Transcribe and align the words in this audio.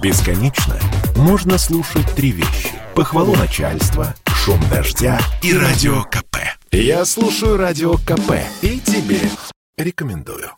Бесконечно 0.00 0.78
можно 1.16 1.58
слушать 1.58 2.06
три 2.14 2.30
вещи. 2.30 2.70
Похвалу 2.94 3.34
начальства, 3.34 4.14
шум 4.26 4.60
дождя 4.70 5.18
и 5.42 5.52
радио 5.52 6.04
КП. 6.04 6.36
Я 6.70 7.04
слушаю 7.04 7.56
радио 7.56 7.94
КП 7.94 8.34
и 8.62 8.78
тебе 8.78 9.20
рекомендую. 9.76 10.50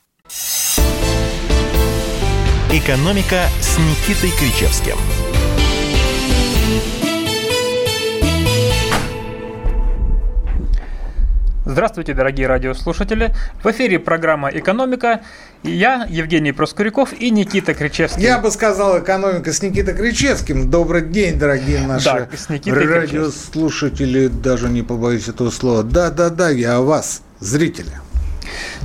«Экономика» 2.70 3.48
с 3.60 3.78
Никитой 3.78 4.30
Кричевским– 4.38 4.96
Здравствуйте, 11.70 12.14
дорогие 12.14 12.48
радиослушатели. 12.48 13.32
В 13.62 13.70
эфире 13.70 14.00
программа 14.00 14.48
«Экономика». 14.48 15.20
Я, 15.62 16.04
Евгений 16.10 16.50
Проскуряков 16.50 17.12
и 17.12 17.30
Никита 17.30 17.74
Кричевский. 17.74 18.24
Я 18.24 18.38
бы 18.38 18.50
сказал 18.50 18.98
«Экономика» 18.98 19.52
с 19.52 19.62
Никитой 19.62 19.94
Кричевским. 19.94 20.68
Добрый 20.68 21.02
день, 21.02 21.38
дорогие 21.38 21.86
наши 21.86 22.06
да, 22.06 22.28
с 22.36 22.48
Никитой 22.48 22.86
радиослушатели. 22.86 24.26
Даже 24.26 24.68
не 24.68 24.82
побоюсь 24.82 25.28
этого 25.28 25.50
слова. 25.50 25.84
Да-да-да, 25.84 26.50
я 26.50 26.78
о 26.78 26.80
вас, 26.80 27.22
зрители. 27.38 27.92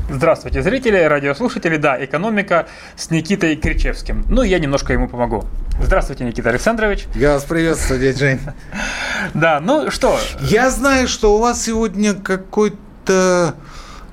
Здравствуйте, 0.08 0.62
зрители, 0.62 0.98
радиослушатели. 0.98 1.78
Да, 1.78 2.04
«Экономика» 2.04 2.68
с 2.96 3.10
Никитой 3.10 3.56
Кричевским. 3.56 4.24
Ну, 4.30 4.44
я 4.44 4.60
немножко 4.60 4.94
ему 4.94 5.08
помогу. 5.08 5.46
Здравствуйте, 5.82 6.26
Никита 6.26 6.50
Александрович. 6.50 7.06
Я 7.16 7.34
вас 7.34 7.44
приветствую, 7.44 8.00
дядя 8.00 8.18
Жень. 8.20 8.40
Да, 9.34 9.60
ну 9.60 9.90
что? 9.90 10.20
Я 10.42 10.70
знаю, 10.70 11.08
что 11.08 11.36
у 11.36 11.40
вас 11.40 11.64
сегодня 11.64 12.14
какой-то 12.14 13.56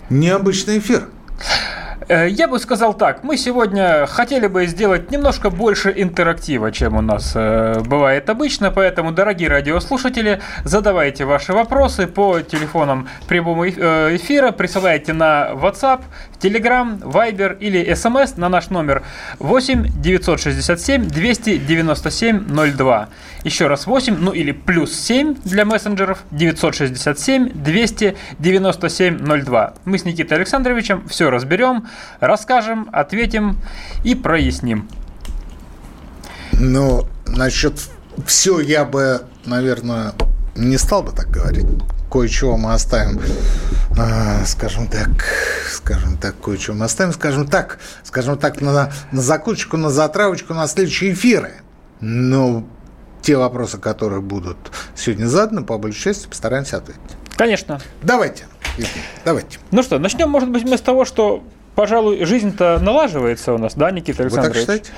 необычный 0.09 0.79
эфир. 0.79 1.09
Э, 2.09 2.29
я 2.29 2.49
бы 2.49 2.59
сказал 2.59 2.95
так, 2.95 3.23
мы 3.25 3.37
сегодня 3.37 4.07
хотели 4.07 4.47
бы 4.47 4.67
сделать 4.67 5.11
немножко 5.11 5.51
больше 5.51 5.93
интерактива, 5.95 6.73
чем 6.73 6.97
у 6.97 7.01
нас 7.01 7.33
э, 7.35 7.81
бывает 7.81 8.29
обычно, 8.31 8.71
поэтому, 8.71 9.13
дорогие 9.13 9.49
радиослушатели, 9.49 10.41
задавайте 10.65 11.25
ваши 11.25 11.53
вопросы 11.53 12.07
по 12.07 12.41
телефонам 12.41 13.09
прямого 13.29 13.67
э, 13.69 14.17
эфира, 14.17 14.53
присылайте 14.53 15.13
на 15.13 15.51
WhatsApp, 15.53 16.03
Telegram, 16.43 17.01
Viber 17.01 17.57
или 17.59 17.81
SMS 17.93 18.35
на 18.37 18.49
наш 18.49 18.71
номер 18.71 19.03
8 19.39 20.03
967 20.03 21.09
297 21.09 22.75
02. 22.77 23.09
Еще 23.45 23.67
раз 23.69 23.87
8, 23.87 24.17
ну 24.19 24.33
или 24.33 24.53
плюс 24.53 24.93
7 24.95 25.37
для 25.45 25.65
мессенджеров 25.65 26.25
967 26.33 27.51
297 27.55 29.45
02. 29.45 29.75
Мы 29.85 29.99
с 29.99 30.05
Никитой 30.05 30.39
Александровичем 30.39 31.07
все 31.09 31.31
разберем, 31.31 31.87
расскажем, 32.21 32.89
ответим 32.93 33.57
и 34.05 34.15
проясним. 34.15 34.89
Ну, 36.53 37.07
насчет 37.27 37.75
все 38.27 38.61
я 38.61 38.85
бы, 38.85 39.23
наверное, 39.47 40.13
не 40.55 40.77
стал 40.77 41.03
бы 41.03 41.13
так 41.13 41.31
говорить. 41.31 41.67
Кое-чего 42.11 42.57
мы 42.57 42.75
оставим, 42.75 43.21
скажем 44.47 44.89
так, 44.89 45.09
скажем 45.71 46.17
так, 46.17 46.39
кое-чего 46.41 46.77
мы 46.77 46.85
оставим, 46.85 47.13
скажем 47.13 47.47
так, 47.47 47.79
скажем 48.03 48.39
так, 48.39 48.61
на, 48.61 48.93
на 49.11 49.23
закусочку, 49.23 49.77
на 49.77 49.91
затравочку, 49.91 50.55
на 50.55 50.67
следующие 50.67 51.13
эфиры. 51.13 51.55
Но 52.01 52.65
те 53.23 53.37
вопросы, 53.37 53.79
которые 53.79 54.21
будут 54.21 54.57
сегодня 54.95 55.27
заданы, 55.27 55.63
по 55.65 55.79
большей 55.79 56.03
части 56.03 56.27
постараемся 56.27 56.79
ответить. 56.79 57.01
Конечно. 57.37 57.81
Давайте. 58.03 58.45
Давайте. 59.25 59.59
Ну 59.71 59.83
что, 59.83 59.99
начнем, 59.99 60.29
может 60.29 60.51
быть, 60.51 60.65
мы 60.65 60.77
с 60.77 60.81
того, 60.81 61.05
что 61.05 61.45
пожалуй, 61.75 62.25
жизнь-то 62.25 62.79
налаживается 62.81 63.53
у 63.53 63.59
нас, 63.59 63.75
да, 63.75 63.91
Никита 63.91 64.23
Александрович? 64.23 64.67
Вы 64.67 64.67
так 64.67 64.85
считаете? 64.85 64.91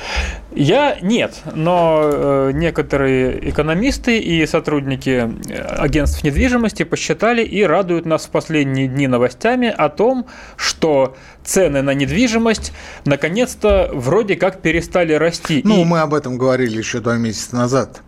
Я 0.54 0.98
нет, 1.00 1.34
но 1.54 2.00
э, 2.02 2.50
некоторые 2.54 3.50
экономисты 3.50 4.18
и 4.18 4.46
сотрудники 4.46 5.30
э, 5.50 5.60
агентств 5.78 6.22
недвижимости 6.24 6.82
посчитали 6.82 7.42
и 7.42 7.62
радуют 7.62 8.06
нас 8.06 8.26
в 8.26 8.30
последние 8.30 8.88
дни 8.88 9.06
новостями 9.06 9.68
о 9.68 9.88
том, 9.88 10.26
что 10.56 11.16
цены 11.44 11.82
на 11.82 11.94
недвижимость 11.94 12.72
наконец-то 13.04 13.90
вроде 13.92 14.36
как 14.36 14.60
перестали 14.60 15.12
расти. 15.14 15.62
Ну, 15.64 15.82
и... 15.82 15.84
мы 15.84 16.00
об 16.00 16.14
этом 16.14 16.38
говорили 16.38 16.78
еще 16.78 17.00
два 17.00 17.16
месяца 17.16 17.54
назад. 17.56 18.00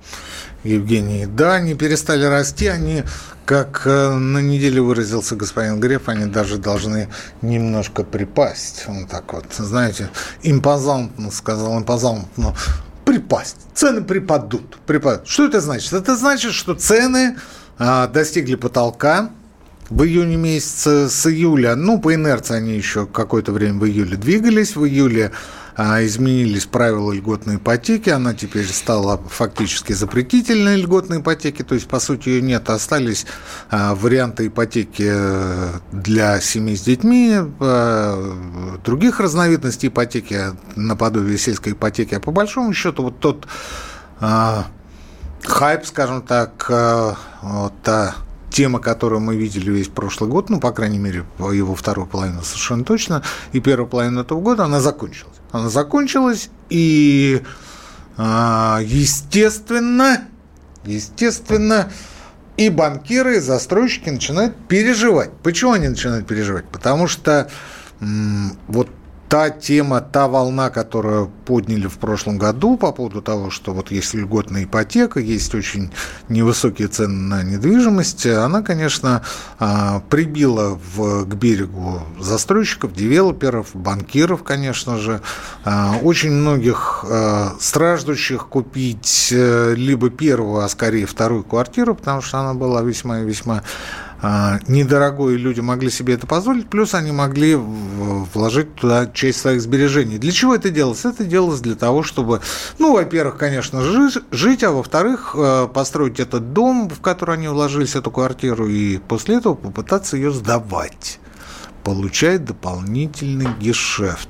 Евгений. 0.66 1.26
Да, 1.26 1.54
они 1.54 1.74
перестали 1.74 2.24
расти, 2.24 2.66
они, 2.66 3.04
как 3.44 3.82
э, 3.84 4.10
на 4.14 4.38
неделе 4.38 4.80
выразился 4.80 5.36
господин 5.36 5.80
Греф, 5.80 6.08
они 6.08 6.26
даже 6.26 6.58
должны 6.58 7.08
немножко 7.42 8.04
припасть. 8.04 8.84
Он 8.88 9.06
так 9.06 9.32
вот, 9.32 9.46
знаете, 9.56 10.10
импозантно 10.42 11.30
сказал, 11.30 11.78
импозантно 11.78 12.54
припасть. 13.04 13.58
Цены 13.74 14.02
припадут. 14.02 14.78
припадут. 14.86 15.28
Что 15.28 15.46
это 15.46 15.60
значит? 15.60 15.92
Это 15.92 16.16
значит, 16.16 16.52
что 16.52 16.74
цены 16.74 17.36
а, 17.78 18.08
достигли 18.08 18.56
потолка, 18.56 19.30
в 19.90 20.02
июне 20.02 20.36
месяце 20.36 21.08
с 21.08 21.26
июля, 21.26 21.76
ну, 21.76 22.00
по 22.00 22.14
инерции 22.14 22.56
они 22.56 22.72
еще 22.72 23.06
какое-то 23.06 23.52
время 23.52 23.78
в 23.78 23.86
июле 23.86 24.16
двигались, 24.16 24.74
в 24.74 24.84
июле 24.84 25.30
изменились 25.76 26.64
правила 26.64 27.12
льготной 27.12 27.56
ипотеки, 27.56 28.08
она 28.08 28.32
теперь 28.32 28.66
стала 28.66 29.18
фактически 29.28 29.92
запретительной 29.92 30.76
льготной 30.76 31.20
ипотеки, 31.20 31.62
то 31.62 31.74
есть, 31.74 31.86
по 31.86 32.00
сути, 32.00 32.30
ее 32.30 32.42
нет, 32.42 32.70
остались 32.70 33.26
а, 33.70 33.94
варианты 33.94 34.46
ипотеки 34.46 35.06
э, 35.06 35.72
для 35.92 36.40
семей 36.40 36.78
с 36.78 36.80
детьми, 36.80 37.36
а, 37.60 38.78
других 38.84 39.20
разновидностей 39.20 39.88
ипотеки, 39.88 40.40
наподобие 40.76 41.36
сельской 41.36 41.72
ипотеки, 41.72 42.14
а 42.14 42.20
по 42.20 42.32
большому 42.32 42.72
счету 42.72 43.02
вот 43.02 43.20
тот 43.20 43.46
хайп, 44.18 45.84
скажем 45.84 46.22
так, 46.22 46.70
вот 47.42 47.74
та 47.82 48.14
тема, 48.48 48.78
которую 48.78 49.20
мы 49.20 49.36
видели 49.36 49.70
весь 49.70 49.88
прошлый 49.88 50.30
год, 50.30 50.48
ну, 50.48 50.58
по 50.58 50.72
крайней 50.72 50.98
мере, 50.98 51.26
его 51.38 51.74
вторую 51.74 52.06
половину 52.06 52.40
совершенно 52.42 52.84
точно, 52.84 53.22
и 53.52 53.60
первую 53.60 53.86
половину 53.86 54.22
этого 54.22 54.40
года, 54.40 54.64
она 54.64 54.80
закончилась. 54.80 55.35
Она 55.52 55.68
закончилась, 55.68 56.50
и, 56.70 57.42
а, 58.16 58.80
естественно, 58.82 60.24
естественно, 60.84 61.90
и 62.56 62.68
банкиры, 62.70 63.36
и 63.36 63.40
застройщики 63.40 64.08
начинают 64.08 64.56
переживать. 64.68 65.30
Почему 65.42 65.72
они 65.72 65.88
начинают 65.88 66.26
переживать? 66.26 66.66
Потому 66.68 67.06
что 67.06 67.50
вот 68.68 68.90
та 69.28 69.50
тема, 69.50 70.00
та 70.00 70.26
волна, 70.26 70.70
которую 70.70 71.30
подняли 71.44 71.86
в 71.86 71.96
прошлом 71.96 72.38
году 72.38 72.76
по 72.76 72.92
поводу 72.92 73.22
того, 73.22 73.50
что 73.50 73.72
вот 73.72 73.90
есть 73.90 74.14
льготная 74.14 74.64
ипотека, 74.64 75.20
есть 75.20 75.54
очень 75.54 75.90
невысокие 76.28 76.88
цены 76.88 77.14
на 77.14 77.42
недвижимость, 77.42 78.26
она, 78.26 78.62
конечно, 78.62 79.22
а, 79.58 80.00
прибила 80.10 80.78
в, 80.94 81.24
к 81.24 81.34
берегу 81.34 82.02
застройщиков, 82.20 82.92
девелоперов, 82.92 83.68
банкиров, 83.74 84.42
конечно 84.42 84.98
же, 84.98 85.20
а, 85.64 85.96
очень 86.02 86.32
многих 86.32 87.04
а, 87.08 87.54
страждущих 87.58 88.46
купить 88.48 89.28
э, 89.32 89.74
либо 89.76 90.10
первую, 90.10 90.64
а 90.64 90.68
скорее 90.68 91.06
вторую 91.06 91.42
квартиру, 91.44 91.94
потому 91.94 92.22
что 92.22 92.38
она 92.38 92.54
была 92.54 92.82
весьма 92.82 93.20
и 93.20 93.24
весьма 93.24 93.62
а, 94.22 94.58
недорогой, 94.66 95.34
и 95.34 95.38
люди 95.38 95.60
могли 95.60 95.90
себе 95.90 96.14
это 96.14 96.26
позволить, 96.26 96.68
плюс 96.68 96.94
они 96.94 97.12
могли 97.12 97.54
вложить 97.54 98.74
туда 98.74 99.06
часть 99.06 99.40
своих 99.40 99.60
сбережений. 99.60 100.18
Для 100.18 100.32
чего 100.32 100.54
это 100.54 100.70
делалось? 100.70 101.04
Это 101.04 101.24
делалось 101.24 101.60
для 101.60 101.74
того, 101.74 102.02
чтобы, 102.02 102.40
ну, 102.78 102.94
во-первых, 102.94 103.36
конечно, 103.36 103.82
жить, 103.82 104.18
жить 104.30 104.64
а 104.64 104.70
во-вторых, 104.70 105.34
э, 105.36 105.68
построить 105.72 106.18
этот 106.18 106.52
дом, 106.52 106.88
в 106.88 107.00
который 107.00 107.36
они 107.36 107.48
вложились, 107.48 107.94
эту 107.94 108.10
квартиру, 108.10 108.66
и 108.66 108.98
после 108.98 109.36
этого 109.36 109.54
попытаться 109.54 110.16
ее 110.16 110.30
сдавать, 110.30 111.20
получать 111.84 112.44
дополнительный 112.44 113.48
гешефт, 113.60 114.28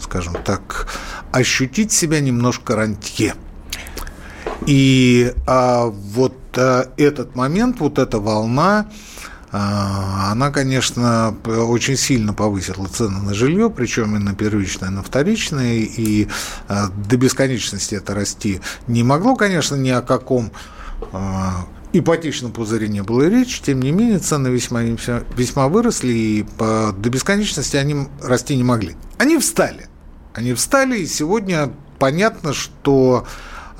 скажем 0.00 0.34
так, 0.44 0.88
ощутить 1.30 1.92
себя 1.92 2.20
немножко 2.20 2.74
рантье. 2.74 3.34
И 4.66 5.32
а, 5.46 5.86
вот 5.86 6.34
этот 6.58 7.34
момент, 7.34 7.80
вот 7.80 7.98
эта 7.98 8.18
волна, 8.18 8.86
а, 9.54 10.32
она, 10.32 10.50
конечно, 10.50 11.36
очень 11.44 11.96
сильно 11.96 12.32
повысила 12.32 12.86
цены 12.86 13.20
на 13.20 13.34
жилье, 13.34 13.68
причем 13.68 14.16
и 14.16 14.18
на 14.18 14.34
первичное, 14.34 14.88
и 14.88 14.92
на 14.92 15.02
вторичное, 15.02 15.74
и 15.74 16.26
а, 16.68 16.88
до 16.88 17.18
бесконечности 17.18 17.94
это 17.94 18.14
расти 18.14 18.62
не 18.86 19.02
могло, 19.02 19.36
конечно, 19.36 19.76
ни 19.76 19.90
о 19.90 20.00
каком 20.00 20.52
а, 21.12 21.66
ипотечном 21.92 22.50
пузыре 22.50 22.88
не 22.88 23.02
было 23.02 23.28
речи, 23.28 23.60
тем 23.62 23.82
не 23.82 23.92
менее 23.92 24.20
цены 24.20 24.48
весьма, 24.48 24.80
весьма 24.82 25.68
выросли, 25.68 26.12
и 26.12 26.46
до 26.58 27.10
бесконечности 27.10 27.76
они 27.76 28.08
расти 28.22 28.56
не 28.56 28.64
могли. 28.64 28.96
Они 29.18 29.36
встали. 29.36 29.88
Они 30.32 30.54
встали, 30.54 31.00
и 31.00 31.06
сегодня 31.06 31.70
понятно, 31.98 32.54
что 32.54 33.26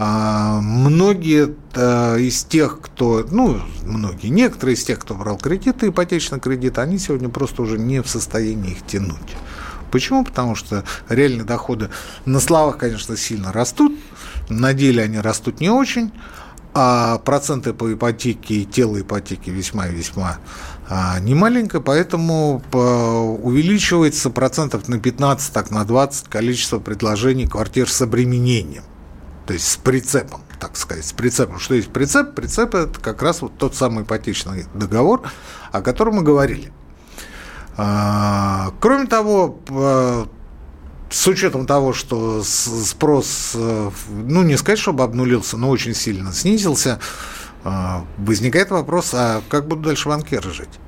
многие 0.05 1.55
э, 1.75 2.21
из 2.21 2.45
тех, 2.45 2.81
кто, 2.81 3.27
ну, 3.31 3.61
многие, 3.85 4.29
некоторые 4.29 4.75
из 4.75 4.85
тех, 4.85 4.99
кто 4.99 5.15
брал 5.15 5.37
кредиты, 5.37 5.89
ипотечный 5.89 6.41
кредит, 6.41 6.79
они 6.79 6.99
сегодня 6.99 7.29
просто 7.29 7.63
уже 7.63 7.79
не 7.79 8.03
в 8.03 8.09
состоянии 8.09 8.73
их 8.73 8.87
тянуть. 8.87 9.37
Почему? 9.91 10.25
Потому 10.25 10.55
что 10.55 10.85
реальные 11.09 11.45
доходы 11.45 11.91
на 12.25 12.41
словах, 12.41 12.79
конечно, 12.79 13.17
сильно 13.17 13.53
растут, 13.53 13.93
На 14.49 14.73
деле 14.73 15.03
они 15.03 15.19
растут 15.19 15.61
не 15.61 15.69
очень, 15.69 16.11
а 16.75 17.19
проценты 17.19 17.75
по 17.75 17.93
ипотеке 17.93 18.55
и 18.55 18.65
тело 18.65 19.01
ипотеки 19.01 19.51
весьма 19.51 19.89
и 19.89 19.95
весьма 19.95 20.39
а, 20.89 21.19
немаленькое, 21.21 21.83
поэтому 21.83 22.63
увеличивается 22.73 24.31
процентов 24.31 24.89
на 24.89 24.99
15, 24.99 25.53
так 25.53 25.71
на 25.71 25.85
20 25.85 26.29
количество 26.29 26.79
предложений 26.79 27.49
квартир 27.49 27.91
с 27.91 28.01
обременением, 28.01 28.85
то 29.47 29.53
есть 29.53 29.69
с 29.69 29.77
прицепом 29.77 30.43
так 30.63 30.77
сказать, 30.77 31.05
с 31.05 31.13
прицепом. 31.13 31.59
Что 31.59 31.75
есть 31.75 31.89
прицеп? 31.89 32.37
Прицеп– 32.37 32.75
это 32.77 33.01
как 33.01 33.21
раз 33.21 33.43
вот 33.43 33.59
тот 33.59 33.75
самый 33.75 34.05
ипотечный 34.05 34.67
договор, 34.75 35.23
о 35.73 35.83
котором 35.83 36.15
мы 36.17 36.23
говорили. 36.23 36.73
А, 37.77 38.73
кроме 38.79 39.07
того, 39.07 39.59
с 41.11 41.27
учетом 41.27 41.67
того, 41.67 41.93
что 41.93 42.43
спрос, 42.45 43.53
э, 43.55 43.91
ну, 44.09 44.43
не 44.45 44.57
сказать, 44.57 44.79
чтобы 44.79 45.03
обнулился, 45.03 45.57
но 45.59 45.69
очень 45.69 45.95
сильно 45.95 46.33
снизился, 46.33 47.01
э, 47.65 48.01
возникает 48.19 48.71
вопрос, 48.71 49.11
а 49.15 49.43
как 49.49 49.67
будут 49.67 49.85
дальше 49.85 50.09
банкиры 50.09 50.53
жить? 50.53 50.79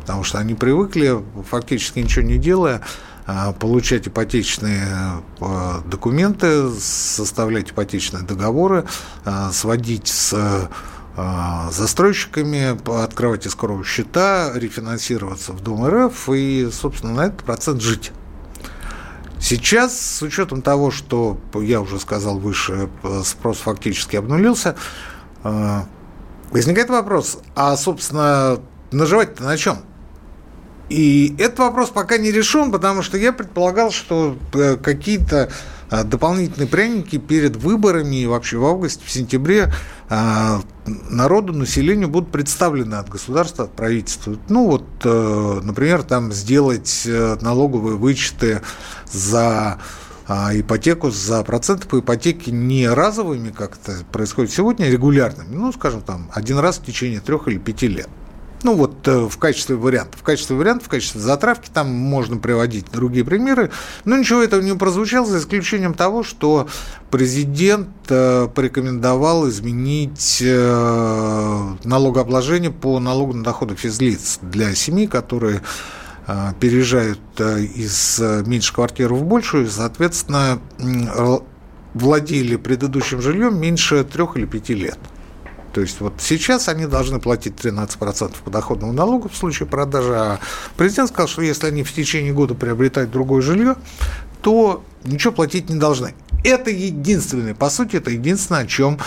Потому 0.00 0.24
что 0.24 0.38
они 0.38 0.54
привыкли, 0.54 1.24
фактически 1.48 1.98
ничего 2.00 2.24
не 2.24 2.38
делая, 2.38 2.76
э, 2.76 2.82
получать 3.58 4.08
ипотечные 4.08 4.86
документы, 5.86 6.70
составлять 6.78 7.70
ипотечные 7.70 8.22
договоры, 8.22 8.86
сводить 9.52 10.08
с 10.08 10.68
застройщиками, 11.70 13.02
открывать 13.04 13.46
искровые 13.46 13.84
счета, 13.84 14.52
рефинансироваться 14.54 15.52
в 15.52 15.60
Дом 15.60 15.86
РФ 15.86 16.28
и, 16.30 16.70
собственно, 16.72 17.14
на 17.14 17.20
этот 17.26 17.42
процент 17.44 17.82
жить. 17.82 18.12
Сейчас, 19.38 19.98
с 19.98 20.22
учетом 20.22 20.62
того, 20.62 20.90
что, 20.90 21.38
я 21.54 21.80
уже 21.80 21.98
сказал 21.98 22.38
выше, 22.38 22.88
спрос 23.24 23.58
фактически 23.58 24.16
обнулился, 24.16 24.76
возникает 25.42 26.90
вопрос, 26.90 27.38
а, 27.56 27.76
собственно, 27.76 28.58
наживать-то 28.90 29.42
на 29.42 29.56
чем? 29.56 29.78
И 30.90 31.36
этот 31.38 31.60
вопрос 31.60 31.90
пока 31.90 32.18
не 32.18 32.32
решен, 32.32 32.72
потому 32.72 33.02
что 33.02 33.16
я 33.16 33.32
предполагал, 33.32 33.92
что 33.92 34.36
э, 34.52 34.76
какие-то 34.76 35.50
а, 35.90 36.04
дополнительные 36.04 36.68
пряники 36.68 37.18
перед 37.18 37.56
выборами 37.56 38.16
и 38.16 38.26
вообще 38.26 38.58
в 38.58 38.64
августе, 38.64 39.04
в 39.04 39.10
сентябре 39.10 39.72
а, 40.08 40.60
народу, 40.86 41.52
населению 41.52 42.08
будут 42.08 42.30
представлены 42.30 42.94
от 42.94 43.08
государства, 43.08 43.64
от 43.64 43.72
правительства. 43.72 44.36
Ну 44.48 44.66
вот, 44.66 44.84
э, 45.04 45.60
например, 45.62 46.04
там 46.04 46.32
сделать 46.32 47.02
э, 47.06 47.36
налоговые 47.40 47.96
вычеты 47.96 48.62
за 49.10 49.78
ипотеку 50.52 51.10
за 51.10 51.42
проценты 51.42 51.88
по 51.88 51.98
ипотеке 51.98 52.52
не 52.52 52.88
разовыми, 52.88 53.50
как 53.50 53.76
это 53.82 54.04
происходит 54.12 54.52
сегодня, 54.52 54.84
а 54.84 54.88
регулярными, 54.88 55.56
ну, 55.56 55.72
скажем, 55.72 56.02
там, 56.02 56.30
один 56.32 56.58
раз 56.58 56.78
в 56.78 56.84
течение 56.84 57.18
трех 57.18 57.48
или 57.48 57.58
пяти 57.58 57.88
лет. 57.88 58.08
Ну 58.62 58.74
вот 58.74 59.08
э, 59.08 59.26
в 59.26 59.38
качестве 59.38 59.76
варианта. 59.76 60.18
В 60.18 60.22
качестве 60.22 60.54
варианта, 60.54 60.84
в 60.84 60.88
качестве 60.88 61.20
затравки 61.20 61.70
там 61.72 61.88
можно 61.90 62.36
приводить 62.36 62.90
другие 62.92 63.24
примеры. 63.24 63.70
Но 64.04 64.16
ничего 64.16 64.42
этого 64.42 64.60
не 64.60 64.74
прозвучало, 64.74 65.26
за 65.26 65.38
исключением 65.38 65.94
того, 65.94 66.22
что 66.22 66.68
президент 67.10 67.88
э, 68.08 68.48
порекомендовал 68.54 69.48
изменить 69.48 70.42
э, 70.42 71.74
налогообложение 71.84 72.70
по 72.70 73.00
налогу 73.00 73.32
на 73.32 73.44
доходы 73.44 73.76
физлиц 73.76 74.38
для 74.42 74.74
семей, 74.74 75.06
которые 75.06 75.62
переезжают 76.60 77.18
из 77.40 78.20
меньшей 78.46 78.74
квартиры 78.74 79.16
в 79.16 79.24
большую, 79.24 79.68
соответственно, 79.68 80.60
владели 81.92 82.54
предыдущим 82.54 83.20
жильем 83.20 83.58
меньше 83.58 84.04
трех 84.04 84.36
или 84.36 84.44
пяти 84.46 84.74
лет. 84.74 84.98
То 85.72 85.80
есть 85.80 86.00
вот 86.00 86.14
сейчас 86.18 86.68
они 86.68 86.86
должны 86.86 87.20
платить 87.20 87.54
13% 87.54 88.34
подоходного 88.44 88.92
налога 88.92 89.28
в 89.28 89.36
случае 89.36 89.68
продажи, 89.68 90.14
а 90.14 90.40
президент 90.76 91.10
сказал, 91.10 91.28
что 91.28 91.42
если 91.42 91.66
они 91.66 91.84
в 91.84 91.92
течение 91.92 92.32
года 92.32 92.54
приобретают 92.54 93.10
другое 93.10 93.40
жилье, 93.40 93.76
то 94.42 94.82
ничего 95.04 95.32
платить 95.32 95.68
не 95.68 95.78
должны. 95.78 96.14
Это 96.42 96.70
единственное, 96.70 97.54
по 97.54 97.70
сути, 97.70 97.96
это 97.96 98.10
единственное, 98.10 98.62
о 98.62 98.66
чем 98.66 98.98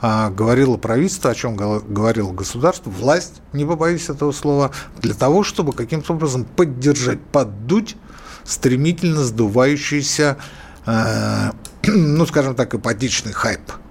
а, 0.00 0.30
говорило 0.30 0.76
правительство, 0.76 1.30
о 1.30 1.34
чем 1.34 1.54
говорило 1.56 2.32
государство, 2.32 2.90
власть, 2.90 3.42
не 3.52 3.64
побоюсь 3.64 4.08
этого 4.08 4.32
слова, 4.32 4.72
для 5.00 5.14
того, 5.14 5.44
чтобы 5.44 5.72
каким-то 5.72 6.14
образом 6.14 6.44
поддержать, 6.44 7.20
поддуть 7.20 7.96
стремительно 8.44 9.22
сдувающийся, 9.22 10.38
э, 10.86 11.50
ну, 11.86 12.26
скажем 12.26 12.54
так, 12.54 12.74
ипотечный 12.74 13.32
хайп– 13.32 13.60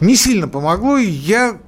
не 0.00 0.16
сильно 0.16 0.48
помогло, 0.48 0.98
и 0.98 1.06
я 1.06 1.58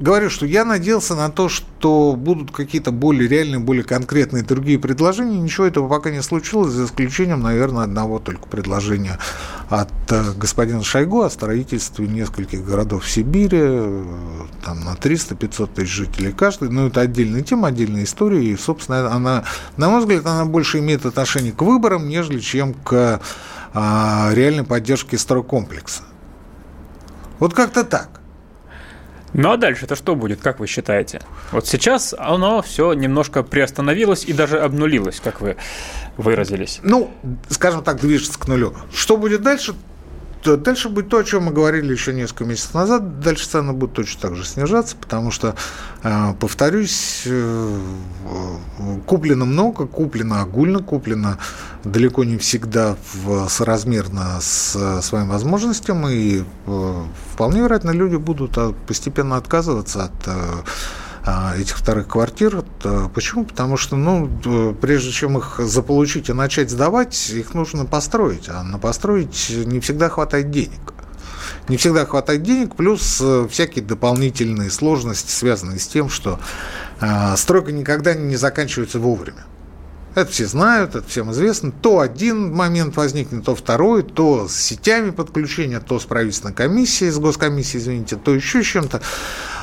говорю, 0.00 0.30
что 0.30 0.46
я 0.46 0.64
надеялся 0.64 1.14
на 1.14 1.30
то, 1.30 1.48
что 1.48 2.14
будут 2.16 2.52
какие-то 2.52 2.92
более 2.92 3.28
реальные, 3.28 3.58
более 3.58 3.84
конкретные 3.84 4.44
другие 4.44 4.78
предложения. 4.78 5.38
Ничего 5.38 5.66
этого 5.66 5.88
пока 5.88 6.10
не 6.10 6.22
случилось, 6.22 6.72
за 6.72 6.84
исключением, 6.84 7.40
наверное, 7.40 7.84
одного 7.84 8.18
только 8.18 8.48
предложения 8.48 9.18
от 9.68 9.90
э, 10.10 10.32
господина 10.36 10.82
Шойгу 10.82 11.22
о 11.22 11.30
строительстве 11.30 12.06
нескольких 12.06 12.64
городов 12.64 13.04
в 13.04 13.10
Сибири, 13.10 13.58
э, 13.60 14.04
там 14.64 14.84
на 14.84 14.94
300-500 14.94 15.70
тысяч 15.74 15.90
жителей 15.90 16.32
каждый. 16.32 16.70
Но 16.70 16.86
это 16.86 17.00
отдельная 17.00 17.42
тема, 17.42 17.68
отдельная 17.68 18.04
история, 18.04 18.44
и, 18.44 18.56
собственно, 18.56 19.12
она, 19.12 19.44
на 19.76 19.88
мой 19.88 20.00
взгляд, 20.00 20.26
она 20.26 20.44
больше 20.44 20.78
имеет 20.78 21.06
отношение 21.06 21.52
к 21.52 21.62
выборам, 21.62 22.08
нежели 22.08 22.38
чем 22.38 22.72
к 22.72 23.20
а, 23.74 24.30
реальной 24.32 24.64
поддержке 24.64 25.18
стройкомплекса. 25.18 26.02
Вот 27.38 27.54
как-то 27.54 27.84
так. 27.84 28.20
Ну 29.34 29.50
а 29.50 29.56
дальше 29.56 29.84
это 29.84 29.94
что 29.94 30.14
будет, 30.14 30.40
как 30.40 30.58
вы 30.58 30.66
считаете? 30.66 31.20
Вот 31.52 31.66
сейчас 31.66 32.14
оно 32.16 32.62
все 32.62 32.94
немножко 32.94 33.42
приостановилось 33.42 34.24
и 34.24 34.32
даже 34.32 34.58
обнулилось, 34.58 35.20
как 35.20 35.40
вы 35.40 35.56
выразились. 36.16 36.80
Ну, 36.82 37.12
скажем 37.50 37.84
так, 37.84 38.00
движется 38.00 38.38
к 38.38 38.48
нулю. 38.48 38.74
Что 38.92 39.16
будет 39.16 39.42
дальше, 39.42 39.74
дальше 40.44 40.88
будет 40.88 41.08
то, 41.08 41.18
о 41.18 41.24
чем 41.24 41.44
мы 41.44 41.52
говорили 41.52 41.92
еще 41.92 42.12
несколько 42.12 42.44
месяцев 42.44 42.74
назад. 42.74 43.20
Дальше 43.20 43.48
цены 43.48 43.72
будут 43.72 43.96
точно 43.96 44.20
так 44.20 44.36
же 44.36 44.44
снижаться, 44.44 44.96
потому 44.96 45.30
что, 45.30 45.54
э, 46.02 46.34
повторюсь, 46.40 47.22
э, 47.26 47.78
куплено 49.06 49.44
много, 49.44 49.86
куплено 49.86 50.40
огульно, 50.40 50.80
куплено 50.82 51.38
далеко 51.84 52.24
не 52.24 52.38
всегда 52.38 52.96
соразмерно 53.48 54.40
с 54.40 55.00
своим 55.02 55.28
возможностям, 55.28 56.06
и 56.08 56.42
э, 56.66 57.02
вполне 57.32 57.60
вероятно 57.60 57.90
люди 57.90 58.16
будут 58.16 58.58
постепенно 58.86 59.36
отказываться 59.36 60.04
от 60.04 60.12
а, 60.26 60.64
этих 61.56 61.76
вторых 61.76 62.08
квартир. 62.08 62.64
Почему? 63.14 63.44
Потому 63.44 63.76
что, 63.76 63.96
ну, 63.96 64.74
прежде 64.80 65.10
чем 65.10 65.38
их 65.38 65.58
заполучить 65.58 66.28
и 66.28 66.32
начать 66.32 66.70
сдавать, 66.70 67.30
их 67.30 67.54
нужно 67.54 67.84
построить. 67.84 68.48
А 68.48 68.62
на 68.62 68.78
построить 68.78 69.50
не 69.50 69.80
всегда 69.80 70.08
хватает 70.08 70.50
денег. 70.50 70.94
Не 71.68 71.76
всегда 71.76 72.06
хватает 72.06 72.42
денег, 72.42 72.76
плюс 72.76 73.20
э, 73.20 73.46
всякие 73.50 73.84
дополнительные 73.84 74.70
сложности, 74.70 75.30
связанные 75.30 75.78
с 75.78 75.86
тем, 75.86 76.08
что 76.08 76.40
а, 77.00 77.36
стройка 77.36 77.72
никогда 77.72 78.14
не 78.14 78.36
заканчивается 78.36 78.98
вовремя. 78.98 79.44
Это 80.14 80.32
все 80.32 80.46
знают, 80.46 80.96
это 80.96 81.06
всем 81.06 81.30
известно. 81.30 81.70
То 81.70 82.00
один 82.00 82.52
момент 82.52 82.96
возникнет, 82.96 83.44
то 83.44 83.54
второй, 83.54 84.02
то 84.02 84.48
с 84.48 84.56
сетями 84.56 85.10
подключения, 85.10 85.78
то 85.78 86.00
с 86.00 86.04
правительственной 86.06 86.54
комиссией, 86.54 87.10
с 87.10 87.18
госкомиссией, 87.18 87.82
извините, 87.82 88.16
то 88.16 88.34
еще 88.34 88.62
чем-то. 88.64 89.00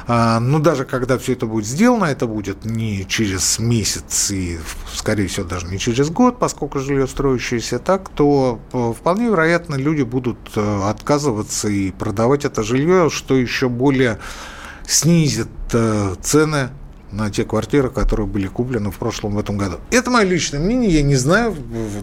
А, 0.07 0.39
но 0.39 0.59
даже 0.59 0.85
когда 0.85 1.17
все 1.17 1.33
это 1.33 1.47
будет 1.47 1.65
сделано, 1.65 2.05
это 2.05 2.27
будет 2.27 2.63
не 2.63 3.05
через 3.07 3.57
месяц 3.57 4.29
и, 4.29 4.59
скорее 4.93 5.27
всего, 5.27 5.47
даже 5.47 5.67
не 5.67 5.79
через 5.79 6.09
год, 6.11 6.37
поскольку 6.37 6.79
жилье 6.79 7.07
строящееся 7.07 7.79
так, 7.79 8.09
то 8.09 8.59
э, 8.71 8.93
вполне 8.95 9.27
вероятно 9.27 9.75
люди 9.75 10.03
будут 10.03 10.37
э, 10.55 10.81
отказываться 10.83 11.69
и 11.69 11.91
продавать 11.91 12.45
это 12.45 12.61
жилье, 12.61 13.09
что 13.09 13.35
еще 13.35 13.67
более 13.67 14.19
снизит 14.87 15.49
э, 15.73 16.15
цены 16.21 16.69
на 17.11 17.31
те 17.31 17.43
квартиры, 17.43 17.89
которые 17.89 18.27
были 18.27 18.45
куплены 18.45 18.91
в 18.91 18.97
прошлом 18.97 19.35
в 19.35 19.39
этом 19.39 19.57
году. 19.57 19.77
Это 19.89 20.11
мое 20.11 20.25
личное 20.25 20.59
мнение, 20.59 20.91
я 20.91 21.01
не 21.01 21.15
знаю, 21.15 21.55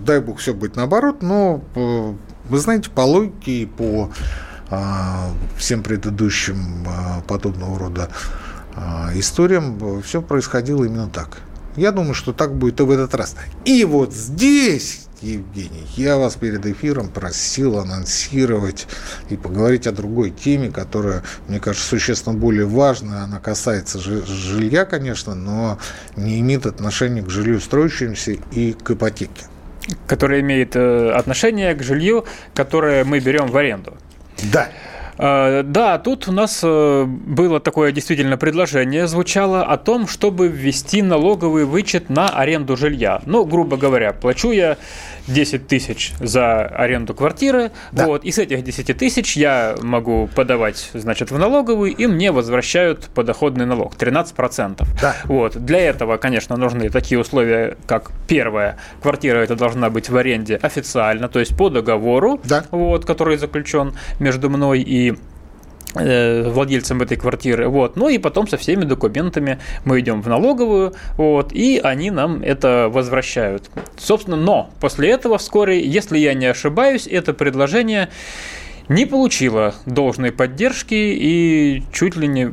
дай 0.04 0.20
бог 0.20 0.38
все 0.38 0.54
будет 0.54 0.74
наоборот, 0.74 1.22
но 1.22 1.62
вы 1.74 2.58
знаете, 2.58 2.90
по 2.90 3.02
логике 3.02 3.62
и 3.62 3.66
по 3.66 4.10
всем 5.56 5.82
предыдущим 5.82 6.86
а, 6.86 7.20
подобного 7.22 7.78
рода 7.78 8.08
а, 8.74 9.10
историям 9.14 10.02
все 10.02 10.22
происходило 10.22 10.84
именно 10.84 11.08
так. 11.08 11.38
Я 11.76 11.90
думаю, 11.92 12.14
что 12.14 12.32
так 12.32 12.54
будет 12.54 12.80
и 12.80 12.82
в 12.82 12.90
этот 12.90 13.14
раз. 13.14 13.34
И 13.64 13.84
вот 13.84 14.12
здесь, 14.12 15.06
Евгений, 15.22 15.86
я 15.96 16.18
вас 16.18 16.34
перед 16.34 16.66
эфиром 16.66 17.08
просил 17.08 17.78
анонсировать 17.78 18.86
и 19.30 19.36
поговорить 19.36 19.86
о 19.86 19.92
другой 19.92 20.30
теме, 20.30 20.70
которая, 20.70 21.22
мне 21.48 21.60
кажется, 21.60 21.88
существенно 21.88 22.36
более 22.36 22.66
важная. 22.66 23.22
Она 23.22 23.40
касается 23.40 23.98
жилья, 23.98 24.84
конечно, 24.84 25.34
но 25.34 25.78
не 26.16 26.40
имеет 26.40 26.66
отношения 26.66 27.22
к 27.22 27.30
жилью 27.30 27.60
строящимся 27.60 28.32
и 28.50 28.72
к 28.74 28.90
ипотеке. 28.90 29.44
Которая 30.06 30.40
имеет 30.40 30.76
э, 30.76 31.10
отношение 31.10 31.74
к 31.74 31.82
жилью, 31.82 32.24
которое 32.54 33.04
мы 33.04 33.18
берем 33.18 33.46
в 33.46 33.56
аренду. 33.56 33.94
Да. 34.50 34.68
А, 35.18 35.62
да, 35.62 35.98
тут 35.98 36.26
у 36.26 36.32
нас 36.32 36.60
э, 36.64 37.04
было 37.04 37.60
такое 37.60 37.92
действительно 37.92 38.36
предложение, 38.36 39.06
звучало 39.06 39.62
о 39.62 39.76
том, 39.76 40.08
чтобы 40.08 40.48
ввести 40.48 41.02
налоговый 41.02 41.64
вычет 41.64 42.08
на 42.08 42.28
аренду 42.30 42.76
жилья. 42.76 43.22
Ну, 43.26 43.44
грубо 43.44 43.76
говоря, 43.76 44.12
плачу 44.12 44.50
я 44.50 44.78
10 45.26 45.66
тысяч 45.66 46.12
за 46.20 46.66
аренду 46.66 47.14
квартиры, 47.14 47.70
да. 47.92 48.06
вот, 48.06 48.24
и 48.24 48.32
с 48.32 48.38
этих 48.38 48.64
10 48.64 48.96
тысяч 48.96 49.36
я 49.36 49.76
могу 49.80 50.28
подавать, 50.34 50.90
значит, 50.94 51.30
в 51.30 51.38
налоговую, 51.38 51.94
и 51.94 52.06
мне 52.06 52.32
возвращают 52.32 53.08
подоходный 53.14 53.66
налог 53.66 53.94
13%. 53.96 54.84
Да. 55.00 55.16
Вот, 55.24 55.56
для 55.56 55.80
этого, 55.80 56.16
конечно, 56.16 56.56
нужны 56.56 56.90
такие 56.90 57.18
условия, 57.20 57.76
как 57.86 58.12
первое, 58.28 58.76
квартира 59.00 59.38
это 59.38 59.56
должна 59.56 59.90
быть 59.90 60.08
в 60.08 60.16
аренде 60.16 60.56
официально, 60.56 61.28
то 61.28 61.40
есть 61.40 61.56
по 61.56 61.68
договору, 61.68 62.40
да. 62.44 62.64
вот, 62.70 63.04
который 63.04 63.36
заключен 63.36 63.94
между 64.18 64.50
мной 64.50 64.80
и 64.80 65.14
владельцем 65.94 67.02
этой 67.02 67.16
квартиры, 67.16 67.68
вот, 67.68 67.96
ну 67.96 68.08
и 68.08 68.18
потом 68.18 68.48
со 68.48 68.56
всеми 68.56 68.84
документами 68.84 69.58
мы 69.84 70.00
идем 70.00 70.22
в 70.22 70.28
налоговую, 70.28 70.94
вот, 71.16 71.52
и 71.52 71.80
они 71.82 72.10
нам 72.10 72.42
это 72.42 72.88
возвращают. 72.90 73.70
Собственно, 73.96 74.36
но 74.36 74.70
после 74.80 75.10
этого 75.10 75.38
вскоре, 75.38 75.84
если 75.84 76.18
я 76.18 76.34
не 76.34 76.46
ошибаюсь, 76.46 77.06
это 77.06 77.34
предложение 77.34 78.08
не 78.88 79.06
получило 79.06 79.74
должной 79.86 80.32
поддержки 80.32 80.94
и 80.94 81.82
чуть 81.92 82.16
ли 82.16 82.26
не 82.26 82.52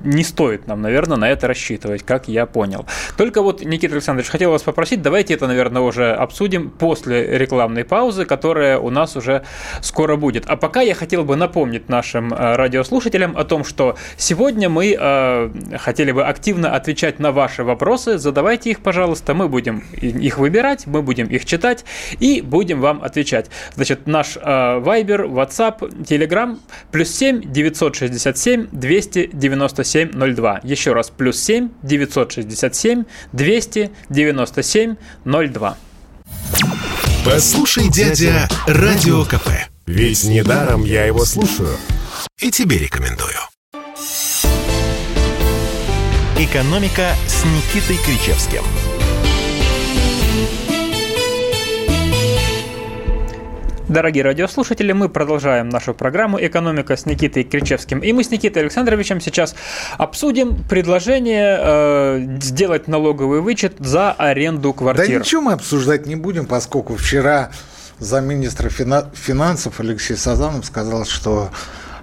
не 0.00 0.24
стоит 0.24 0.66
нам, 0.66 0.82
наверное, 0.82 1.16
на 1.16 1.28
это 1.28 1.46
рассчитывать, 1.46 2.02
как 2.02 2.28
я 2.28 2.46
понял. 2.46 2.86
Только 3.16 3.42
вот, 3.42 3.62
Никита 3.64 3.94
Александрович, 3.94 4.30
хотел 4.30 4.50
вас 4.50 4.62
попросить, 4.62 5.02
давайте 5.02 5.34
это, 5.34 5.46
наверное, 5.46 5.82
уже 5.82 6.12
обсудим 6.12 6.70
после 6.70 7.38
рекламной 7.38 7.84
паузы, 7.84 8.24
которая 8.24 8.78
у 8.78 8.90
нас 8.90 9.16
уже 9.16 9.44
скоро 9.80 10.16
будет. 10.16 10.44
А 10.46 10.56
пока 10.56 10.80
я 10.80 10.94
хотел 10.94 11.24
бы 11.24 11.36
напомнить 11.36 11.88
нашим 11.88 12.32
э, 12.32 12.56
радиослушателям 12.56 13.36
о 13.36 13.44
том, 13.44 13.64
что 13.64 13.96
сегодня 14.16 14.68
мы 14.68 14.96
э, 14.98 15.50
хотели 15.78 16.12
бы 16.12 16.24
активно 16.24 16.74
отвечать 16.74 17.18
на 17.18 17.32
ваши 17.32 17.64
вопросы. 17.64 18.18
Задавайте 18.18 18.70
их, 18.70 18.80
пожалуйста, 18.80 19.34
мы 19.34 19.48
будем 19.48 19.82
их 20.00 20.38
выбирать, 20.38 20.86
мы 20.86 21.02
будем 21.02 21.26
их 21.26 21.44
читать 21.44 21.84
и 22.20 22.40
будем 22.40 22.80
вам 22.80 23.02
отвечать. 23.02 23.50
Значит, 23.74 24.06
наш 24.06 24.36
э, 24.36 24.40
Viber, 24.40 25.28
WhatsApp, 25.28 25.80
Telegram, 26.04 26.58
плюс 26.92 27.10
7 27.10 27.42
967 27.52 28.68
297 28.72 29.87
9702. 29.92 30.60
Еще 30.64 30.92
раз, 30.92 31.10
плюс 31.10 31.40
7 31.40 31.70
967 31.82 33.04
297 33.32 34.96
02. 35.24 35.76
Послушай, 37.24 37.88
дядя, 37.90 38.48
Радио 38.66 39.24
КП. 39.24 39.48
Ведь 39.86 40.24
недаром 40.24 40.84
я 40.84 41.04
его 41.04 41.24
слушаю. 41.24 41.76
И 42.40 42.50
тебе 42.50 42.78
рекомендую. 42.78 43.36
«Экономика» 46.38 47.14
с 47.26 47.44
Никитой 47.44 47.96
Кричевским– 48.04 48.62
Дорогие 53.88 54.22
радиослушатели, 54.22 54.92
мы 54.92 55.08
продолжаем 55.08 55.70
нашу 55.70 55.94
программу 55.94 56.38
«Экономика» 56.38 56.94
с 56.94 57.06
Никитой 57.06 57.42
Кричевским. 57.42 58.00
И 58.00 58.12
мы 58.12 58.22
с 58.22 58.30
Никитой 58.30 58.60
Александровичем 58.60 59.18
сейчас 59.18 59.54
обсудим 59.96 60.62
предложение 60.68 61.58
э, 61.58 62.38
сделать 62.42 62.86
налоговый 62.86 63.40
вычет 63.40 63.76
за 63.78 64.12
аренду 64.12 64.74
квартир. 64.74 65.06
Да 65.06 65.24
ничего 65.24 65.40
мы 65.40 65.52
обсуждать 65.54 66.04
не 66.04 66.16
будем, 66.16 66.44
поскольку 66.44 66.96
вчера 66.96 67.50
замминистра 67.98 68.68
финансов 68.68 69.80
Алексей 69.80 70.18
Сазанов 70.18 70.66
сказал, 70.66 71.06
что 71.06 71.48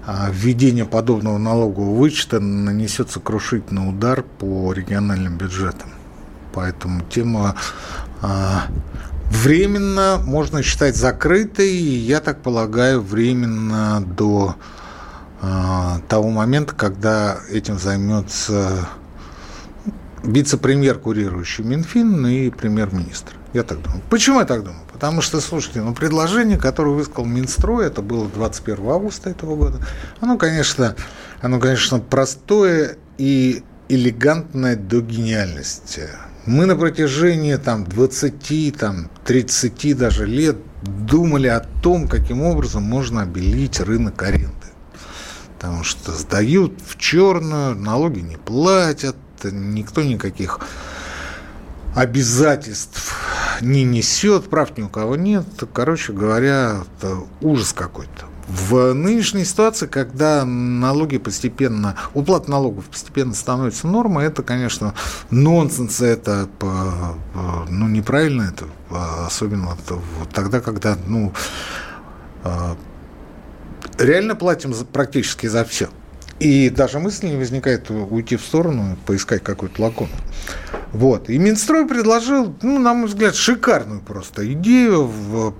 э, 0.07 0.11
введение 0.31 0.85
подобного 0.85 1.37
налогового 1.37 1.93
вычета 1.93 2.39
нанесет 2.39 3.11
сокрушительный 3.11 3.87
удар 3.87 4.23
по 4.23 4.73
региональным 4.73 5.37
бюджетам. 5.37 5.91
Поэтому 6.51 7.01
тема 7.03 7.55
э, 8.23 8.27
Временно 9.29 10.21
можно 10.23 10.61
считать 10.63 10.95
закрытой, 10.95 11.71
я 11.73 12.19
так 12.19 12.41
полагаю, 12.41 13.01
временно 13.01 14.01
до 14.05 14.55
э, 15.41 15.99
того 16.07 16.29
момента, 16.29 16.73
когда 16.75 17.39
этим 17.49 17.79
займется 17.79 18.87
вице-премьер, 20.23 20.99
курирующий 20.99 21.63
Минфин 21.63 22.25
и 22.27 22.49
премьер-министр. 22.49 23.33
Я 23.53 23.63
так 23.63 23.81
думаю. 23.81 24.01
Почему 24.09 24.39
я 24.39 24.45
так 24.45 24.63
думаю? 24.63 24.81
Потому 24.91 25.21
что, 25.21 25.39
слушайте, 25.41 25.81
ну, 25.81 25.93
предложение, 25.93 26.57
которое 26.57 26.91
высказал 26.91 27.25
Минстрой, 27.25 27.87
это 27.87 28.01
было 28.01 28.27
21 28.27 28.89
августа 28.89 29.29
этого 29.29 29.55
года, 29.55 29.79
оно, 30.19 30.37
конечно, 30.37 30.95
оно, 31.41 31.59
конечно, 31.59 31.99
простое 31.99 32.97
и 33.17 33.63
элегантное 33.87 34.75
до 34.75 35.01
гениальности. 35.01 36.09
Мы 36.45 36.67
на 36.67 36.75
протяжении 36.75 37.55
там, 37.55 37.85
20, 37.85 38.77
там, 38.77 39.09
30 39.25 39.97
даже 39.97 40.27
лет 40.27 40.57
думали 40.83 41.47
о 41.47 41.61
том, 41.81 42.07
каким 42.07 42.43
образом 42.43 42.83
можно 42.83 43.23
обелить 43.23 43.79
рынок 43.79 44.21
аренды. 44.21 44.67
Потому 45.57 45.83
что 45.83 46.11
сдают 46.11 46.73
в 46.85 46.99
черную, 46.99 47.75
налоги 47.75 48.19
не 48.19 48.37
платят, 48.37 49.15
никто 49.43 50.03
никаких 50.03 50.59
обязательств 51.95 53.15
не 53.61 53.83
несет, 53.83 54.47
прав 54.47 54.77
ни 54.77 54.83
у 54.83 54.89
кого 54.89 55.15
нет. 55.15 55.45
Короче 55.73 56.13
говоря, 56.13 56.83
ужас 57.41 57.73
какой-то. 57.73 58.25
В 58.47 58.93
нынешней 58.93 59.43
ситуации, 59.43 59.87
когда 59.87 60.45
налоги 60.45 61.17
постепенно, 61.17 61.95
уплата 62.13 62.49
налогов 62.49 62.85
постепенно 62.85 63.33
становится 63.33 63.87
нормой, 63.87 64.25
это, 64.25 64.43
конечно, 64.43 64.93
нонсенс, 65.31 65.99
это 66.01 66.47
ну, 67.69 67.87
неправильно, 67.87 68.43
это 68.43 68.65
особенно 69.25 69.75
тогда, 70.31 70.61
когда 70.61 70.95
ну, 71.07 71.33
а, 72.43 72.77
реально 73.97 74.35
платим 74.35 74.73
практически 74.91 75.47
за 75.47 75.65
все. 75.65 75.89
И 76.39 76.69
даже 76.69 76.99
мысли 76.99 77.27
не 77.27 77.37
возникает 77.37 77.89
уйти 77.89 78.35
в 78.35 78.41
сторону, 78.41 78.97
поискать 79.05 79.43
какую-то 79.43 79.81
лакону. 79.81 80.11
Вот. 80.95 81.29
И 81.29 81.37
Минстрой 81.37 81.85
предложил, 81.85 82.55
ну, 82.61 82.79
на 82.79 82.93
мой 82.93 83.07
взгляд, 83.07 83.35
шикарную 83.35 83.99
просто 83.99 84.49
идею 84.53 85.11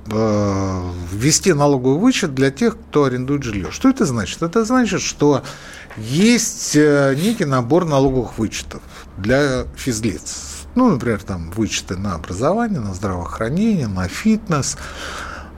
э, 0.10 0.92
ввести 1.12 1.52
налоговый 1.52 2.00
вычет 2.00 2.34
для 2.34 2.52
тех, 2.52 2.78
кто 2.78 3.04
арендует 3.04 3.44
жилье. 3.44 3.70
Что 3.70 3.90
это 3.90 4.06
значит? 4.06 4.42
Это 4.42 4.64
значит, 4.64 5.02
что 5.02 5.44
есть 5.98 6.78
э, 6.78 7.18
некий 7.22 7.44
набор 7.44 7.84
налоговых 7.84 8.38
вычетов 8.38 8.82
для 9.18 9.66
физлиц. 9.76 10.68
Ну, 10.74 10.90
например, 10.90 11.22
там 11.22 11.52
вычеты 11.52 11.98
на 11.98 12.16
образование, 12.16 12.80
на 12.80 12.94
здравоохранение, 12.94 13.88
на 13.88 14.08
фитнес. 14.08 14.78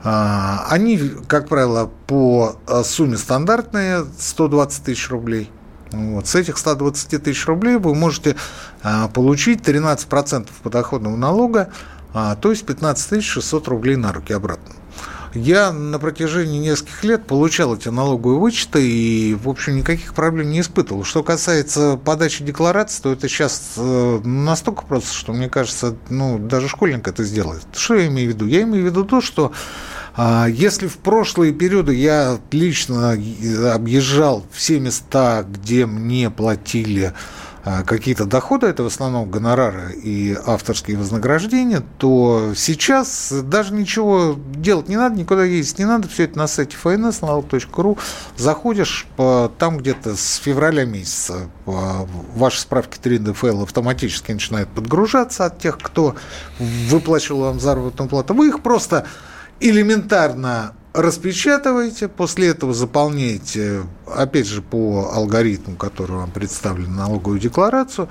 А, 0.02 0.66
они, 0.70 0.98
как 1.28 1.46
правило, 1.46 1.88
по 2.08 2.56
э, 2.66 2.82
сумме 2.82 3.16
стандартные 3.16 4.04
120 4.18 4.82
тысяч 4.82 5.08
рублей– 5.08 5.52
вот. 5.92 6.26
С 6.26 6.34
этих 6.34 6.58
120 6.58 7.22
тысяч 7.22 7.46
рублей 7.46 7.76
вы 7.76 7.94
можете 7.94 8.36
а, 8.82 9.08
получить 9.08 9.60
13% 9.60 10.48
подоходного 10.62 11.16
налога, 11.16 11.70
а, 12.14 12.36
то 12.36 12.50
есть 12.50 12.66
15 12.66 13.22
600 13.22 13.68
рублей 13.68 13.96
на 13.96 14.12
руки 14.12 14.32
обратно. 14.32 14.74
Я 15.34 15.72
на 15.72 15.98
протяжении 15.98 16.58
нескольких 16.58 17.04
лет 17.04 17.26
получал 17.26 17.76
эти 17.76 17.88
налоговые 17.88 18.38
вычеты 18.38 18.88
и, 18.88 19.34
в 19.34 19.48
общем, 19.48 19.76
никаких 19.76 20.14
проблем 20.14 20.50
не 20.50 20.60
испытывал. 20.60 21.04
Что 21.04 21.22
касается 21.22 21.98
подачи 22.02 22.42
декларации, 22.42 23.02
то 23.02 23.12
это 23.12 23.28
сейчас 23.28 23.74
э, 23.76 24.20
настолько 24.24 24.84
просто, 24.84 25.12
что, 25.12 25.32
мне 25.32 25.50
кажется, 25.50 25.96
ну, 26.08 26.38
даже 26.38 26.68
школьник 26.68 27.06
это 27.06 27.24
сделает. 27.24 27.62
Что 27.74 27.96
я 27.96 28.06
имею 28.06 28.30
в 28.30 28.34
виду? 28.34 28.46
Я 28.46 28.62
имею 28.62 28.84
в 28.84 28.86
виду 28.86 29.04
то, 29.04 29.20
что 29.20 29.52
если 30.48 30.86
в 30.86 30.98
прошлые 30.98 31.52
периоды 31.52 31.94
я 31.94 32.38
лично 32.50 33.12
объезжал 33.72 34.44
все 34.52 34.80
места, 34.80 35.44
где 35.48 35.86
мне 35.86 36.30
платили 36.30 37.12
а, 37.64 37.82
какие-то 37.82 38.24
доходы, 38.24 38.66
это 38.66 38.82
в 38.82 38.86
основном 38.86 39.30
гонорары 39.30 39.92
и 39.92 40.34
авторские 40.46 40.96
вознаграждения, 40.96 41.82
то 41.98 42.54
сейчас 42.56 43.30
даже 43.30 43.74
ничего 43.74 44.36
делать 44.54 44.88
не 44.88 44.96
надо, 44.96 45.16
никуда 45.18 45.44
ездить 45.44 45.78
не 45.78 45.84
надо, 45.84 46.08
все 46.08 46.24
это 46.24 46.38
на 46.38 46.46
сайте 46.46 46.76
fns.nalog.ru, 46.82 47.98
заходишь, 48.38 49.06
там 49.16 49.78
где-то 49.78 50.16
с 50.16 50.36
февраля 50.36 50.86
месяца 50.86 51.50
ваши 51.66 52.60
справки 52.60 52.98
3D 52.98 53.34
файл 53.34 53.64
автоматически 53.64 54.32
начинают 54.32 54.70
подгружаться 54.70 55.44
от 55.44 55.58
тех, 55.58 55.78
кто 55.78 56.14
выплачивал 56.58 57.40
вам 57.40 57.60
заработную 57.60 58.08
плату, 58.08 58.32
вы 58.32 58.48
их 58.48 58.62
просто 58.62 59.06
элементарно 59.60 60.74
распечатываете, 60.92 62.08
после 62.08 62.48
этого 62.48 62.74
заполняете, 62.74 63.82
опять 64.06 64.46
же, 64.46 64.62
по 64.62 65.10
алгоритму, 65.12 65.76
который 65.76 66.16
вам 66.16 66.30
представлен, 66.30 66.94
налоговую 66.94 67.40
декларацию, 67.40 68.08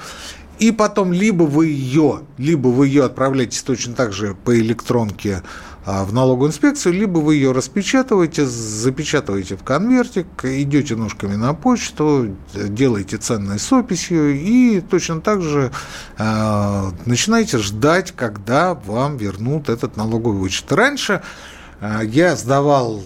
и 0.60 0.72
потом 0.72 1.14
либо 1.14 1.44
вы 1.44 1.68
ее, 1.68 2.22
либо 2.38 2.70
вы 2.70 2.88
ее 2.88 3.06
отправляете 3.06 3.62
точно 3.64 3.94
так 3.94 4.14
же 4.14 4.36
по 4.36 4.58
электронке 4.58 5.44
в 5.88 6.14
налоговую 6.14 6.50
инспекцию, 6.50 6.96
либо 6.96 7.20
вы 7.20 7.36
ее 7.36 7.54
распечатываете, 7.54 8.46
запечатываете 8.46 9.56
в 9.56 9.64
конвертик, 9.64 10.28
идете 10.44 10.98
ножками 10.98 11.36
на 11.36 11.54
почту, 11.54 12.36
делаете 12.54 13.16
ценной 13.16 13.58
с 13.58 13.72
описью 13.72 14.36
и 14.36 14.82
точно 14.82 15.22
так 15.22 15.42
же 15.42 15.72
э, 16.18 16.92
начинаете 17.06 17.60
ждать, 17.60 18.12
когда 18.12 18.74
вам 18.74 19.16
вернут 19.16 19.70
этот 19.70 19.96
налоговый 19.96 20.38
вычет. 20.38 20.70
Раньше 20.74 21.22
э, 21.80 22.02
я 22.04 22.36
сдавал 22.36 23.02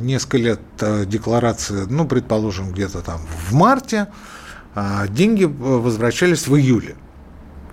несколько 0.00 0.38
лет 0.38 0.60
декларации, 1.06 1.86
ну, 1.88 2.06
предположим, 2.08 2.72
где-то 2.72 3.02
там 3.02 3.20
в 3.48 3.54
марте, 3.54 4.08
а 4.74 5.06
деньги 5.06 5.44
возвращались 5.44 6.48
в 6.48 6.56
июле. 6.56 6.96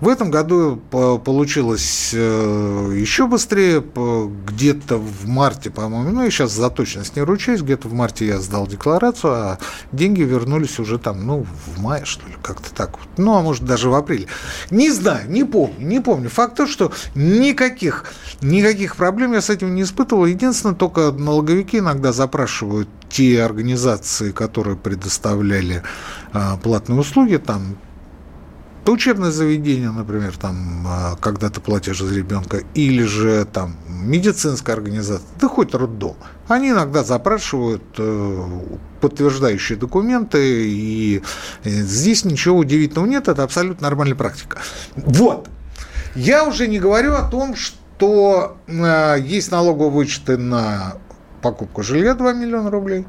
В 0.00 0.08
этом 0.08 0.30
году 0.30 0.76
получилось 0.90 2.10
э, 2.12 2.92
еще 2.94 3.26
быстрее, 3.26 3.80
где-то 3.80 4.98
в 4.98 5.26
марте, 5.26 5.70
по-моему, 5.70 6.10
ну, 6.10 6.24
я 6.24 6.30
сейчас 6.30 6.52
за 6.52 6.68
точность 6.68 7.16
не 7.16 7.22
ручаюсь, 7.22 7.62
где-то 7.62 7.88
в 7.88 7.94
марте 7.94 8.26
я 8.26 8.40
сдал 8.40 8.66
декларацию, 8.66 9.32
а 9.32 9.58
деньги 9.92 10.22
вернулись 10.22 10.78
уже 10.78 10.98
там, 10.98 11.26
ну, 11.26 11.46
в 11.66 11.80
мае, 11.80 12.04
что 12.04 12.26
ли, 12.26 12.34
как-то 12.42 12.74
так. 12.74 12.98
Ну, 13.16 13.34
а 13.34 13.40
может, 13.40 13.64
даже 13.64 13.88
в 13.88 13.94
апреле. 13.94 14.26
Не 14.70 14.90
знаю, 14.90 15.30
не 15.30 15.44
помню, 15.44 15.86
не 15.86 16.00
помню. 16.00 16.28
Факт 16.28 16.56
то, 16.56 16.66
что 16.66 16.92
никаких, 17.14 18.04
никаких 18.42 18.96
проблем 18.96 19.32
я 19.32 19.40
с 19.40 19.48
этим 19.48 19.74
не 19.74 19.82
испытывал. 19.82 20.26
Единственное, 20.26 20.74
только 20.74 21.12
налоговики 21.12 21.78
иногда 21.78 22.12
запрашивают 22.12 22.88
те 23.08 23.42
организации, 23.42 24.32
которые 24.32 24.76
предоставляли 24.76 25.82
а, 26.32 26.56
платные 26.56 26.98
услуги, 26.98 27.36
там 27.36 27.76
учебное 28.92 29.30
заведение, 29.30 29.90
например, 29.90 30.36
там, 30.36 30.84
а, 30.86 31.16
когда 31.16 31.48
ты 31.48 31.60
платишь 31.60 31.98
за 31.98 32.14
ребенка, 32.14 32.62
или 32.74 33.04
же 33.04 33.46
там 33.46 33.76
медицинская 33.88 34.76
организация, 34.76 35.26
да 35.40 35.48
хоть 35.48 35.74
роддом, 35.74 36.16
они 36.48 36.70
иногда 36.70 37.02
запрашивают 37.02 37.82
э, 37.96 38.60
подтверждающие 39.00 39.78
документы, 39.78 40.66
и 40.66 41.22
здесь 41.64 42.24
ничего 42.24 42.58
удивительного 42.58 43.06
нет, 43.06 43.28
это 43.28 43.42
абсолютно 43.42 43.88
нормальная 43.88 44.16
практика. 44.16 44.58
Вот. 44.96 45.48
Я 46.14 46.44
уже 46.44 46.68
не 46.68 46.78
говорю 46.78 47.14
о 47.14 47.22
том, 47.22 47.56
что 47.56 48.56
э, 48.66 49.16
есть 49.20 49.50
налоговые 49.50 49.90
вычеты 49.90 50.36
на 50.36 50.96
покупку 51.40 51.82
жилья 51.82 52.14
2 52.14 52.32
миллиона 52.34 52.70
рублей 52.70 53.06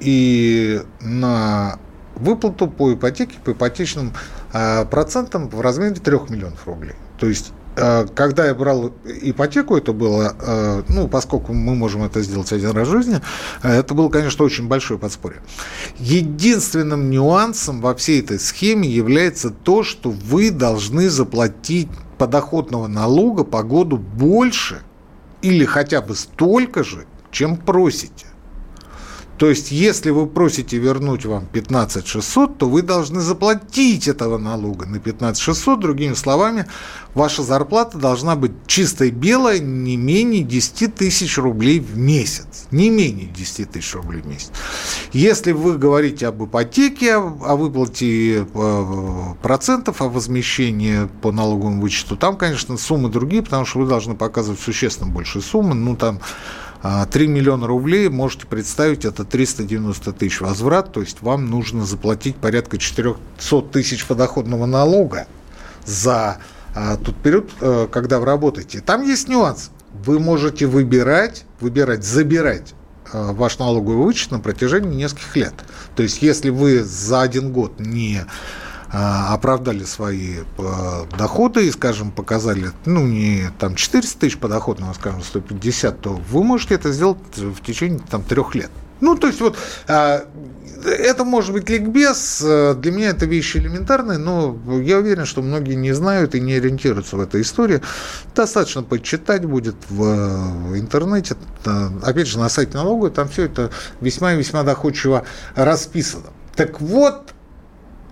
и 0.00 0.82
на 1.00 1.78
выплату 2.14 2.68
по 2.68 2.92
ипотеке, 2.92 3.36
по 3.44 3.52
ипотечным 3.52 4.12
э, 4.52 4.84
процентам 4.86 5.48
в 5.48 5.60
размере 5.60 5.94
3 5.94 6.18
миллионов 6.28 6.66
рублей. 6.66 6.94
То 7.18 7.26
есть 7.26 7.52
э, 7.76 8.06
когда 8.14 8.46
я 8.46 8.54
брал 8.54 8.92
ипотеку, 9.04 9.76
это 9.76 9.92
было, 9.92 10.36
э, 10.40 10.82
ну, 10.88 11.08
поскольку 11.08 11.52
мы 11.52 11.74
можем 11.74 12.02
это 12.02 12.22
сделать 12.22 12.52
один 12.52 12.70
раз 12.70 12.88
в 12.88 12.90
жизни, 12.92 13.20
это 13.62 13.94
было, 13.94 14.08
конечно, 14.08 14.44
очень 14.44 14.68
большое 14.68 14.98
подспорье. 14.98 15.40
Единственным 15.98 17.10
нюансом 17.10 17.80
во 17.80 17.94
всей 17.94 18.20
этой 18.20 18.38
схеме 18.38 18.88
является 18.88 19.50
то, 19.50 19.82
что 19.82 20.10
вы 20.10 20.50
должны 20.50 21.08
заплатить 21.10 21.88
подоходного 22.18 22.86
налога 22.86 23.44
по 23.44 23.62
году 23.62 23.98
больше 23.98 24.82
или 25.42 25.64
хотя 25.64 26.00
бы 26.00 26.14
столько 26.14 26.82
же, 26.82 27.06
чем 27.30 27.56
просите. 27.56 28.26
То 29.38 29.50
есть, 29.50 29.70
если 29.70 30.10
вы 30.10 30.26
просите 30.26 30.78
вернуть 30.78 31.26
вам 31.26 31.46
15 31.46 32.06
600, 32.06 32.58
то 32.58 32.68
вы 32.68 32.82
должны 32.82 33.20
заплатить 33.20 34.08
этого 34.08 34.38
налога 34.38 34.86
на 34.86 34.98
15 34.98 35.40
600. 35.40 35.80
Другими 35.80 36.14
словами, 36.14 36.66
ваша 37.14 37.42
зарплата 37.42 37.98
должна 37.98 38.34
быть 38.34 38.52
чистой 38.66 39.10
белая 39.10 39.58
не 39.58 39.96
менее 39.96 40.42
10 40.42 40.94
тысяч 40.94 41.36
рублей 41.36 41.80
в 41.80 41.98
месяц. 41.98 42.66
Не 42.70 42.88
менее 42.88 43.26
10 43.26 43.70
тысяч 43.70 43.94
рублей 43.94 44.22
в 44.22 44.26
месяц. 44.26 44.50
Если 45.12 45.52
вы 45.52 45.76
говорите 45.76 46.26
об 46.28 46.42
ипотеке, 46.42 47.16
о 47.16 47.56
выплате 47.56 48.46
э, 48.52 49.34
процентов, 49.42 50.00
о 50.00 50.08
возмещении 50.08 51.08
по 51.20 51.30
налоговому 51.30 51.82
вычету, 51.82 52.16
там, 52.16 52.36
конечно, 52.36 52.78
суммы 52.78 53.10
другие, 53.10 53.42
потому 53.42 53.66
что 53.66 53.80
вы 53.80 53.86
должны 53.86 54.14
показывать 54.14 54.60
существенно 54.60 55.10
больше 55.10 55.42
суммы. 55.42 55.74
Ну, 55.74 55.94
там 55.94 56.20
3 56.82 56.82
а, 56.82 57.28
миллиона 57.28 57.66
рублей, 57.66 58.08
можете 58.08 58.46
представить, 58.46 59.04
это 59.04 59.24
390 59.24 60.12
тысяч 60.12 60.40
возврат, 60.40 60.92
то 60.92 61.00
есть 61.00 61.22
вам 61.22 61.46
нужно 61.46 61.84
заплатить 61.84 62.36
порядка 62.36 62.78
400 62.78 63.62
тысяч 63.72 64.04
подоходного 64.06 64.66
налога 64.66 65.26
за 65.84 66.38
а, 66.74 66.96
тот 66.96 67.16
период, 67.16 67.50
э, 67.60 67.88
когда 67.90 68.18
вы 68.18 68.26
работаете. 68.26 68.80
Там 68.80 69.02
есть 69.02 69.28
нюанс. 69.28 69.70
Вы 70.04 70.18
можете 70.18 70.66
выбирать, 70.66 71.44
выбирать, 71.60 72.04
забирать 72.04 72.74
э, 73.12 73.32
ваш 73.32 73.58
налоговый 73.58 74.04
вычет 74.04 74.30
на 74.30 74.40
протяжении 74.40 74.94
нескольких 74.94 75.36
лет. 75.36 75.54
То 75.94 76.02
есть, 76.02 76.20
если 76.20 76.50
вы 76.50 76.84
за 76.84 77.22
один 77.22 77.52
год 77.52 77.80
не 77.80 78.26
оправдали 78.90 79.84
свои 79.84 80.38
э, 80.58 81.04
доходы 81.18 81.66
и, 81.66 81.70
скажем, 81.70 82.10
показали, 82.10 82.70
ну, 82.84 83.06
не 83.06 83.50
там 83.58 83.74
400 83.74 84.20
тысяч 84.20 84.38
подоходного, 84.38 84.92
скажем, 84.92 85.22
150, 85.22 86.00
то 86.00 86.10
вы 86.30 86.44
можете 86.44 86.74
это 86.74 86.92
сделать 86.92 87.18
в 87.36 87.60
течение 87.62 88.00
там 88.10 88.22
трех 88.22 88.54
лет. 88.54 88.70
Ну, 89.00 89.16
то 89.16 89.26
есть 89.26 89.40
вот 89.40 89.58
а, 89.88 90.26
это 90.84 91.24
может 91.24 91.52
быть 91.52 91.68
ликбез, 91.68 92.40
для 92.40 92.92
меня 92.92 93.10
это 93.10 93.26
вещи 93.26 93.58
элементарные, 93.58 94.16
но 94.16 94.56
я 94.80 94.98
уверен, 94.98 95.26
что 95.26 95.42
многие 95.42 95.74
не 95.74 95.92
знают 95.92 96.34
и 96.34 96.40
не 96.40 96.54
ориентируются 96.54 97.16
в 97.16 97.20
этой 97.20 97.42
истории. 97.42 97.82
Достаточно 98.34 98.82
почитать 98.82 99.44
будет 99.44 99.76
в 99.90 100.78
интернете, 100.78 101.36
опять 102.02 102.26
же, 102.26 102.38
на 102.38 102.48
сайте 102.48 102.74
налоговой, 102.74 103.10
там 103.10 103.28
все 103.28 103.44
это 103.44 103.70
весьма 104.00 104.32
и 104.32 104.38
весьма 104.38 104.62
доходчиво 104.62 105.24
расписано. 105.54 106.30
Так 106.54 106.80
вот, 106.80 107.34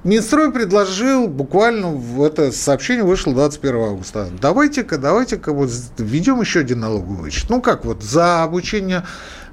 Минстрой 0.05 0.53
предложил, 0.53 1.29
буквально 1.29 1.89
в 1.89 2.23
это 2.23 2.53
сообщение 2.53 3.05
вышло 3.05 3.33
21 3.33 3.77
августа. 3.77 4.29
Давайте-ка, 4.39 4.99
давайте-ка 4.99 5.55
вот 5.55 5.71
введем 5.97 6.43
еще 6.43 6.61
один 6.61 6.81
налоговый 6.81 7.23
вычет. 7.23 7.49
Ну 7.49 7.63
как 7.63 7.87
вот, 7.87 8.03
за 8.03 8.43
обучение 8.43 9.05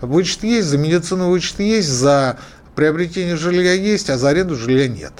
вычет 0.01 0.43
есть, 0.43 0.67
за 0.67 0.77
медицину 0.77 1.29
вычет 1.29 1.59
есть, 1.59 1.87
за 1.87 2.37
приобретение 2.75 3.37
жилья 3.37 3.73
есть, 3.73 4.09
а 4.09 4.17
за 4.17 4.27
аренду 4.27 4.55
жилья 4.55 4.89
нет. 4.89 5.13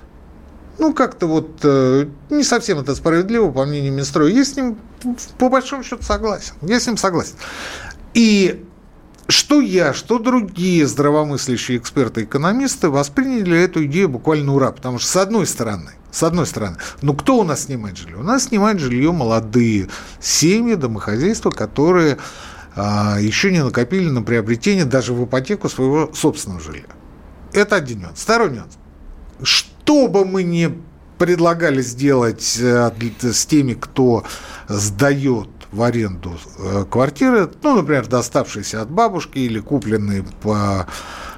Ну, 0.78 0.94
как-то 0.94 1.28
вот 1.28 1.60
э, 1.64 2.08
не 2.30 2.44
совсем 2.44 2.80
это 2.80 2.96
справедливо, 2.96 3.52
по 3.52 3.66
мнению 3.66 3.94
Минстроя. 3.94 4.32
Я 4.32 4.44
с 4.44 4.56
ним 4.56 4.78
по 5.38 5.48
большому 5.48 5.84
счету 5.84 6.02
согласен. 6.02 6.56
Я 6.62 6.80
с 6.80 6.88
ним 6.88 6.98
согласен. 6.98 7.36
И 8.14 8.66
что 9.32 9.62
я, 9.62 9.94
что 9.94 10.20
другие 10.20 10.86
здравомыслящие 10.88 11.78
эксперты-экономисты 11.78 12.90
восприняли 12.90 13.58
эту 13.58 13.86
идею 13.86 14.10
буквально 14.10 14.54
ура, 14.54 14.72
потому 14.72 15.00
что 15.00 15.08
с 15.10 15.16
одной 15.16 15.48
стороны, 15.48 15.92
с 16.12 16.24
одной 16.24 16.46
стороны, 16.46 16.78
ну 17.02 17.14
кто 17.14 17.38
у 17.38 17.44
нас 17.44 17.66
снимает 17.66 17.98
жилье? 17.98 18.18
У 18.18 18.24
нас 18.24 18.46
снимают 18.46 18.80
жилье 18.80 19.12
молодые 19.12 19.90
семьи, 20.20 20.76
домохозяйства, 20.76 21.50
которые 21.52 22.18
а, 22.76 23.18
еще 23.20 23.52
не 23.52 23.64
накопили 23.64 24.10
на 24.10 24.22
приобретение 24.22 24.86
даже 24.86 25.14
в 25.14 25.26
ипотеку 25.26 25.70
своего 25.70 26.12
собственного 26.14 26.62
жилья. 26.62 26.86
Это 27.54 27.76
один 27.76 28.02
нюанс. 28.02 28.22
Второй 28.22 28.52
нюанс. 28.52 28.78
Что 29.44 30.08
бы 30.08 30.26
мы 30.26 30.44
ни 30.44 30.72
предлагали 31.18 31.82
сделать 31.82 32.58
э, 32.60 32.92
с 33.22 33.46
теми, 33.46 33.74
кто 33.74 34.24
сдает 34.68 35.50
в 35.72 35.84
аренду 35.84 36.38
э, 36.58 36.86
квартиры, 36.90 37.50
ну, 37.64 37.76
например, 37.78 38.08
доставшиеся 38.08 38.82
от 38.82 38.90
бабушки 38.90 39.40
или 39.40 39.60
купленные 39.60 40.24
по 40.42 40.88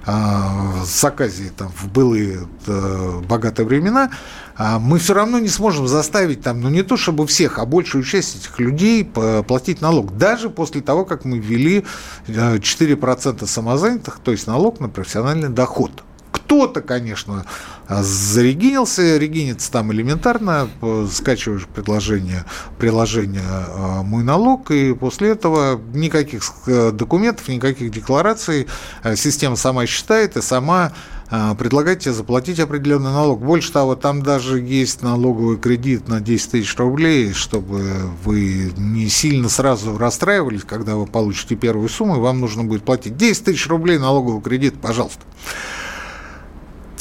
а, 0.05 0.83
с 0.85 1.01
оказией 1.05 1.49
там, 1.49 1.69
в 1.69 1.87
былые 1.89 2.39
э, 2.67 3.21
богатые 3.27 3.65
времена, 3.65 4.11
а 4.57 4.77
мы 4.77 4.99
все 4.99 5.13
равно 5.13 5.39
не 5.39 5.47
сможем 5.47 5.87
заставить 5.87 6.41
там, 6.41 6.59
ну 6.59 6.69
не 6.69 6.83
то 6.83 6.97
чтобы 6.97 7.25
всех, 7.25 7.57
а 7.57 7.65
большую 7.65 8.03
часть 8.03 8.35
этих 8.35 8.59
людей 8.59 9.09
платить 9.47 9.79
налог. 9.79 10.17
Даже 10.17 10.49
после 10.49 10.81
того, 10.81 11.05
как 11.05 11.23
мы 11.23 11.39
ввели 11.39 11.85
4% 12.27 13.47
самозанятых, 13.47 14.19
то 14.19 14.31
есть 14.31 14.45
налог 14.45 14.81
на 14.81 14.89
профессиональный 14.89 15.49
доход. 15.49 16.03
Кто-то, 16.45 16.81
конечно, 16.81 17.45
зарегинился, 17.89 19.17
регинится 19.17 19.71
там 19.71 19.91
элементарно, 19.91 20.69
скачиваешь 21.11 21.67
предложение, 21.67 22.45
приложение 22.77 23.41
а, 23.45 24.03
«Мой 24.03 24.23
налог», 24.23 24.71
и 24.71 24.93
после 24.93 25.29
этого 25.29 25.81
никаких 25.93 26.43
э, 26.67 26.91
документов, 26.91 27.47
никаких 27.47 27.91
деклараций, 27.91 28.67
э, 29.03 29.15
система 29.15 29.55
сама 29.55 29.85
считает 29.85 30.37
и 30.37 30.41
сама 30.41 30.93
а, 31.35 31.55
предлагает 31.55 32.01
тебе 32.01 32.13
заплатить 32.13 32.59
определенный 32.59 33.11
налог. 33.11 33.41
Больше 33.41 33.71
того, 33.71 33.95
там 33.95 34.21
даже 34.21 34.59
есть 34.59 35.01
налоговый 35.01 35.57
кредит 35.57 36.07
на 36.07 36.21
10 36.21 36.51
тысяч 36.51 36.77
рублей, 36.77 37.33
чтобы 37.33 37.81
вы 38.23 38.71
не 38.77 39.09
сильно 39.09 39.49
сразу 39.49 39.97
расстраивались, 39.97 40.61
когда 40.63 40.95
вы 40.95 41.07
получите 41.07 41.55
первую 41.55 41.89
сумму, 41.89 42.17
и 42.17 42.19
вам 42.19 42.39
нужно 42.39 42.63
будет 42.63 42.83
платить 42.83 43.17
10 43.17 43.45
тысяч 43.45 43.67
рублей 43.67 43.97
налоговый 43.97 44.43
кредит, 44.43 44.75
пожалуйста. 44.79 45.21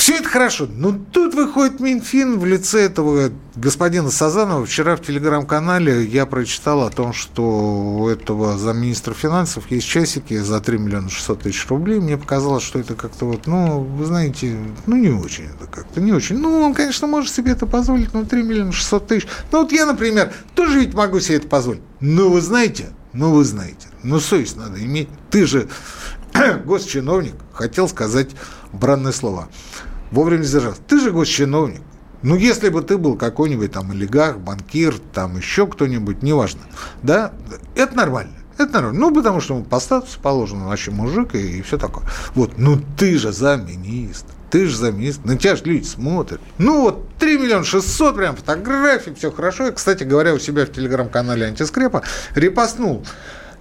Все 0.02 0.16
это 0.16 0.28
хорошо. 0.28 0.66
Но 0.68 0.98
тут 1.12 1.32
выходит 1.34 1.78
Минфин 1.78 2.40
в 2.40 2.44
лице 2.44 2.86
этого 2.86 3.30
господина 3.54 4.10
Сазанова. 4.10 4.66
Вчера 4.66 4.96
в 4.96 5.00
телеграм-канале 5.00 6.04
я 6.04 6.26
прочитал 6.26 6.82
о 6.82 6.90
том, 6.90 7.12
что 7.12 7.44
у 7.44 8.08
этого 8.08 8.58
замминистра 8.58 9.14
финансов 9.14 9.70
есть 9.70 9.86
часики 9.86 10.36
за 10.38 10.60
3 10.60 10.78
миллиона 10.78 11.08
600 11.08 11.42
тысяч 11.42 11.68
рублей. 11.68 12.00
Мне 12.00 12.16
показалось, 12.16 12.64
что 12.64 12.80
это 12.80 12.96
как-то 12.96 13.26
вот, 13.26 13.46
ну, 13.46 13.78
вы 13.78 14.04
знаете, 14.04 14.58
ну, 14.86 14.96
не 14.96 15.10
очень 15.10 15.44
это 15.44 15.68
как-то, 15.70 16.00
не 16.00 16.10
очень. 16.10 16.36
Ну, 16.36 16.62
он, 16.62 16.74
конечно, 16.74 17.06
может 17.06 17.32
себе 17.32 17.52
это 17.52 17.66
позволить, 17.66 18.12
но 18.12 18.24
3 18.24 18.42
миллиона 18.42 18.72
600 18.72 19.06
тысяч. 19.06 19.28
Ну, 19.52 19.62
вот 19.62 19.70
я, 19.70 19.86
например, 19.86 20.32
тоже 20.56 20.80
ведь 20.80 20.94
могу 20.94 21.20
себе 21.20 21.36
это 21.36 21.46
позволить. 21.46 21.82
Но 22.00 22.28
вы 22.28 22.40
знаете, 22.40 22.90
ну, 23.12 23.30
вы 23.30 23.44
знаете, 23.44 23.86
ну, 24.02 24.18
совесть 24.18 24.56
надо 24.56 24.84
иметь. 24.84 25.08
Ты 25.30 25.46
же 25.46 25.68
госчиновник, 26.64 27.36
хотел 27.52 27.88
сказать 27.88 28.30
бранное 28.72 29.12
слово. 29.12 29.48
Вовремя 30.12 30.44
сдержался. 30.44 30.80
Ты 30.86 31.00
же 31.00 31.10
госчиновник. 31.10 31.80
Ну, 32.22 32.36
если 32.36 32.68
бы 32.68 32.82
ты 32.82 32.98
был 32.98 33.16
какой-нибудь 33.16 33.72
там 33.72 33.90
олигарх, 33.90 34.38
банкир, 34.38 34.94
там 35.12 35.36
еще 35.36 35.66
кто-нибудь, 35.66 36.22
неважно, 36.22 36.60
да, 37.02 37.32
это 37.74 37.96
нормально. 37.96 38.34
Это 38.58 38.74
нормально. 38.74 39.00
Ну, 39.00 39.12
потому 39.12 39.40
что 39.40 39.60
по 39.62 39.80
статусу 39.80 40.20
положено, 40.20 40.68
вообще 40.68 40.92
мужик 40.92 41.34
и, 41.34 41.58
и 41.58 41.62
все 41.62 41.78
такое. 41.78 42.04
Вот, 42.34 42.58
ну 42.58 42.78
ты 42.96 43.18
же 43.18 43.32
замминистр. 43.32 44.32
Ты 44.50 44.66
же 44.66 44.76
замминистр. 44.76 45.26
На 45.26 45.36
тебя 45.36 45.56
же 45.56 45.64
люди 45.64 45.84
смотрят. 45.84 46.40
Ну 46.58 46.82
вот, 46.82 47.08
3 47.18 47.38
миллиона 47.38 47.64
600, 47.64 48.14
прям 48.14 48.36
фотографии, 48.36 49.10
все 49.16 49.32
хорошо. 49.32 49.68
И, 49.68 49.72
кстати 49.72 50.04
говоря, 50.04 50.34
у 50.34 50.38
себя 50.38 50.66
в 50.66 50.72
телеграм-канале 50.72 51.46
Антискрепа 51.46 52.02
репостнул 52.34 53.04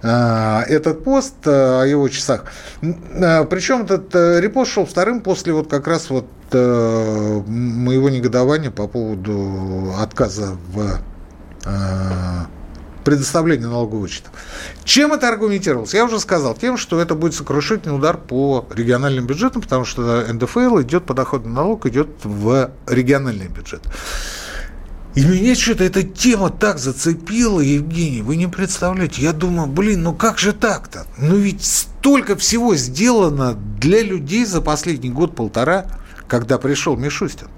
этот 0.02 1.04
пост 1.04 1.34
э, 1.46 1.50
о 1.50 1.84
его 1.84 2.08
часах. 2.08 2.44
Э, 2.82 3.44
Причем 3.44 3.82
этот 3.82 4.14
репост 4.14 4.72
шел 4.72 4.84
вторым 4.84 5.20
после 5.20 5.52
вот 5.52 5.70
как 5.70 5.86
раз 5.86 6.10
вот 6.10 6.26
моего 6.52 8.10
негодования 8.10 8.70
по 8.70 8.86
поводу 8.86 9.94
отказа 9.98 10.58
в 10.74 11.00
предоставлении 13.04 13.64
налогового 13.64 14.02
вычета. 14.02 14.30
Чем 14.84 15.12
это 15.12 15.28
аргументировалось? 15.28 15.94
Я 15.94 16.04
уже 16.04 16.18
сказал, 16.20 16.54
тем, 16.54 16.76
что 16.76 17.00
это 17.00 17.14
будет 17.14 17.34
сокрушительный 17.34 17.96
удар 17.96 18.16
по 18.16 18.66
региональным 18.74 19.26
бюджетам, 19.26 19.62
потому 19.62 19.84
что 19.84 20.26
НДФЛ 20.30 20.82
идет, 20.82 21.04
подоходный 21.04 21.52
налог 21.52 21.86
идет 21.86 22.08
в 22.22 22.70
региональный 22.86 23.48
бюджет. 23.48 23.82
И 25.14 25.24
меня 25.24 25.54
что-то 25.54 25.84
эта 25.84 26.02
тема 26.02 26.48
так 26.48 26.78
зацепила, 26.78 27.60
Евгений, 27.60 28.22
вы 28.22 28.36
не 28.36 28.46
представляете. 28.46 29.20
Я 29.20 29.32
думаю, 29.32 29.68
блин, 29.68 30.02
ну 30.04 30.14
как 30.14 30.38
же 30.38 30.52
так-то? 30.54 31.06
Ну 31.18 31.36
ведь 31.36 31.62
столько 31.64 32.34
всего 32.36 32.74
сделано 32.76 33.54
для 33.54 34.02
людей 34.02 34.46
за 34.46 34.62
последний 34.62 35.10
год-полтора, 35.10 35.86
когда 36.28 36.56
пришел 36.56 36.96
Мишустин. 36.96 37.48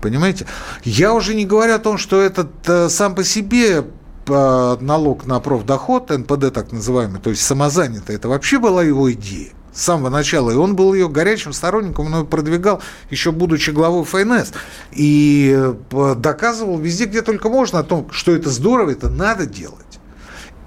Понимаете? 0.00 0.46
Я 0.84 1.12
уже 1.12 1.34
не 1.34 1.46
говорю 1.46 1.74
о 1.74 1.78
том, 1.80 1.98
что 1.98 2.20
этот 2.20 2.50
э, 2.68 2.88
сам 2.88 3.16
по 3.16 3.24
себе 3.24 3.84
э, 4.28 4.76
налог 4.80 5.26
на 5.26 5.40
профдоход, 5.40 6.10
НПД 6.10 6.52
так 6.54 6.70
называемый, 6.70 7.20
то 7.20 7.30
есть 7.30 7.42
самозанятый, 7.42 8.14
это 8.14 8.28
вообще 8.28 8.58
была 8.60 8.84
его 8.84 9.12
идея 9.12 9.50
с 9.72 9.82
самого 9.82 10.08
начала. 10.10 10.50
И 10.50 10.54
он 10.54 10.76
был 10.76 10.94
ее 10.94 11.08
горячим 11.08 11.52
сторонником, 11.52 12.06
он 12.06 12.20
ее 12.20 12.24
продвигал, 12.24 12.82
еще 13.10 13.32
будучи 13.32 13.70
главой 13.70 14.04
ФНС. 14.04 14.52
И 14.92 15.54
э, 15.56 16.14
доказывал 16.16 16.78
везде, 16.78 17.04
где 17.04 17.22
только 17.22 17.48
можно, 17.48 17.80
о 17.80 17.84
том, 17.84 18.10
что 18.10 18.34
это 18.34 18.50
здорово, 18.50 18.90
это 18.90 19.08
надо 19.08 19.46
делать. 19.46 19.90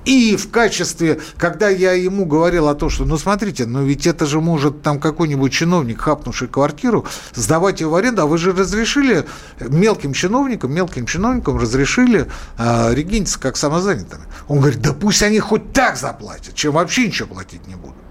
И 0.05 0.35
в 0.35 0.51
качестве, 0.51 1.21
когда 1.37 1.69
я 1.69 1.93
ему 1.93 2.25
говорил 2.25 2.67
о 2.67 2.75
том, 2.75 2.89
что, 2.89 3.05
ну, 3.05 3.17
смотрите, 3.17 3.65
ну, 3.65 3.85
ведь 3.85 4.05
это 4.05 4.25
же 4.25 4.41
может 4.41 4.81
там 4.81 4.99
какой-нибудь 4.99 5.53
чиновник, 5.53 6.01
хапнувший 6.01 6.49
квартиру, 6.49 7.05
сдавать 7.33 7.79
ее 7.79 7.87
в 7.87 7.95
аренду, 7.95 8.23
а 8.23 8.25
вы 8.25 8.37
же 8.37 8.51
разрешили 8.51 9.25
мелким 9.59 10.13
чиновникам, 10.13 10.73
мелким 10.73 11.05
чиновникам 11.05 11.57
разрешили 11.57 12.27
э, 12.57 12.93
регениться 12.93 13.39
как 13.39 13.55
самозанятыми. 13.55 14.23
Он 14.47 14.59
говорит, 14.59 14.81
да 14.81 14.93
пусть 14.93 15.23
они 15.23 15.39
хоть 15.39 15.71
так 15.71 15.95
заплатят, 15.95 16.53
чем 16.53 16.73
вообще 16.73 17.07
ничего 17.07 17.29
платить 17.29 17.65
не 17.67 17.75
будут. 17.75 18.02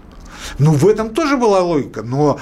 Ну, 0.59 0.73
в 0.73 0.87
этом 0.87 1.11
тоже 1.11 1.37
была 1.37 1.61
логика, 1.61 2.03
но 2.03 2.39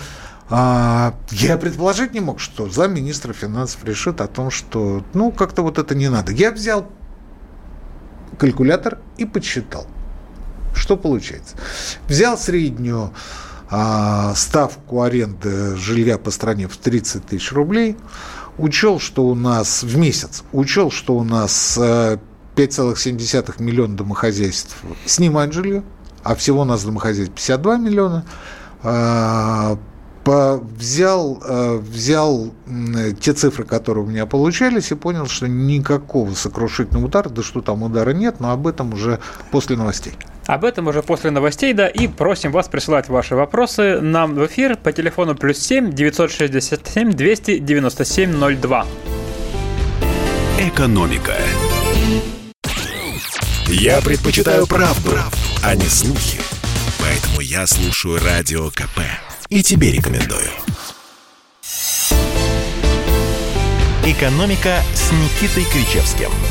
а, 0.48 1.14
я 1.30 1.56
предположить 1.56 2.12
не 2.12 2.20
мог, 2.20 2.40
что 2.40 2.68
замминистра 2.68 3.32
финансов 3.32 3.84
решит 3.84 4.20
о 4.20 4.26
том, 4.26 4.50
что, 4.50 5.04
ну, 5.14 5.30
как-то 5.30 5.62
вот 5.62 5.78
это 5.78 5.94
не 5.94 6.08
надо. 6.08 6.32
Я 6.32 6.50
взял 6.50 6.86
калькулятор 8.38 8.98
и 9.16 9.24
подсчитал. 9.24 9.86
Что 10.74 10.96
получается? 10.96 11.56
Взял 12.08 12.36
среднюю 12.36 13.12
а, 13.70 14.34
ставку 14.34 15.02
аренды 15.02 15.76
жилья 15.76 16.18
по 16.18 16.32
стране 16.32 16.66
в 16.66 16.76
30 16.76 17.26
тысяч 17.26 17.52
рублей, 17.52 17.96
учел, 18.58 18.98
что 18.98 19.26
у 19.26 19.36
нас 19.36 19.84
в 19.84 19.96
месяц, 19.96 20.42
учел, 20.52 20.90
что 20.90 21.16
у 21.16 21.22
нас 21.22 21.78
5,7 21.78 23.54
э, 23.58 23.62
миллиона 23.62 23.96
домохозяйств 23.96 24.76
снимают 25.06 25.52
жилье, 25.52 25.84
а 26.22 26.34
всего 26.34 26.62
у 26.62 26.64
нас 26.64 26.84
домохозяйств 26.84 27.34
52 27.34 27.76
миллиона, 27.78 28.24
а, 28.82 29.76
взял, 30.24 31.42
а, 31.44 31.78
взял 31.78 32.52
те 33.20 33.32
цифры, 33.32 33.64
которые 33.64 34.04
у 34.04 34.06
меня 34.06 34.26
получались, 34.26 34.92
и 34.92 34.94
понял, 34.94 35.26
что 35.26 35.48
никакого 35.48 36.32
сокрушительного 36.34 37.06
удара, 37.06 37.28
да 37.28 37.42
что 37.42 37.62
там 37.62 37.82
удара 37.82 38.12
нет, 38.12 38.38
но 38.38 38.52
об 38.52 38.66
этом 38.66 38.92
уже 38.92 39.18
после 39.50 39.76
новостей. 39.76 40.12
Об 40.46 40.64
этом 40.64 40.88
уже 40.88 41.02
после 41.02 41.30
новостей, 41.30 41.72
да, 41.72 41.86
и 41.86 42.08
просим 42.08 42.52
вас 42.52 42.68
присылать 42.68 43.08
ваши 43.08 43.36
вопросы 43.36 44.00
нам 44.00 44.34
в 44.34 44.46
эфир 44.46 44.76
по 44.76 44.92
телефону 44.92 45.34
плюс 45.34 45.58
7 45.58 45.92
967 45.92 47.12
297 47.12 48.56
02. 48.60 48.86
Экономика. 50.58 51.34
Я 53.68 54.00
предпочитаю 54.00 54.66
правду, 54.66 55.10
правду, 55.10 55.36
а 55.62 55.74
не 55.74 55.88
слухи. 55.88 56.40
Поэтому 56.98 57.40
я 57.40 57.66
слушаю 57.66 58.18
Радио 58.22 58.70
КП. 58.70 59.00
И 59.48 59.62
тебе 59.62 59.92
рекомендую. 59.92 60.50
«Экономика» 64.04 64.82
с 64.94 65.12
Никитой 65.12 65.64
Кричевским– 65.64 66.30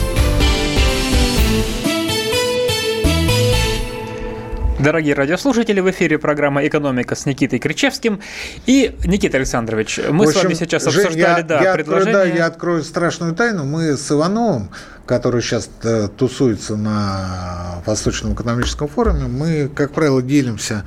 Дорогие 4.80 5.14
радиослушатели, 5.14 5.82
в 5.82 5.92
эфире 5.92 6.18
программа 6.18 6.66
«Экономика» 6.66 7.14
с 7.14 7.26
Никитой 7.26 7.60
Кричевским. 7.60 8.22
И, 8.66 8.96
Никита 9.04 9.36
Александрович, 9.36 10.00
мы 10.10 10.24
общем, 10.24 10.40
с 10.40 10.44
вами 10.44 10.54
сейчас 10.54 10.88
обсуждали 10.88 11.20
я, 11.20 11.44
да, 11.44 11.62
я 11.62 11.74
предложение... 11.74 12.16
Открою, 12.16 12.32
да, 12.32 12.38
я 12.38 12.46
открою 12.46 12.84
страшную 12.86 13.36
тайну. 13.36 13.66
Мы 13.66 13.98
с 13.98 14.10
Ивановым, 14.10 14.70
который 15.06 15.42
сейчас 15.42 15.70
э, 15.84 16.08
тусуется 16.18 16.78
на 16.78 17.82
Восточном 17.86 18.36
экономическом 18.36 18.88
форуме, 18.88 19.28
мы, 19.28 19.68
как 19.68 19.92
правило, 19.92 20.22
делимся 20.22 20.86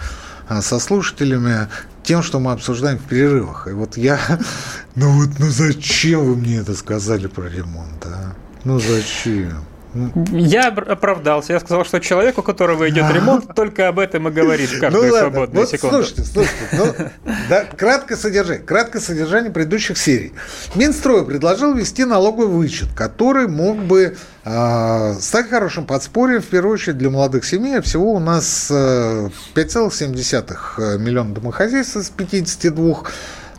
э, 0.49 0.63
со 0.63 0.79
слушателями 0.79 1.69
тем, 2.03 2.23
что 2.23 2.41
мы 2.41 2.53
обсуждаем 2.53 2.97
в 2.97 3.05
перерывах. 3.05 3.69
И 3.69 3.73
вот 3.73 3.99
я... 3.99 4.19
Ну 4.95 5.11
вот, 5.11 5.39
ну 5.39 5.51
зачем 5.51 6.25
вы 6.25 6.37
мне 6.37 6.59
это 6.59 6.75
сказали 6.75 7.27
про 7.27 7.45
ремонт, 7.45 8.07
а? 8.07 8.35
Ну 8.65 8.79
зачем? 8.79 9.65
Я 9.95 10.69
оправдался. 10.69 11.53
Я 11.53 11.61
сказал, 11.61 11.85
что 11.85 12.01
человек, 12.01 12.39
у 12.39 12.43
которого 12.43 12.89
идет 12.89 13.11
ремонт, 13.13 13.55
только 13.55 13.89
об 13.89 13.99
этом 13.99 14.29
и 14.29 14.31
говорит 14.31 14.71
в 14.71 14.81
каждую 14.81 15.11
ну, 15.11 15.19
свободную 15.19 15.61
вот 15.67 15.71
секунду. 15.71 15.97
Слушайте, 15.97 16.25
слушайте. 16.25 16.69
Ну, 16.73 17.35
да, 17.51 17.65
краткое 17.65 18.17
содержание. 18.17 18.63
Краткое 18.63 19.01
содержание 19.01 19.51
предыдущих 19.51 19.99
серий. 19.99 20.33
Минстрой 20.75 21.27
предложил 21.27 21.75
ввести 21.75 22.05
налоговый 22.05 22.49
вычет, 22.49 22.89
который 22.95 23.49
мог 23.49 23.77
бы 23.77 24.17
э, 24.45 25.15
стать 25.21 25.51
хорошим 25.51 25.87
подспорьем, 25.87 26.41
в 26.41 26.47
первую 26.47 26.75
очередь, 26.75 26.97
для 26.97 27.11
молодых 27.11 27.45
семей. 27.45 27.81
Всего 27.83 28.15
у 28.15 28.19
нас 28.19 28.69
э, 28.71 29.29
5,7 29.55 30.99
миллиона 30.99 31.35
домохозяйств 31.35 31.97
из 31.97 32.09
52 32.09 33.03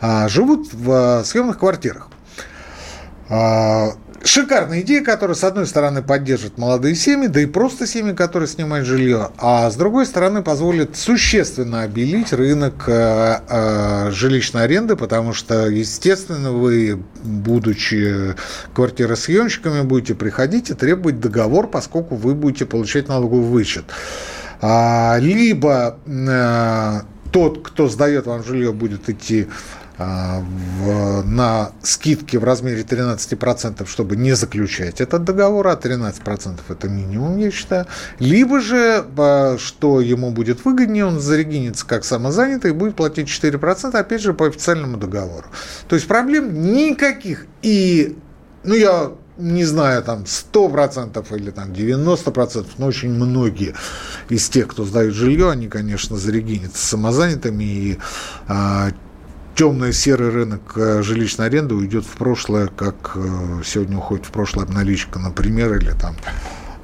э, 0.01 0.27
живут 0.29 0.73
в 0.73 1.19
э, 1.19 1.23
съемных 1.23 1.59
квартирах. 1.59 2.09
Шикарная 4.25 4.81
идея, 4.81 5.03
которая, 5.03 5.35
с 5.35 5.43
одной 5.43 5.67
стороны, 5.67 6.01
поддержит 6.01 6.57
молодые 6.57 6.95
семьи, 6.95 7.27
да 7.27 7.41
и 7.41 7.45
просто 7.45 7.85
семьи, 7.85 8.13
которые 8.13 8.47
снимают 8.47 8.87
жилье, 8.87 9.31
а 9.37 9.69
с 9.69 9.75
другой 9.75 10.05
стороны, 10.05 10.41
позволит 10.41 10.95
существенно 10.95 11.81
обелить 11.81 12.31
рынок 12.31 12.85
э, 12.87 13.39
э, 13.49 14.11
жилищной 14.11 14.63
аренды, 14.63 14.95
потому 14.95 15.33
что, 15.33 15.67
естественно, 15.67 16.51
вы, 16.51 17.03
будучи 17.21 18.35
квартиросъемщиками, 18.73 19.81
будете 19.81 20.15
приходить 20.15 20.69
и 20.69 20.73
требовать 20.73 21.19
договор, 21.19 21.67
поскольку 21.67 22.15
вы 22.15 22.33
будете 22.33 22.65
получать 22.65 23.09
налоговый 23.09 23.49
вычет. 23.49 23.83
А, 24.61 25.17
либо 25.19 25.97
э, 26.05 27.01
тот, 27.33 27.67
кто 27.67 27.89
сдает 27.89 28.25
вам 28.27 28.41
жилье, 28.41 28.71
будет 28.71 29.09
идти 29.09 29.47
в, 29.97 31.23
на 31.23 31.71
скидки 31.81 32.37
в 32.37 32.43
размере 32.43 32.81
13%, 32.81 33.87
чтобы 33.87 34.15
не 34.15 34.33
заключать 34.33 35.01
этот 35.01 35.23
договор, 35.23 35.67
а 35.67 35.75
13% 35.75 36.59
это 36.67 36.89
минимум, 36.89 37.37
я 37.37 37.51
считаю. 37.51 37.85
Либо 38.19 38.59
же, 38.59 39.05
а, 39.17 39.57
что 39.59 40.01
ему 40.01 40.31
будет 40.31 40.65
выгоднее, 40.65 41.05
он 41.05 41.19
зарегинится 41.19 41.85
как 41.85 42.05
самозанятый 42.05 42.71
и 42.71 42.73
будет 42.73 42.95
платить 42.95 43.27
4%, 43.27 43.95
опять 43.95 44.21
же, 44.21 44.33
по 44.33 44.47
официальному 44.47 44.97
договору. 44.97 45.45
То 45.87 45.95
есть 45.95 46.07
проблем 46.07 46.73
никаких. 46.73 47.45
И, 47.61 48.17
ну, 48.63 48.73
я 48.73 49.11
не 49.37 49.65
знаю, 49.65 50.03
там 50.03 50.23
100% 50.23 51.35
или 51.35 51.51
там 51.51 51.71
90%, 51.71 52.65
но 52.77 52.85
очень 52.85 53.09
многие 53.09 53.73
из 54.29 54.47
тех, 54.49 54.67
кто 54.67 54.85
сдают 54.85 55.15
жилье, 55.15 55.49
они, 55.49 55.67
конечно, 55.67 56.17
зарегинятся 56.17 56.85
самозанятыми, 56.85 57.63
и 57.63 57.99
а, 59.53 59.57
темный 59.57 59.93
серый 59.93 60.29
рынок 60.29 60.73
э, 60.75 61.01
жилищной 61.01 61.47
аренды 61.47 61.75
уйдет 61.75 62.05
в 62.05 62.17
прошлое, 62.17 62.67
как 62.67 63.11
э, 63.15 63.61
сегодня 63.65 63.97
уходит 63.97 64.25
в 64.25 64.31
прошлое 64.31 64.65
обналичка, 64.65 65.19
например, 65.19 65.75
или 65.77 65.91
там 65.91 66.15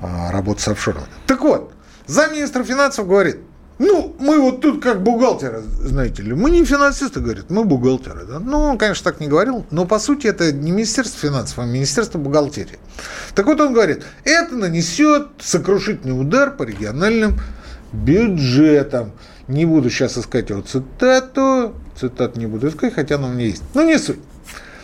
а, 0.01 0.32
работа 0.32 0.62
с 0.62 0.67
офшорами. 0.67 1.08
Так 1.27 1.41
вот, 1.41 1.73
замминистра 2.08 2.63
финансов 2.63 3.08
говорит, 3.08 3.38
ну, 3.79 4.13
мы 4.19 4.41
вот 4.41 4.62
тут 4.62 4.84
как 4.84 5.03
бухгалтеры, 5.03 5.62
знаете 5.62 6.21
ли, 6.21 6.34
мы 6.34 6.51
не 6.51 6.65
финансисты, 6.65 7.21
говорят, 7.21 7.49
мы 7.49 7.63
бухгалтеры. 7.63 8.25
Да? 8.25 8.39
Ну, 8.39 8.60
он, 8.60 8.77
конечно, 8.77 9.10
так 9.10 9.21
не 9.21 9.27
говорил, 9.27 9.65
но 9.71 9.86
по 9.86 9.99
сути 9.99 10.27
это 10.27 10.51
не 10.51 10.71
Министерство 10.71 11.29
финансов, 11.29 11.60
а 11.60 11.65
Министерство 11.65 12.17
бухгалтерии. 12.17 12.77
Так 13.36 13.45
вот 13.45 13.62
он 13.62 13.73
говорит, 13.73 14.03
это 14.25 14.55
нанесет 14.55 15.27
сокрушительный 15.39 16.19
удар 16.19 16.51
по 16.51 16.63
региональным 16.63 17.39
бюджетам. 17.93 19.13
Не 19.49 19.65
буду 19.65 19.89
сейчас 19.89 20.15
искать 20.15 20.51
его 20.51 20.62
цитату, 20.62 21.73
цитат 21.99 22.38
не 22.38 22.45
буду 22.45 22.69
искать, 22.69 22.93
хотя 22.93 23.15
она 23.15 23.27
у 23.27 23.31
меня 23.31 23.47
есть. 23.47 23.63
Ну, 23.73 23.83
не 23.83 23.97
суть. 23.97 24.19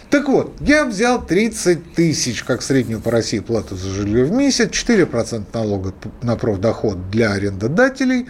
Так 0.09 0.27
вот, 0.27 0.53
я 0.59 0.85
взял 0.85 1.23
30 1.23 1.93
тысяч, 1.93 2.43
как 2.43 2.63
среднюю 2.63 2.99
по 2.99 3.11
России 3.11 3.39
плату 3.39 3.75
за 3.75 3.89
жилье 3.89 4.25
в 4.25 4.31
месяц, 4.31 4.69
4% 4.69 5.45
налога 5.53 5.93
на 6.23 6.35
профдоход 6.35 7.11
для 7.11 7.33
арендодателей, 7.33 8.25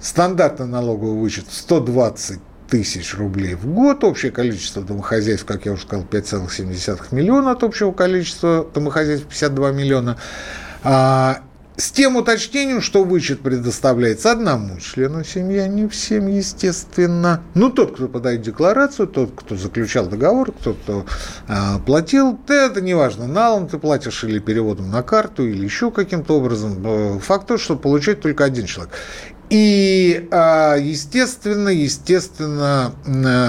стандартный 0.00 0.66
налоговый 0.66 1.18
вычет 1.18 1.46
120 1.50 2.40
тысяч 2.68 3.14
рублей 3.14 3.54
в 3.54 3.66
год. 3.66 4.04
Общее 4.04 4.32
количество 4.32 4.82
домохозяйств, 4.82 5.46
как 5.46 5.64
я 5.64 5.72
уже 5.72 5.82
сказал, 5.82 6.04
5,7 6.04 7.06
миллиона 7.10 7.52
от 7.52 7.64
общего 7.64 7.92
количества 7.92 8.66
домохозяйств 8.74 9.26
52 9.26 9.72
миллиона. 9.72 10.18
С 11.76 11.92
тем 11.92 12.16
уточнением, 12.16 12.82
что 12.82 13.04
вычет 13.04 13.40
предоставляется 13.40 14.32
одному 14.32 14.78
члену 14.80 15.24
семьи, 15.24 15.58
а 15.58 15.66
не 15.68 15.88
всем, 15.88 16.26
естественно. 16.26 17.42
Ну, 17.54 17.70
тот, 17.70 17.94
кто 17.94 18.08
подает 18.08 18.42
декларацию, 18.42 19.06
тот, 19.06 19.30
кто 19.34 19.56
заключал 19.56 20.06
договор, 20.06 20.52
тот, 20.52 20.76
кто 20.82 21.06
э, 21.48 21.54
платил, 21.86 22.38
это 22.48 22.80
неважно, 22.80 23.26
налом 23.26 23.66
ты 23.66 23.78
платишь 23.78 24.24
или 24.24 24.40
переводом 24.40 24.90
на 24.90 25.02
карту, 25.02 25.46
или 25.46 25.64
еще 25.64 25.90
каким-то 25.90 26.36
образом. 26.36 26.82
Э, 26.84 27.18
факт 27.18 27.46
то, 27.46 27.56
что 27.56 27.76
получает 27.76 28.20
только 28.20 28.44
один 28.44 28.66
человек. 28.66 28.92
И, 29.48 30.28
а, 30.30 30.76
естественно, 30.76 31.70
естественно, 31.70 32.92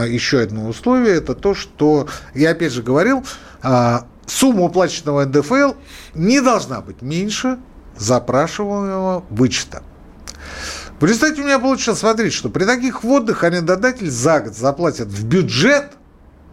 еще 0.08 0.40
одно 0.40 0.68
условие, 0.68 1.18
это 1.18 1.36
то, 1.36 1.54
что, 1.54 2.08
я 2.34 2.52
опять 2.52 2.72
же 2.72 2.82
говорил, 2.82 3.24
а, 3.62 4.08
сумма 4.26 4.64
уплаченного 4.64 5.26
НДФЛ 5.26 5.74
не 6.16 6.42
должна 6.42 6.82
быть 6.82 7.04
меньше 7.04 7.60
запрашиваемого 7.98 9.24
вычета. 9.30 9.84
В 11.00 11.06
результате 11.06 11.42
у 11.42 11.46
меня 11.46 11.58
получилось, 11.58 12.00
смотрите, 12.00 12.36
что 12.36 12.50
при 12.50 12.64
таких 12.64 13.04
вводных 13.04 13.44
арендодатель 13.44 14.10
за 14.10 14.40
год 14.40 14.56
заплатит 14.56 15.08
в 15.08 15.26
бюджет, 15.26 15.94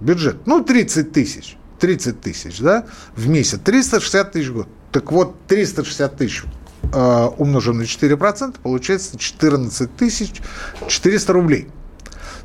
бюджет, 0.01 0.47
ну, 0.47 0.65
30 0.65 1.13
тысяч, 1.13 1.59
30 1.81 2.21
тысяч, 2.21 2.59
да, 2.59 2.87
в 3.15 3.29
месяц, 3.29 3.61
360 3.63 4.33
тысяч 4.33 4.49
в 4.49 4.55
год. 4.55 4.69
Так 4.91 5.13
вот, 5.13 5.37
360 5.49 6.17
тысяч 6.17 6.45
э, 6.95 7.29
умножим 7.37 7.77
на 7.77 7.83
4%, 7.83 8.57
получается 8.63 9.19
14 9.19 9.95
тысяч 9.97 10.41
400 10.87 11.33
рублей. 11.35 11.69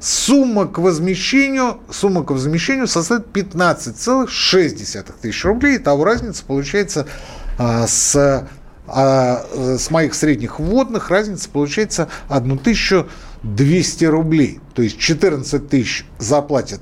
Сумма 0.01 0.67
к 0.67 0.79
возмещению, 0.79 1.79
сумма 1.89 2.25
к 2.25 2.31
возмещению 2.31 2.87
составит 2.87 3.27
15,6 3.27 5.13
тысяч 5.21 5.45
рублей. 5.45 5.77
Итого 5.77 6.03
разница 6.03 6.43
получается 6.43 7.07
э, 7.57 7.87
с 7.87 8.45
а 8.93 9.45
э, 9.51 9.77
с 9.79 9.89
моих 9.89 10.13
средних 10.13 10.59
вводных 10.59 11.09
разница 11.09 11.49
получается 11.49 12.09
1200 12.29 14.05
рублей. 14.05 14.59
То 14.75 14.81
есть 14.81 14.99
14 14.99 15.67
тысяч 15.67 16.05
заплатит 16.19 16.79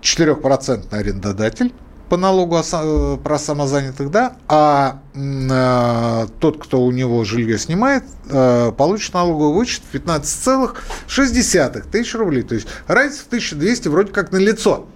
4% 0.00 0.86
арендодатель 0.90 1.72
по 2.08 2.16
налогу 2.16 2.56
э, 2.58 3.18
про 3.22 3.38
самозанятых, 3.38 4.10
да, 4.10 4.36
а 4.46 5.00
э, 5.14 6.26
тот, 6.38 6.62
кто 6.62 6.82
у 6.82 6.90
него 6.90 7.24
жилье 7.24 7.58
снимает, 7.58 8.04
э, 8.28 8.72
получит 8.76 9.14
налоговый 9.14 9.54
вычет 9.54 9.82
15,6 9.92 11.90
тысяч 11.90 12.14
рублей. 12.14 12.42
То 12.42 12.54
есть 12.54 12.68
разница 12.86 13.24
в 13.24 13.26
1200 13.26 13.88
вроде 13.88 14.12
как 14.12 14.32
на 14.32 14.36
лицо. 14.36 14.86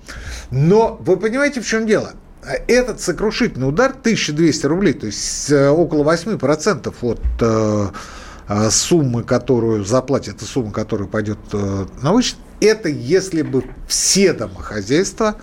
Но 0.50 0.98
вы 1.00 1.16
понимаете, 1.16 1.60
в 1.60 1.66
чем 1.66 1.86
дело? 1.86 2.12
Этот 2.42 3.00
сокрушительный 3.00 3.68
удар 3.68 3.90
1200 3.90 4.66
рублей, 4.66 4.92
то 4.94 5.06
есть 5.06 5.50
э, 5.50 5.68
около 5.68 6.04
8% 6.10 6.94
от 7.02 7.20
э, 7.40 7.88
э, 8.48 8.70
суммы, 8.70 9.22
которую 9.24 9.84
заплатит, 9.84 10.42
и 10.42 10.44
суммы, 10.44 10.72
которая 10.72 11.08
пойдет 11.08 11.38
на 11.52 12.12
вычет, 12.12 12.36
это 12.60 12.88
если 12.88 13.42
бы 13.42 13.64
все 13.86 14.32
домохозяйства 14.32 15.36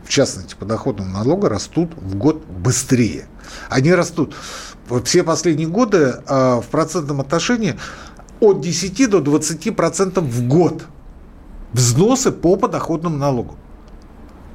в 0.04 0.08
частности, 0.08 0.54
подоходного 0.54 1.08
налога, 1.08 1.48
растут 1.48 1.92
в 1.96 2.16
год 2.16 2.44
быстрее. 2.46 3.26
Они 3.68 3.92
растут 3.92 4.34
все 5.04 5.22
последние 5.22 5.68
годы 5.68 6.14
а, 6.26 6.60
в 6.60 6.66
процентном 6.66 7.20
отношении 7.20 7.76
от 8.40 8.60
10 8.60 9.10
до 9.10 9.20
20 9.20 9.76
процентов 9.76 10.24
в 10.24 10.46
год 10.48 10.82
взносы 11.72 12.32
по 12.32 12.56
подоходному 12.56 13.16
налогу. 13.16 13.56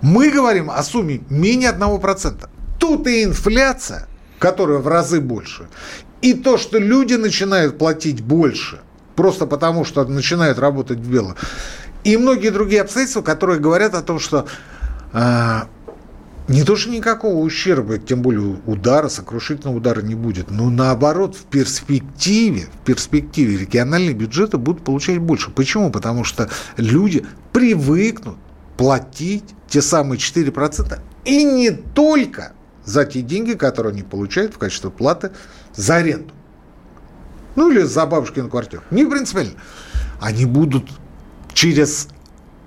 Мы 0.01 0.29
говорим 0.29 0.69
о 0.69 0.83
сумме 0.83 1.21
менее 1.29 1.71
1%. 1.71 2.49
Тут 2.79 3.07
и 3.07 3.23
инфляция, 3.23 4.07
которая 4.39 4.79
в 4.79 4.87
разы 4.87 5.21
больше, 5.21 5.67
и 6.25 6.33
то, 6.33 6.57
что 6.57 6.79
люди 6.79 7.13
начинают 7.13 7.77
платить 7.77 8.21
больше, 8.21 8.79
просто 9.15 9.45
потому 9.45 9.85
что 9.85 10.03
начинают 10.05 10.57
работать 10.57 10.97
в 10.97 11.07
белом. 11.07 11.35
И 12.03 12.17
многие 12.17 12.49
другие 12.49 12.81
обстоятельства, 12.81 13.21
которые 13.21 13.59
говорят 13.59 13.93
о 13.93 14.01
том, 14.01 14.19
что 14.19 14.47
э, 15.13 15.59
не 16.47 16.63
то, 16.63 16.75
что 16.77 16.89
никакого 16.89 17.35
ущерба, 17.35 17.99
тем 17.99 18.23
более 18.23 18.57
удара, 18.65 19.07
сокрушительного 19.07 19.77
удара 19.77 20.01
не 20.01 20.15
будет, 20.15 20.49
но 20.49 20.71
наоборот, 20.71 21.35
в 21.35 21.43
перспективе, 21.43 22.69
в 22.81 22.85
перспективе 22.85 23.59
региональные 23.59 24.15
бюджеты 24.15 24.57
будут 24.57 24.83
получать 24.83 25.19
больше. 25.19 25.51
Почему? 25.51 25.91
Потому 25.91 26.23
что 26.23 26.49
люди 26.75 27.23
привыкнут 27.53 28.37
платить 28.77 29.43
те 29.69 29.79
самые 29.79 30.17
4%, 30.17 30.99
и 31.25 31.43
не 31.43 31.69
только 31.69 32.53
за 32.83 33.05
те 33.05 33.21
деньги, 33.21 33.53
которые 33.53 33.91
они 33.91 34.03
получают 34.03 34.55
в 34.55 34.57
качестве 34.57 34.89
платы 34.89 35.31
за 35.75 35.95
аренду. 35.95 36.33
Ну 37.55 37.71
или 37.71 37.83
за 37.83 38.05
бабушкину 38.05 38.49
квартиру. 38.49 38.83
Не 38.91 39.05
принципиально. 39.05 39.53
Они 40.19 40.45
будут 40.45 40.89
через 41.53 42.07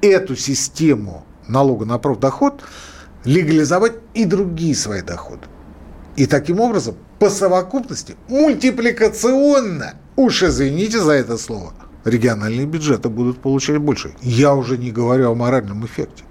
эту 0.00 0.36
систему 0.36 1.24
налога 1.46 1.84
на 1.84 1.98
профдоход 1.98 2.62
легализовать 3.24 3.94
и 4.14 4.24
другие 4.24 4.74
свои 4.74 5.02
доходы. 5.02 5.42
И 6.16 6.26
таким 6.26 6.60
образом, 6.60 6.96
по 7.18 7.30
совокупности, 7.30 8.16
мультипликационно, 8.28 9.94
уж 10.16 10.42
извините 10.42 11.00
за 11.00 11.12
это 11.12 11.36
слово, 11.36 11.72
региональные 12.04 12.66
бюджеты 12.66 13.08
будут 13.08 13.40
получать 13.40 13.78
больше. 13.78 14.14
Я 14.20 14.54
уже 14.54 14.78
не 14.78 14.90
говорю 14.90 15.30
о 15.30 15.34
моральном 15.34 15.84
эффекте. 15.84 16.24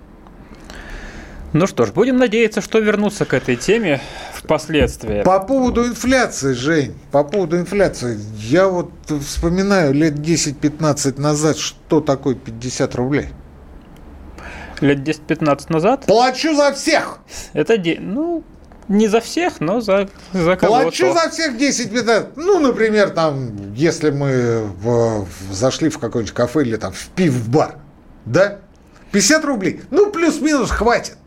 Ну 1.58 1.66
что 1.66 1.88
ж, 1.88 1.92
будем 1.92 2.18
надеяться, 2.18 2.62
что 2.62 2.78
вернуться 2.78 3.26
к 3.26 3.34
этой 3.34 3.56
теме 3.56 4.00
впоследствии. 4.32 5.24
По 5.24 5.40
поводу 5.40 5.88
инфляции, 5.88 6.54
Жень, 6.54 6.94
по 7.12 7.24
поводу 7.24 7.58
инфляции. 7.58 8.20
Я 8.38 8.68
вот 8.68 8.92
вспоминаю 9.26 9.92
лет 9.92 10.14
10-15 10.14 11.20
назад, 11.20 11.58
что 11.58 12.00
такое 12.00 12.36
50 12.36 12.94
рублей. 12.94 13.30
Лет 14.82 15.00
10-15 15.00 15.66
назад? 15.70 16.06
Плачу 16.06 16.56
за 16.56 16.74
всех! 16.74 17.22
Это, 17.54 17.78
де... 17.80 17.98
ну, 18.00 18.44
не 18.88 19.08
за 19.08 19.20
всех, 19.20 19.60
но 19.60 19.82
за, 19.82 20.10
за 20.34 20.58
кого-то. 20.58 20.84
Плачу 20.84 21.12
за 21.12 21.28
всех 21.32 21.60
10-15. 21.60 22.34
Ну, 22.36 22.60
например, 22.60 23.10
там, 23.10 23.74
если 23.74 24.12
мы 24.12 24.62
в, 24.80 25.26
в, 25.26 25.54
зашли 25.54 25.90
в 25.90 25.98
какой-нибудь 25.98 26.36
кафе 26.36 26.62
или 26.62 26.76
там 26.76 26.94
в 26.94 27.08
пив-бар, 27.16 27.80
да? 28.26 28.60
50 29.12 29.44
рублей. 29.46 29.82
Ну, 29.90 30.12
плюс-минус 30.12 30.70
хватит. 30.70 31.18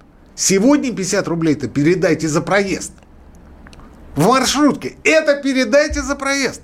Сегодня 0.40 0.90
50 0.90 1.28
рублей-то 1.28 1.68
передайте 1.68 2.26
за 2.26 2.40
проезд. 2.40 2.92
В 4.16 4.26
маршрутке. 4.26 4.96
Это 5.04 5.34
передайте 5.34 6.00
за 6.00 6.16
проезд. 6.16 6.62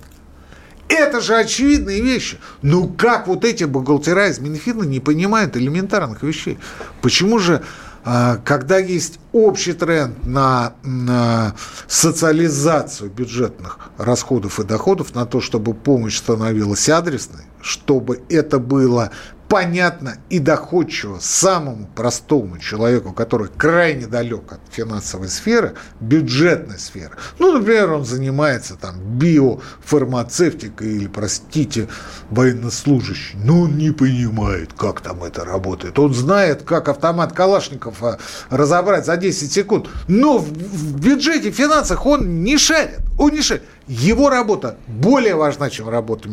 Это 0.89 1.21
же 1.21 1.35
очевидные 1.35 2.01
вещи. 2.01 2.39
Ну 2.63 2.89
как 2.89 3.27
вот 3.27 3.45
эти 3.45 3.65
бухгалтера 3.65 4.29
из 4.29 4.39
Минфина 4.39 4.81
не 4.81 4.99
понимают 4.99 5.55
элементарных 5.55 6.23
вещей? 6.23 6.57
Почему 7.03 7.37
же 7.37 7.61
а, 8.03 8.37
когда 8.37 8.79
есть 8.79 9.19
общий 9.31 9.73
тренд 9.73 10.25
на, 10.25 10.73
на 10.81 11.53
социализацию 11.87 13.11
бюджетных 13.11 13.77
расходов 13.99 14.59
и 14.59 14.63
доходов, 14.63 15.13
на 15.13 15.27
то, 15.27 15.39
чтобы 15.39 15.75
помощь 15.75 16.17
становилась 16.17 16.89
адресной, 16.89 17.43
чтобы 17.61 18.23
это 18.29 18.57
было 18.57 19.11
понятно 19.49 20.17
и 20.29 20.39
доходчиво 20.39 21.19
самому 21.21 21.87
простому 21.95 22.59
человеку, 22.59 23.13
который 23.13 23.47
крайне 23.47 24.07
далек 24.07 24.51
от 24.51 24.59
финансовой 24.69 25.29
сферы, 25.29 25.73
бюджетной 25.99 26.79
сферы. 26.79 27.11
Ну, 27.39 27.53
например, 27.53 27.91
он 27.93 28.05
занимается 28.05 28.75
там 28.75 28.95
биофармацевтикой 28.99 30.87
или, 30.87 31.07
простите, 31.07 31.87
военнослужащий. 32.29 33.37
Но 33.43 33.61
он 33.61 33.77
не 33.77 33.91
понимает, 33.91 34.73
как 34.73 35.01
там 35.01 35.23
это 35.23 35.45
работает. 35.45 35.97
Он 35.99 36.13
знает, 36.13 36.63
как 36.63 36.89
автомат 36.89 37.33
Калашников 37.33 38.03
а, 38.03 38.17
разобрать 38.49 39.05
за 39.05 39.17
10 39.17 39.51
секунд. 39.51 39.87
Но 40.07 40.37
в 40.39 40.99
бюджете, 40.99 41.51
в 41.51 41.55
финансах 41.55 42.05
он 42.05 42.43
не 42.43 42.57
шарит. 42.57 43.06
Шарит. 43.41 43.63
Его 43.87 44.29
работа 44.29 44.77
более 44.87 45.35
важна, 45.35 45.69
чем 45.69 45.89
работа 45.89 46.29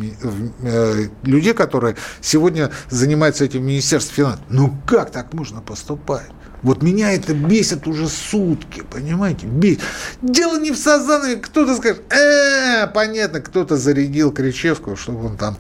э, 0.63 1.09
людей, 1.23 1.55
которые 1.55 1.97
сегодня 2.21 2.71
занимаются 2.91 3.45
этим 3.45 3.61
в 3.61 3.65
Министерстве 3.65 4.17
финансов. 4.17 4.45
Ну 4.51 4.77
как 4.87 5.11
так 5.11 5.33
можно 5.33 5.61
поступать? 5.61 6.29
Вот 6.63 6.83
меня 6.83 7.13
это 7.13 7.35
бесит 7.35 7.87
уже 7.87 8.09
сутки, 8.09 8.83
понимаете? 8.91 9.47
Бесит. 9.47 9.83
Дело 10.23 10.59
не 10.59 10.73
в 10.73 10.79
Сазанове. 10.79 11.37
Кто-то 11.37 11.77
скажет, 11.77 12.03
э, 12.13 12.87
понятно, 12.89 13.41
кто-то 13.41 13.77
зарядил 13.77 14.33
Кричевского, 14.33 14.97
чтобы 14.97 15.27
он 15.27 15.37
там 15.37 15.57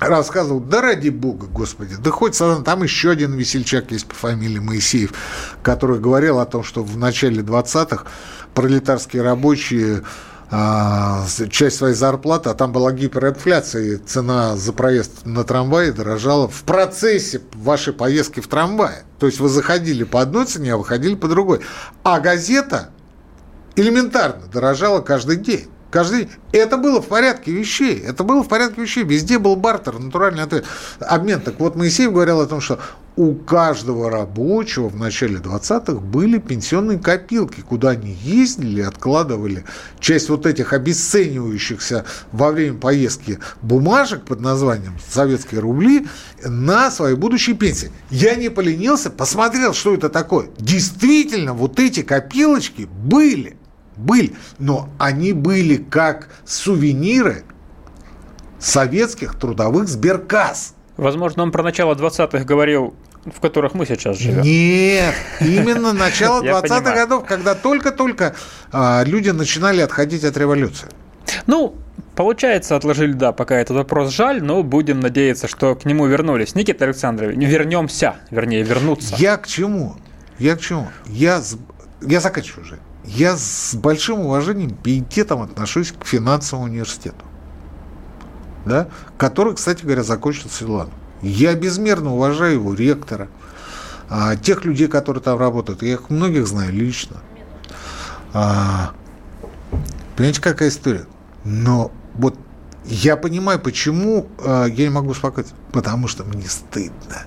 рассказывал, 0.00 0.60
да 0.60 0.82
ради 0.82 1.08
бога, 1.08 1.46
господи, 1.46 1.96
да 1.96 2.10
хоть 2.10 2.34
Сазан, 2.34 2.64
там 2.64 2.82
еще 2.82 3.10
один 3.10 3.34
весельчак 3.34 3.92
есть 3.92 4.06
по 4.06 4.14
фамилии 4.14 4.58
Моисеев, 4.58 5.12
который 5.62 5.98
говорил 5.98 6.38
о 6.38 6.46
том, 6.46 6.62
что 6.62 6.82
в 6.82 6.96
начале 6.96 7.42
20-х 7.42 8.04
пролетарские 8.54 9.22
рабочие 9.22 10.02
часть 10.50 11.76
своей 11.76 11.94
зарплаты, 11.94 12.50
а 12.50 12.54
там 12.54 12.72
была 12.72 12.92
гиперинфляция, 12.92 13.82
и 13.82 13.96
цена 13.96 14.56
за 14.56 14.72
проезд 14.72 15.24
на 15.26 15.42
трамвае 15.44 15.92
дорожала 15.92 16.48
в 16.48 16.62
процессе 16.62 17.40
вашей 17.54 17.92
поездки 17.92 18.40
в 18.40 18.46
трамвае. 18.46 19.04
То 19.18 19.26
есть 19.26 19.40
вы 19.40 19.48
заходили 19.48 20.04
по 20.04 20.20
одной 20.20 20.46
цене, 20.46 20.74
а 20.74 20.76
выходили 20.76 21.14
по 21.14 21.26
другой. 21.26 21.62
А 22.04 22.20
газета 22.20 22.90
элементарно 23.74 24.46
дорожала 24.46 25.00
каждый 25.00 25.36
день. 25.36 25.68
Каждый. 25.90 26.28
Это 26.52 26.76
было 26.76 27.00
в 27.00 27.06
порядке 27.06 27.52
вещей. 27.52 27.98
Это 28.00 28.24
было 28.24 28.42
в 28.42 28.48
порядке 28.48 28.82
вещей. 28.82 29.04
Везде 29.04 29.38
был 29.38 29.56
бартер, 29.56 29.98
натуральный 29.98 30.42
ответ. 30.42 30.64
обмен. 31.00 31.40
Так 31.40 31.60
вот, 31.60 31.76
Моисеев 31.76 32.12
говорил 32.12 32.40
о 32.40 32.46
том, 32.46 32.60
что 32.60 32.78
у 33.16 33.34
каждого 33.34 34.10
рабочего 34.10 34.88
в 34.88 34.96
начале 34.96 35.36
20-х 35.36 35.94
были 35.94 36.38
пенсионные 36.38 36.98
копилки, 36.98 37.62
куда 37.62 37.90
они 37.90 38.12
ездили, 38.12 38.82
откладывали 38.82 39.64
часть 40.00 40.28
вот 40.28 40.44
этих 40.44 40.74
обесценивающихся 40.74 42.04
во 42.32 42.52
время 42.52 42.78
поездки 42.78 43.38
бумажек 43.62 44.24
под 44.26 44.40
названием 44.40 44.98
«Советские 45.08 45.60
рубли» 45.60 46.06
на 46.44 46.90
свои 46.90 47.14
будущие 47.14 47.56
пенсии. 47.56 47.90
Я 48.10 48.34
не 48.34 48.50
поленился, 48.50 49.08
посмотрел, 49.08 49.72
что 49.72 49.94
это 49.94 50.10
такое. 50.10 50.48
Действительно, 50.58 51.54
вот 51.54 51.80
эти 51.80 52.02
копилочки 52.02 52.86
были, 53.02 53.56
были, 53.96 54.34
но 54.58 54.88
они 54.98 55.32
были 55.32 55.76
как 55.76 56.28
сувениры 56.44 57.44
советских 58.58 59.38
трудовых 59.38 59.88
сберкасс. 59.88 60.74
Возможно, 60.96 61.42
он 61.42 61.52
про 61.52 61.62
начало 61.62 61.94
20-х 61.94 62.44
говорил 62.44 62.94
в 63.26 63.40
которых 63.40 63.74
мы 63.74 63.86
сейчас 63.86 64.18
живем. 64.18 64.42
Нет, 64.42 65.14
именно 65.40 65.92
начало 65.92 66.42
20-х 66.44 66.94
годов, 66.94 67.26
когда 67.26 67.54
только-только 67.54 68.34
а, 68.72 69.02
люди 69.04 69.30
начинали 69.30 69.80
отходить 69.80 70.24
от 70.24 70.36
революции. 70.36 70.88
Ну, 71.46 71.74
получается, 72.14 72.76
отложили, 72.76 73.12
да, 73.12 73.32
пока 73.32 73.56
этот 73.56 73.76
вопрос 73.76 74.12
жаль, 74.12 74.42
но 74.42 74.62
будем 74.62 75.00
надеяться, 75.00 75.48
что 75.48 75.74
к 75.74 75.84
нему 75.84 76.06
вернулись. 76.06 76.54
Никита 76.54 76.84
Александрович, 76.84 77.36
не 77.36 77.46
вернемся, 77.46 78.16
вернее, 78.30 78.62
вернуться. 78.62 79.16
Я 79.18 79.36
к 79.36 79.46
чему? 79.46 79.96
Я 80.38 80.56
к 80.56 80.60
чему? 80.60 80.88
Я, 81.06 81.40
я 82.02 82.20
заканчиваю 82.20 82.64
уже. 82.64 82.78
Я 83.06 83.36
с 83.36 83.74
большим 83.74 84.20
уважением, 84.20 84.74
пиететом 84.74 85.42
отношусь 85.42 85.92
к 85.92 86.04
финансовому 86.04 86.66
университету, 86.66 87.24
да, 88.64 88.88
который, 89.16 89.54
кстати 89.54 89.82
говоря, 89.82 90.02
закончился 90.02 90.58
Силаном. 90.58 90.92
Я 91.22 91.54
безмерно 91.54 92.14
уважаю 92.14 92.54
его 92.54 92.74
ректора, 92.74 93.28
а, 94.08 94.36
тех 94.36 94.64
людей, 94.64 94.88
которые 94.88 95.22
там 95.22 95.38
работают. 95.38 95.82
Я 95.82 95.94
их 95.94 96.10
многих 96.10 96.46
знаю 96.46 96.72
лично. 96.72 97.16
А, 98.32 98.92
понимаете, 100.16 100.40
какая 100.40 100.68
история? 100.68 101.06
Но 101.44 101.90
вот 102.14 102.36
я 102.84 103.16
понимаю, 103.16 103.60
почему 103.60 104.28
а, 104.44 104.66
я 104.66 104.84
не 104.84 104.90
могу 104.90 105.10
успокоиться. 105.10 105.54
Потому 105.72 106.08
что 106.08 106.24
мне 106.24 106.46
стыдно. 106.48 107.24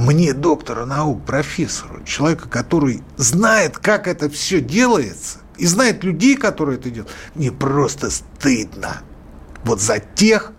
Мне, 0.00 0.32
доктора 0.32 0.86
наук, 0.86 1.26
профессору, 1.26 2.02
человека, 2.04 2.48
который 2.48 3.02
знает, 3.18 3.76
как 3.76 4.08
это 4.08 4.30
все 4.30 4.62
делается, 4.62 5.40
и 5.58 5.66
знает 5.66 6.02
людей, 6.04 6.36
которые 6.36 6.78
это 6.78 6.88
делают, 6.88 7.12
мне 7.34 7.52
просто 7.52 8.08
стыдно. 8.08 9.02
Вот 9.62 9.82
за 9.82 9.98
тех, 9.98 10.52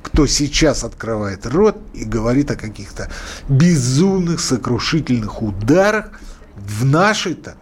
кто 0.00 0.28
сейчас 0.28 0.84
открывает 0.84 1.44
рот 1.44 1.76
и 1.92 2.04
говорит 2.04 2.52
о 2.52 2.56
каких-то 2.56 3.10
безумных, 3.48 4.38
сокрушительных 4.38 5.42
ударах 5.42 6.20
в 6.54 6.84
нашей-то 6.84 7.56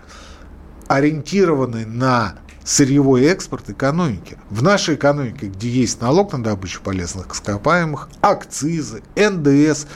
ориентированной 0.86 1.86
на 1.86 2.34
сырьевой 2.62 3.24
экспорт 3.24 3.70
экономики. 3.70 4.36
В 4.50 4.62
нашей 4.62 4.96
экономике, 4.96 5.46
где 5.46 5.70
есть 5.70 6.02
налог 6.02 6.34
на 6.34 6.42
добычу 6.42 6.82
полезных 6.82 7.32
ископаемых, 7.32 8.10
акцизы, 8.20 9.02
НДС 9.16 9.86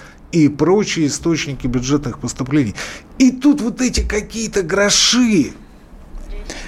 и 0.45 0.49
прочие 0.49 1.07
источники 1.07 1.67
бюджетных 1.67 2.19
поступлений. 2.19 2.75
И 3.19 3.31
тут 3.31 3.63
вот 3.63 3.81
эти 3.81 4.01
какие-то 4.01 4.63
гроши 4.63 5.53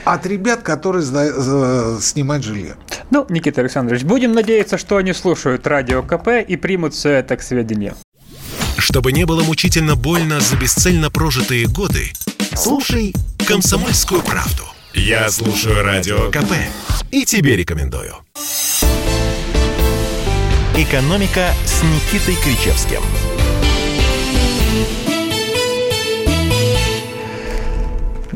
от 0.05 0.27
ребят, 0.27 0.63
которые 0.63 1.03
снимают 1.03 2.45
жилье. 2.45 2.77
Ну, 3.11 3.27
Никита 3.29 3.61
Александрович, 3.61 4.05
будем 4.05 4.33
надеяться, 4.33 4.79
что 4.79 4.97
они 4.97 5.13
слушают 5.13 5.67
радио 5.67 6.03
КП 6.03 6.29
и 6.47 6.57
примут 6.57 6.95
все 6.95 7.11
это 7.11 7.37
к 7.37 7.43
сведению. 7.43 7.95
Чтобы 8.79 9.13
не 9.13 9.27
было 9.27 9.43
мучительно 9.43 9.97
больно 9.97 10.41
за 10.41 10.57
бесцельно 10.57 11.11
прожитые 11.11 11.67
годы, 11.67 12.13
слушай 12.55 13.15
«Комсомольскую 13.47 14.23
правду». 14.23 14.63
Я 14.95 15.31
слушаю 15.31 15.85
Радио 15.85 16.31
КП 16.31 16.53
и 17.11 17.25
тебе 17.25 17.57
рекомендую. 17.57 18.15
«Экономика» 20.75 21.51
с 21.67 21.83
Никитой 21.83 22.37
Кричевским– 22.43 23.03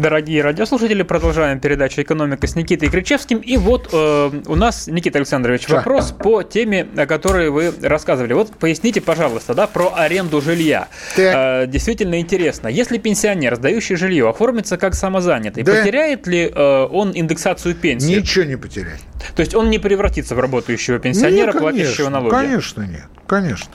Дорогие 0.02 0.42
радиослушатели, 0.42 1.04
продолжаем 1.04 1.60
передачу 1.60 2.02
«Экономика» 2.02 2.48
с 2.48 2.56
Никитой 2.56 2.88
Кричевским. 2.88 3.38
И 3.38 3.56
вот 3.56 3.90
э, 3.92 4.30
у 4.46 4.56
нас, 4.56 4.88
Никита 4.88 5.18
Александрович, 5.18 5.68
вопрос 5.68 6.10
да. 6.10 6.16
по 6.16 6.42
теме, 6.42 6.88
о 6.96 7.06
которой 7.06 7.50
вы 7.50 7.72
рассказывали. 7.80 8.32
Вот 8.32 8.50
поясните, 8.50 9.00
пожалуйста, 9.00 9.54
да, 9.54 9.68
про 9.68 9.92
аренду 9.94 10.40
жилья. 10.40 10.88
Э, 11.16 11.68
действительно 11.68 12.18
интересно. 12.18 12.66
Если 12.66 12.98
пенсионер, 12.98 13.54
сдающий 13.54 13.94
жилье, 13.94 14.28
оформится 14.28 14.76
как 14.76 14.96
самозанятый, 14.96 15.62
да. 15.62 15.72
потеряет 15.72 16.26
ли 16.26 16.50
э, 16.52 16.86
он 16.90 17.12
индексацию 17.14 17.76
пенсии? 17.76 18.16
Ничего 18.16 18.44
не 18.44 18.56
потеряет. 18.56 19.02
То 19.36 19.40
есть 19.40 19.54
он 19.54 19.70
не 19.70 19.78
превратится 19.78 20.34
в 20.34 20.40
работающего 20.40 20.98
пенсионера, 20.98 21.52
нет, 21.52 21.52
конечно, 21.52 21.60
платящего 21.60 22.08
налоги? 22.08 22.30
Конечно 22.30 22.82
нет. 22.82 23.06
Конечно. 23.32 23.68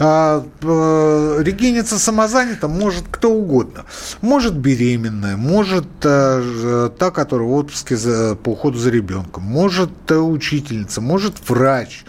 А, 0.00 0.44
регениться 0.60 2.00
самозанятым 2.00 2.72
может 2.72 3.04
кто 3.08 3.30
угодно. 3.30 3.84
Может 4.22 4.56
беременная, 4.56 5.36
может 5.36 5.73
а, 6.04 6.90
та, 6.90 7.10
которая 7.10 7.48
в 7.48 7.52
отпуске 7.52 7.96
за, 7.96 8.36
по 8.36 8.50
уходу 8.50 8.78
за 8.78 8.90
ребенком, 8.90 9.42
может 9.42 9.90
а, 10.10 10.20
учительница, 10.20 11.00
может 11.00 11.48
врач 11.48 12.04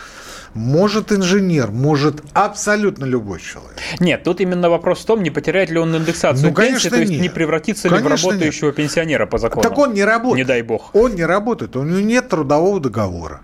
может 0.56 1.12
инженер, 1.12 1.70
может 1.72 2.24
абсолютно 2.34 3.04
любой 3.04 3.42
человек. 3.42 3.78
Нет, 4.00 4.24
тут 4.24 4.40
именно 4.40 4.70
вопрос 4.70 5.00
в 5.02 5.06
том, 5.06 5.22
не 5.22 5.30
потеряет 5.30 5.70
ли 5.70 5.78
он 5.78 5.96
индексацию 5.96 6.48
ну, 6.48 6.54
конечно, 6.54 6.76
пенсии, 6.76 6.90
то 6.90 7.00
есть 7.02 7.12
нет. 7.12 7.22
не 7.22 7.30
превратится 7.30 7.90
конечно, 7.90 8.08
ли 8.08 8.16
в 8.16 8.24
работающего 8.24 8.68
нет. 8.68 8.76
пенсионера 8.78 9.26
по 9.26 9.38
закону. 9.38 9.62
Так 9.62 9.78
он 9.78 9.94
не 9.94 10.06
работает. 10.06 10.38
Не 10.38 10.44
дай 10.46 10.62
бог. 10.62 10.96
Он 10.96 11.14
не 11.14 11.26
работает, 11.26 11.76
у 11.76 11.84
него 11.84 12.00
нет 12.00 12.30
трудового 12.30 12.80
договора 12.80 13.42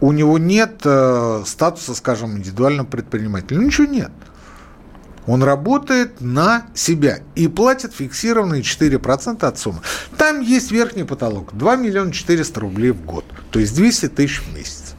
у 0.00 0.12
него 0.12 0.38
нет 0.38 0.80
э, 0.84 1.42
статуса, 1.46 1.94
скажем, 1.94 2.38
индивидуального 2.38 2.86
предпринимателя. 2.86 3.58
Ничего 3.58 3.86
нет. 3.86 4.10
Он 5.26 5.42
работает 5.42 6.20
на 6.20 6.66
себя 6.74 7.20
и 7.34 7.48
платит 7.48 7.94
фиксированные 7.94 8.62
4% 8.62 9.44
от 9.44 9.58
суммы. 9.58 9.80
Там 10.16 10.40
есть 10.40 10.70
верхний 10.70 11.04
потолок 11.04 11.50
2 11.54 11.76
миллиона 11.76 12.12
400 12.12 12.60
рублей 12.60 12.90
в 12.90 13.04
год, 13.04 13.24
то 13.50 13.58
есть 13.58 13.74
200 13.74 14.08
тысяч 14.08 14.40
в 14.40 14.54
месяц. 14.54 14.94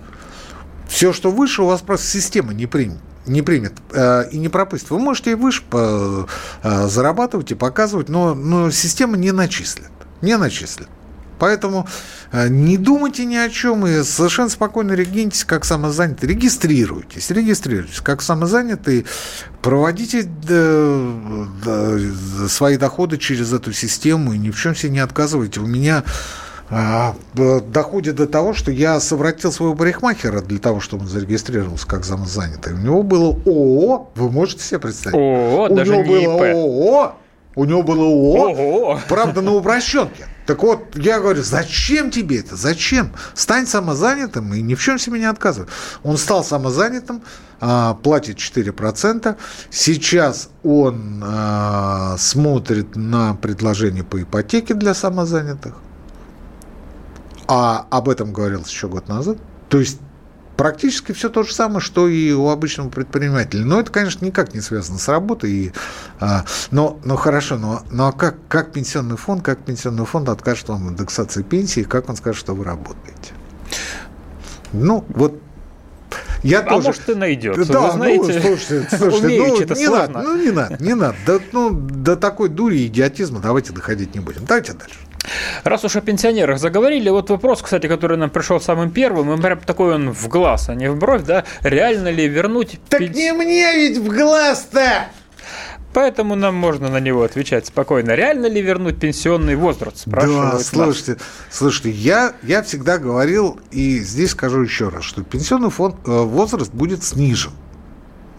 Все, 0.88 1.14
что 1.14 1.32
выше, 1.32 1.64
у 1.64 1.68
вас 1.68 1.82
просто 1.82 2.08
система 2.08 2.54
не 2.54 2.68
примет 2.68 3.00
не 3.26 3.42
примет 3.42 3.74
э, 3.92 4.30
и 4.32 4.38
не 4.38 4.50
пропустит. 4.50 4.90
Вы 4.90 5.00
можете 5.00 5.32
и 5.32 5.36
выше 5.36 5.64
по, 5.70 6.28
э, 6.64 6.88
зарабатывать 6.88 7.52
и 7.52 7.56
показывать, 7.56 8.10
но, 8.10 8.34
но 8.34 8.72
система 8.72 9.18
не 9.18 9.32
начислит. 9.32 9.92
Не 10.22 10.38
начислит. 10.38 10.88
Поэтому 11.42 11.88
э, 12.32 12.50
не 12.50 12.78
думайте 12.78 13.26
ни 13.26 13.36
о 13.36 13.50
чем 13.50 13.88
и 13.88 14.04
совершенно 14.04 14.50
спокойно 14.50 14.92
региньтесь 14.92 15.44
как 15.44 15.66
самозанятый. 15.66 16.30
Регистрируйтесь, 16.30 17.32
регистрируйтесь 17.32 18.00
как 18.00 18.22
самозанятый, 18.22 19.08
проводите 19.64 20.22
да, 20.22 21.98
свои 22.48 22.78
доходы 22.78 23.18
через 23.18 23.52
эту 23.54 23.74
систему 23.74 24.34
и 24.34 24.38
ни 24.38 24.52
в 24.52 24.60
чем 24.60 24.76
себе 24.76 24.92
не 24.92 25.00
отказывайте. 25.00 25.62
У 25.62 25.66
меня 25.66 26.04
а, 26.70 27.16
доходит 27.34 28.18
до 28.18 28.28
того, 28.28 28.54
что 28.54 28.70
я 28.70 29.00
совратил 29.00 29.52
своего 29.52 29.74
парикмахера 29.74 30.42
для 30.42 30.60
того, 30.60 30.80
чтобы 30.80 31.06
он 31.06 31.10
зарегистрировался 31.10 31.88
как 31.88 32.06
самозанятый. 32.06 32.74
У 32.74 32.78
него 32.78 33.02
было 33.02 33.32
ООО, 33.48 34.12
вы 34.14 34.30
можете 34.30 34.64
себе 34.64 34.80
представить? 34.80 35.16
ООО, 35.16 35.70
У 35.72 35.76
даже 35.76 35.92
него 35.92 36.04
не 36.04 36.28
было 36.28 36.36
ИП. 36.36 36.56
ООО, 36.56 37.16
у 37.56 37.66
него 37.66 37.82
было 37.82 38.04
ООО, 38.04 38.52
Ого. 38.52 39.00
правда, 39.10 39.42
на 39.42 39.56
упрощенке. 39.56 40.28
Так 40.52 40.64
вот, 40.64 40.98
я 40.98 41.22
говорю, 41.22 41.44
зачем 41.44 42.12
тебе 42.12 42.42
это? 42.42 42.58
Зачем? 42.58 43.14
Стань 43.36 43.66
самозанятым 43.66 44.54
и 44.54 44.62
ни 44.62 44.76
в 44.76 44.82
чем 44.82 45.00
себе 45.00 45.18
не 45.18 45.26
отказывай. 45.26 45.70
Он 46.04 46.18
стал 46.18 46.44
самозанятым, 46.44 47.22
а, 47.62 47.94
платит 47.94 48.36
4%. 48.36 49.38
Сейчас 49.70 50.50
он 50.62 51.24
а, 51.26 52.18
смотрит 52.18 52.98
на 52.98 53.36
предложение 53.36 54.04
по 54.04 54.22
ипотеке 54.22 54.74
для 54.74 54.94
самозанятых. 54.94 55.74
А 57.48 57.88
об 57.90 58.10
этом 58.10 58.34
говорилось 58.34 58.70
еще 58.70 58.90
год 58.90 59.08
назад. 59.08 59.38
То 59.70 59.80
есть 59.80 60.00
практически 60.58 61.12
все 61.12 61.30
то 61.30 61.44
же 61.44 61.54
самое, 61.54 61.80
что 61.80 62.08
и 62.08 62.32
у 62.32 62.50
обычного 62.50 62.90
предпринимателя. 62.90 63.66
Но 63.66 63.80
это, 63.80 63.92
конечно, 63.92 64.26
никак 64.26 64.54
не 64.54 64.62
связано 64.62 65.00
с 65.00 65.08
работой. 65.08 65.52
И, 65.52 65.74
а, 66.20 66.46
но, 66.72 67.00
но 67.04 67.16
хорошо, 67.16 67.58
но, 67.58 67.84
но 67.92 68.08
а 68.08 68.12
как, 68.12 68.36
как 68.48 68.72
пенсионный 68.72 69.18
фонд, 69.18 69.44
как 69.44 69.60
пенсионный 69.60 70.06
фонд 70.06 70.30
откажет 70.30 70.70
вам 70.70 70.90
индексации 70.90 71.44
пенсии, 71.44 71.82
как 71.82 72.10
он 72.10 72.16
скажет, 72.16 72.40
что 72.40 72.54
вы 72.54 72.64
работаете? 72.64 73.34
Ну, 74.74 75.04
вот 75.10 75.42
я 76.44 76.60
а 76.60 76.64
тоже... 76.64 76.88
может, 76.88 77.10
и 77.10 77.16
найдется. 77.16 77.72
Да, 77.72 77.80
Вы 77.80 77.88
ну, 77.88 77.94
знаете, 77.94 78.34
ну, 78.34 78.42
слушайте, 78.42 78.88
слушайте 78.98 79.40
ну, 79.40 79.76
не 79.76 79.86
сложно. 79.86 80.08
надо, 80.08 80.22
ну, 80.22 80.38
не 80.38 80.52
надо, 80.52 80.84
не 80.84 80.94
надо. 80.96 81.16
Да, 81.26 81.40
ну, 81.52 81.72
до 81.72 82.16
такой 82.16 82.50
дури 82.50 82.78
и 82.78 82.88
идиотизма 82.88 83.40
давайте 83.40 83.74
доходить 83.74 84.16
не 84.16 84.22
будем. 84.22 84.46
Давайте 84.46 84.74
дальше. 84.74 84.98
Раз 85.64 85.84
уж 85.86 85.96
о 85.96 86.02
пенсионерах 86.02 86.60
заговорили, 86.60 87.10
вот 87.10 87.30
вопрос, 87.30 87.62
кстати, 87.62 87.88
который 87.88 88.18
нам 88.18 88.30
пришел 88.30 88.60
самым 88.60 88.92
первым, 88.92 89.34
и 89.34 89.42
прям 89.42 89.60
такой 89.60 89.96
он 89.96 90.12
в 90.12 90.28
глаз, 90.28 90.70
а 90.70 90.76
не 90.76 90.90
в 90.90 90.98
бровь, 90.98 91.24
да, 91.24 91.46
реально 91.62 92.10
ли 92.10 92.28
вернуть... 92.28 92.80
Так 92.90 93.00
пен... 93.00 93.12
не 93.12 93.34
мне 93.34 93.74
ведь 93.76 93.98
в 93.98 94.08
глаз-то! 94.08 95.08
Поэтому 95.94 96.36
нам 96.36 96.56
можно 96.56 96.90
на 96.90 97.00
него 97.00 97.24
отвечать 97.24 97.68
спокойно. 97.68 98.12
Реально 98.12 98.46
ли 98.46 98.62
вернуть 98.62 98.98
пенсионный 99.00 99.56
возраст? 99.56 100.04
Да, 100.06 100.58
слушайте, 100.60 101.14
нас. 101.14 101.22
слушайте, 101.50 101.92
я, 101.92 102.34
я 102.44 102.64
всегда 102.64 102.98
говорил, 102.98 103.60
и 103.72 104.00
здесь 104.00 104.32
скажу 104.32 104.62
еще 104.62 104.88
раз, 104.88 105.04
что 105.04 105.24
пенсионный 105.24 105.70
фонд, 105.70 105.96
э, 106.06 106.12
возраст 106.12 106.74
будет 106.74 107.04
снижен. 107.04 107.52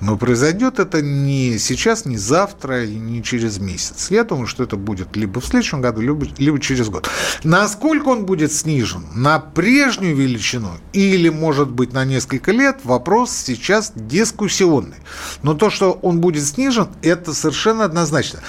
Но 0.02 0.16
произойдет 0.16 0.80
это 0.80 1.00
не 1.00 1.58
сейчас, 1.58 2.06
не 2.06 2.16
завтра 2.16 2.84
и 2.84 2.96
не 2.96 3.22
через 3.22 3.60
месяц. 3.60 4.10
Я 4.10 4.24
думаю, 4.24 4.48
что 4.48 4.64
это 4.64 4.74
будет 4.74 5.14
либо 5.16 5.40
в 5.40 5.46
следующем 5.46 5.80
году, 5.80 6.00
либо, 6.00 6.26
либо 6.38 6.58
через 6.58 6.88
год. 6.88 7.08
Насколько 7.44 8.08
он 8.08 8.26
будет 8.26 8.52
снижен? 8.52 9.04
На 9.14 9.38
прежнюю 9.38 10.16
величину 10.16 10.70
или, 10.92 11.28
может 11.28 11.70
быть, 11.70 11.92
на 11.92 12.04
несколько 12.04 12.50
лет? 12.50 12.80
Вопрос 12.82 13.30
сейчас 13.30 13.92
дискуссионный. 13.94 14.96
Но 15.44 15.54
то, 15.54 15.70
что 15.70 15.92
он 15.92 16.20
будет 16.20 16.44
снижен, 16.44 16.88
это 17.02 17.32
совершенно 17.32 17.84
однозначно. 17.84 18.40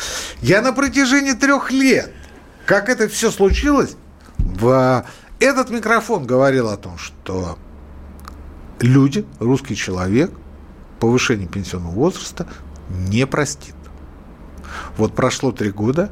Я 0.41 0.63
на 0.63 0.73
протяжении 0.73 1.33
трех 1.33 1.71
лет, 1.71 2.11
как 2.65 2.89
это 2.89 3.07
все 3.07 3.29
случилось, 3.29 3.95
в 4.39 5.05
этот 5.39 5.69
микрофон 5.69 6.25
говорил 6.25 6.69
о 6.69 6.77
том, 6.77 6.97
что 6.97 7.59
люди, 8.79 9.23
русский 9.39 9.75
человек, 9.75 10.31
повышение 11.03 11.49
пенсионного 11.49 11.91
возраста 11.91 12.47
не 12.87 13.27
простит. 13.27 13.75
Вот 14.95 15.13
прошло 15.13 15.51
три 15.51 15.69
года, 15.69 16.09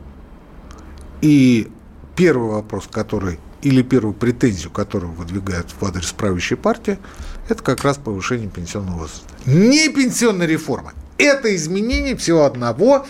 и 1.22 1.72
первый 2.18 2.52
вопрос, 2.52 2.90
который, 2.92 3.40
или 3.62 3.84
первую 3.84 4.14
претензию, 4.14 4.70
которую 4.70 5.14
выдвигают 5.14 5.74
в 5.80 5.86
адрес 5.86 6.12
правящей 6.12 6.58
партии, 6.58 7.00
это 7.48 7.64
как 7.64 7.86
раз 7.86 8.00
повышение 8.00 8.50
пенсионного 8.50 8.98
возраста. 9.04 9.26
Не 9.46 9.88
пенсионная 9.88 10.46
реформа, 10.46 10.92
это 11.18 11.56
изменение 11.56 12.18
всего 12.18 12.44
одного 12.44 13.08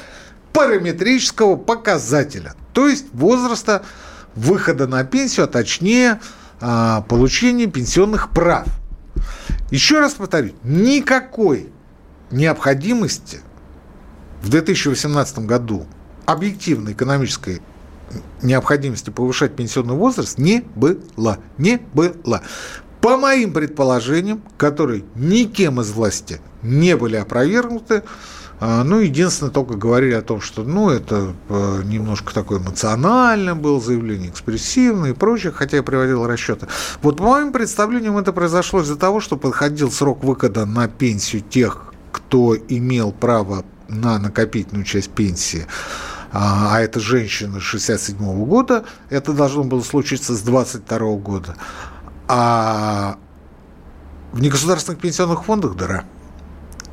параметрического 0.53 1.55
показателя, 1.55 2.53
то 2.73 2.87
есть 2.87 3.07
возраста 3.11 3.83
выхода 4.35 4.85
на 4.85 5.03
пенсию, 5.03 5.45
а 5.45 5.47
точнее 5.47 6.19
а, 6.59 7.01
получения 7.01 7.65
пенсионных 7.65 8.29
прав. 8.29 8.67
Еще 9.71 9.99
раз 9.99 10.13
повторю, 10.13 10.51
никакой 10.63 11.70
необходимости 12.31 13.39
в 14.41 14.49
2018 14.49 15.39
году 15.39 15.85
объективной 16.25 16.93
экономической 16.93 17.61
необходимости 18.41 19.09
повышать 19.09 19.55
пенсионный 19.55 19.93
возраст 19.93 20.37
не 20.37 20.63
было. 20.75 21.37
Не 21.57 21.79
было. 21.93 22.41
По 22.99 23.17
моим 23.17 23.53
предположениям, 23.53 24.43
которые 24.57 25.03
никем 25.15 25.81
из 25.81 25.91
власти 25.91 26.39
не 26.61 26.95
были 26.95 27.15
опровергнуты, 27.15 28.03
а, 28.63 28.83
ну, 28.83 28.99
единственное, 28.99 29.51
только 29.51 29.73
говорили 29.73 30.13
о 30.13 30.21
том, 30.21 30.39
что, 30.39 30.61
ну, 30.61 30.91
это 30.91 31.33
э, 31.49 31.81
немножко 31.83 32.31
такое 32.31 32.59
эмоциональное 32.59 33.55
было 33.55 33.81
заявление, 33.81 34.29
экспрессивное 34.29 35.11
и 35.11 35.13
прочее, 35.15 35.51
хотя 35.51 35.77
я 35.77 35.83
приводил 35.83 36.27
расчеты. 36.27 36.67
Вот 37.01 37.17
по 37.17 37.23
моим 37.23 37.53
представлениям 37.53 38.19
это 38.19 38.31
произошло 38.33 38.81
из-за 38.81 38.97
того, 38.97 39.19
что 39.19 39.35
подходил 39.35 39.91
срок 39.91 40.23
выхода 40.23 40.67
на 40.67 40.87
пенсию 40.87 41.41
тех, 41.41 41.90
кто 42.11 42.55
имел 42.55 43.11
право 43.11 43.65
на 43.87 44.19
накопительную 44.19 44.85
часть 44.85 45.09
пенсии, 45.11 45.65
а, 46.31 46.75
а 46.75 46.79
это 46.79 46.99
женщина 46.99 47.59
67 47.59 48.17
-го 48.17 48.45
года, 48.45 48.85
это 49.09 49.33
должно 49.33 49.63
было 49.63 49.81
случиться 49.81 50.33
с 50.33 50.41
22 50.41 50.97
-го 50.97 51.17
года. 51.17 51.55
А 52.27 53.17
в 54.31 54.41
негосударственных 54.41 55.01
пенсионных 55.01 55.43
фондах 55.45 55.75
дыра. 55.75 56.05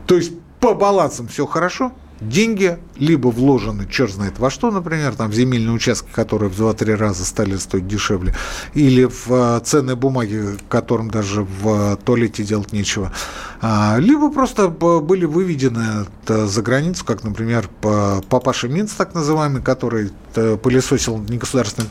То 0.06 0.16
есть 0.16 0.32
по 0.60 0.74
балансам 0.74 1.28
все 1.28 1.46
хорошо, 1.46 1.92
деньги 2.20 2.78
либо 2.96 3.28
вложены 3.28 3.86
черт 3.90 4.12
знает 4.12 4.38
во 4.38 4.50
что, 4.50 4.70
например, 4.70 5.14
там 5.14 5.30
в 5.30 5.34
земельные 5.34 5.72
участки, 5.72 6.08
которые 6.12 6.50
в 6.50 6.60
2-3 6.60 6.96
раза 6.96 7.24
стали 7.24 7.56
стоить 7.56 7.86
дешевле, 7.86 8.34
или 8.74 9.04
в 9.04 9.26
э, 9.30 9.60
ценные 9.64 9.96
бумаги, 9.96 10.56
которым 10.68 11.10
даже 11.10 11.42
в 11.42 11.96
туалете 12.04 12.42
делать 12.42 12.72
нечего, 12.72 13.12
а, 13.60 13.96
либо 13.98 14.30
просто 14.30 14.68
были 14.68 15.24
выведены 15.24 16.06
за 16.26 16.62
границу, 16.62 17.04
как, 17.04 17.24
например, 17.24 17.68
папаша 18.28 18.68
Минц, 18.68 18.92
так 18.92 19.14
называемый, 19.14 19.62
который 19.62 20.10
пылесосил 20.62 21.18
негосударственные 21.18 21.88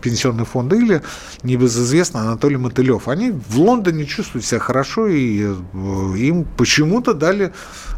пенсионные 0.00 0.44
фонды, 0.44 0.76
или 0.76 1.02
небезызвестный 1.42 2.20
Анатолий 2.20 2.56
Мотылев. 2.56 3.08
Они 3.08 3.30
в 3.30 3.58
Лондоне 3.58 4.04
чувствуют 4.04 4.44
себя 4.44 4.60
хорошо, 4.60 5.06
и 5.06 5.42
э, 5.42 6.16
им 6.16 6.46
почему-то 6.56 7.14
дали 7.14 7.52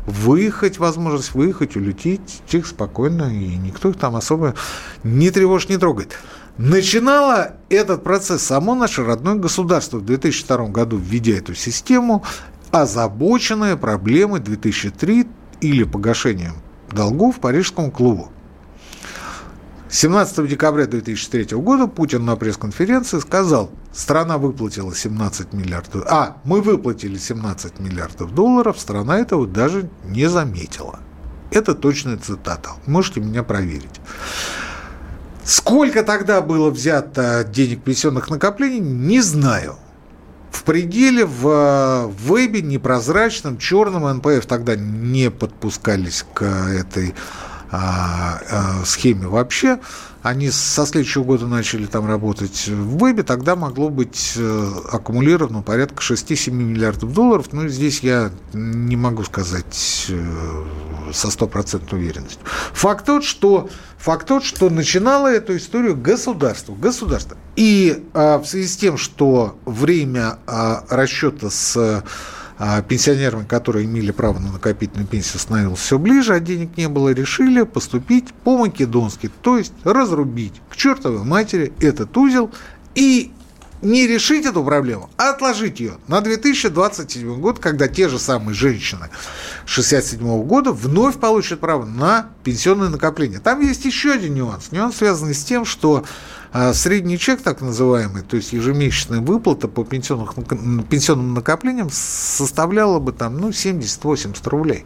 выехать, 0.06 0.78
возможность 0.78 1.34
выехать, 1.34 1.76
улететь 1.76 2.42
тихо, 2.46 2.68
спокойно, 2.68 3.24
и 3.32 3.56
никто 3.56 3.90
их 3.90 3.96
там 3.96 4.16
особо 4.16 4.54
не 5.02 5.30
тревожит, 5.30 5.70
не 5.70 5.76
трогает. 5.76 6.12
Начинало 6.58 7.52
этот 7.70 8.04
процесс 8.04 8.42
само 8.42 8.74
наше 8.74 9.04
родное 9.04 9.36
государство 9.36 9.98
в 9.98 10.04
2002 10.04 10.68
году, 10.68 10.98
введя 10.98 11.36
эту 11.36 11.54
систему, 11.54 12.24
озабоченное 12.70 13.76
проблемой 13.76 14.40
2003 14.40 15.26
или 15.60 15.84
погашением 15.84 16.54
долгов 16.90 17.40
Парижскому 17.40 17.90
клубу. 17.90 18.30
17 19.92 20.48
декабря 20.48 20.86
2003 20.86 21.54
года 21.58 21.86
Путин 21.86 22.24
на 22.24 22.34
пресс-конференции 22.36 23.18
сказал, 23.18 23.70
страна 23.92 24.38
выплатила 24.38 24.94
17 24.94 25.52
миллиардов, 25.52 26.06
а, 26.08 26.38
мы 26.44 26.62
выплатили 26.62 27.18
17 27.18 27.78
миллиардов 27.78 28.34
долларов, 28.34 28.80
страна 28.80 29.18
этого 29.18 29.46
даже 29.46 29.90
не 30.06 30.30
заметила. 30.30 31.00
Это 31.50 31.74
точная 31.74 32.16
цитата, 32.16 32.70
можете 32.86 33.20
меня 33.20 33.42
проверить. 33.42 34.00
Сколько 35.44 36.02
тогда 36.02 36.40
было 36.40 36.70
взято 36.70 37.44
денег 37.44 37.82
пенсионных 37.82 38.30
накоплений, 38.30 38.80
не 38.80 39.20
знаю. 39.20 39.76
В 40.50 40.64
пределе, 40.64 41.26
в 41.26 42.10
вебе, 42.18 42.62
непрозрачном, 42.62 43.58
черном 43.58 44.08
НПФ 44.08 44.46
тогда 44.46 44.74
не 44.74 45.30
подпускались 45.30 46.24
к 46.32 46.44
этой 46.44 47.14
а, 47.72 48.38
а, 48.50 48.84
схеме 48.84 49.26
вообще. 49.26 49.80
Они 50.22 50.50
со 50.50 50.86
следующего 50.86 51.24
года 51.24 51.48
начали 51.48 51.86
там 51.86 52.06
работать 52.06 52.68
в 52.68 52.98
вебе, 52.98 53.24
тогда 53.24 53.56
могло 53.56 53.88
быть 53.88 54.34
э, 54.36 54.70
аккумулировано 54.92 55.62
порядка 55.62 56.00
6-7 56.00 56.52
миллиардов 56.52 57.12
долларов. 57.12 57.46
Но 57.52 57.66
здесь 57.66 58.00
я 58.00 58.30
не 58.52 58.94
могу 58.94 59.24
сказать 59.24 60.06
э, 60.10 60.64
со 61.12 61.30
стопроцентной 61.30 61.98
уверенностью. 61.98 62.40
Факт 62.72 63.06
тот, 63.06 63.24
что, 63.24 63.68
факт 63.98 64.28
тот, 64.28 64.44
что 64.44 64.70
начинало 64.70 65.26
эту 65.26 65.56
историю 65.56 65.96
государство. 65.96 66.74
Государство. 66.74 67.36
И 67.56 68.04
а, 68.14 68.38
в 68.38 68.46
связи 68.46 68.68
с 68.68 68.76
тем, 68.76 68.98
что 68.98 69.58
время 69.64 70.38
а, 70.46 70.84
расчета 70.88 71.50
с 71.50 72.04
а 72.64 72.80
пенсионерам, 72.80 73.44
которые 73.44 73.86
имели 73.86 74.12
право 74.12 74.38
на 74.38 74.52
накопительную 74.52 75.08
пенсию, 75.08 75.40
становилось 75.40 75.80
все 75.80 75.98
ближе, 75.98 76.32
а 76.32 76.38
денег 76.38 76.76
не 76.76 76.88
было, 76.88 77.08
решили 77.08 77.64
поступить 77.64 78.32
по-македонски, 78.44 79.32
то 79.42 79.58
есть 79.58 79.72
разрубить 79.82 80.62
к 80.70 80.76
чертовой 80.76 81.24
матери 81.24 81.72
этот 81.80 82.16
узел 82.16 82.52
и 82.94 83.32
не 83.82 84.06
решить 84.06 84.46
эту 84.46 84.62
проблему, 84.62 85.10
а 85.16 85.30
отложить 85.30 85.80
ее 85.80 85.94
на 86.06 86.20
2027 86.20 87.40
год, 87.40 87.58
когда 87.58 87.88
те 87.88 88.08
же 88.08 88.20
самые 88.20 88.54
женщины 88.54 89.08
67 89.66 90.44
года 90.44 90.70
вновь 90.70 91.18
получат 91.18 91.58
право 91.58 91.84
на 91.84 92.28
пенсионное 92.44 92.90
накопление. 92.90 93.40
Там 93.40 93.60
есть 93.60 93.84
еще 93.84 94.12
один 94.12 94.34
нюанс. 94.34 94.70
Нюанс 94.70 94.98
связанный 94.98 95.34
с 95.34 95.42
тем, 95.42 95.64
что 95.64 96.04
а 96.52 96.74
средний 96.74 97.18
чек, 97.18 97.40
так 97.40 97.62
называемый, 97.62 98.22
то 98.22 98.36
есть 98.36 98.52
ежемесячная 98.52 99.20
выплата 99.20 99.68
по 99.68 99.84
пенсионным, 99.84 100.84
пенсионным 100.84 101.32
накоплениям 101.32 101.88
составляла 101.90 102.98
бы 102.98 103.12
там, 103.12 103.38
ну, 103.38 103.48
70-80 103.48 104.36
рублей. 104.50 104.84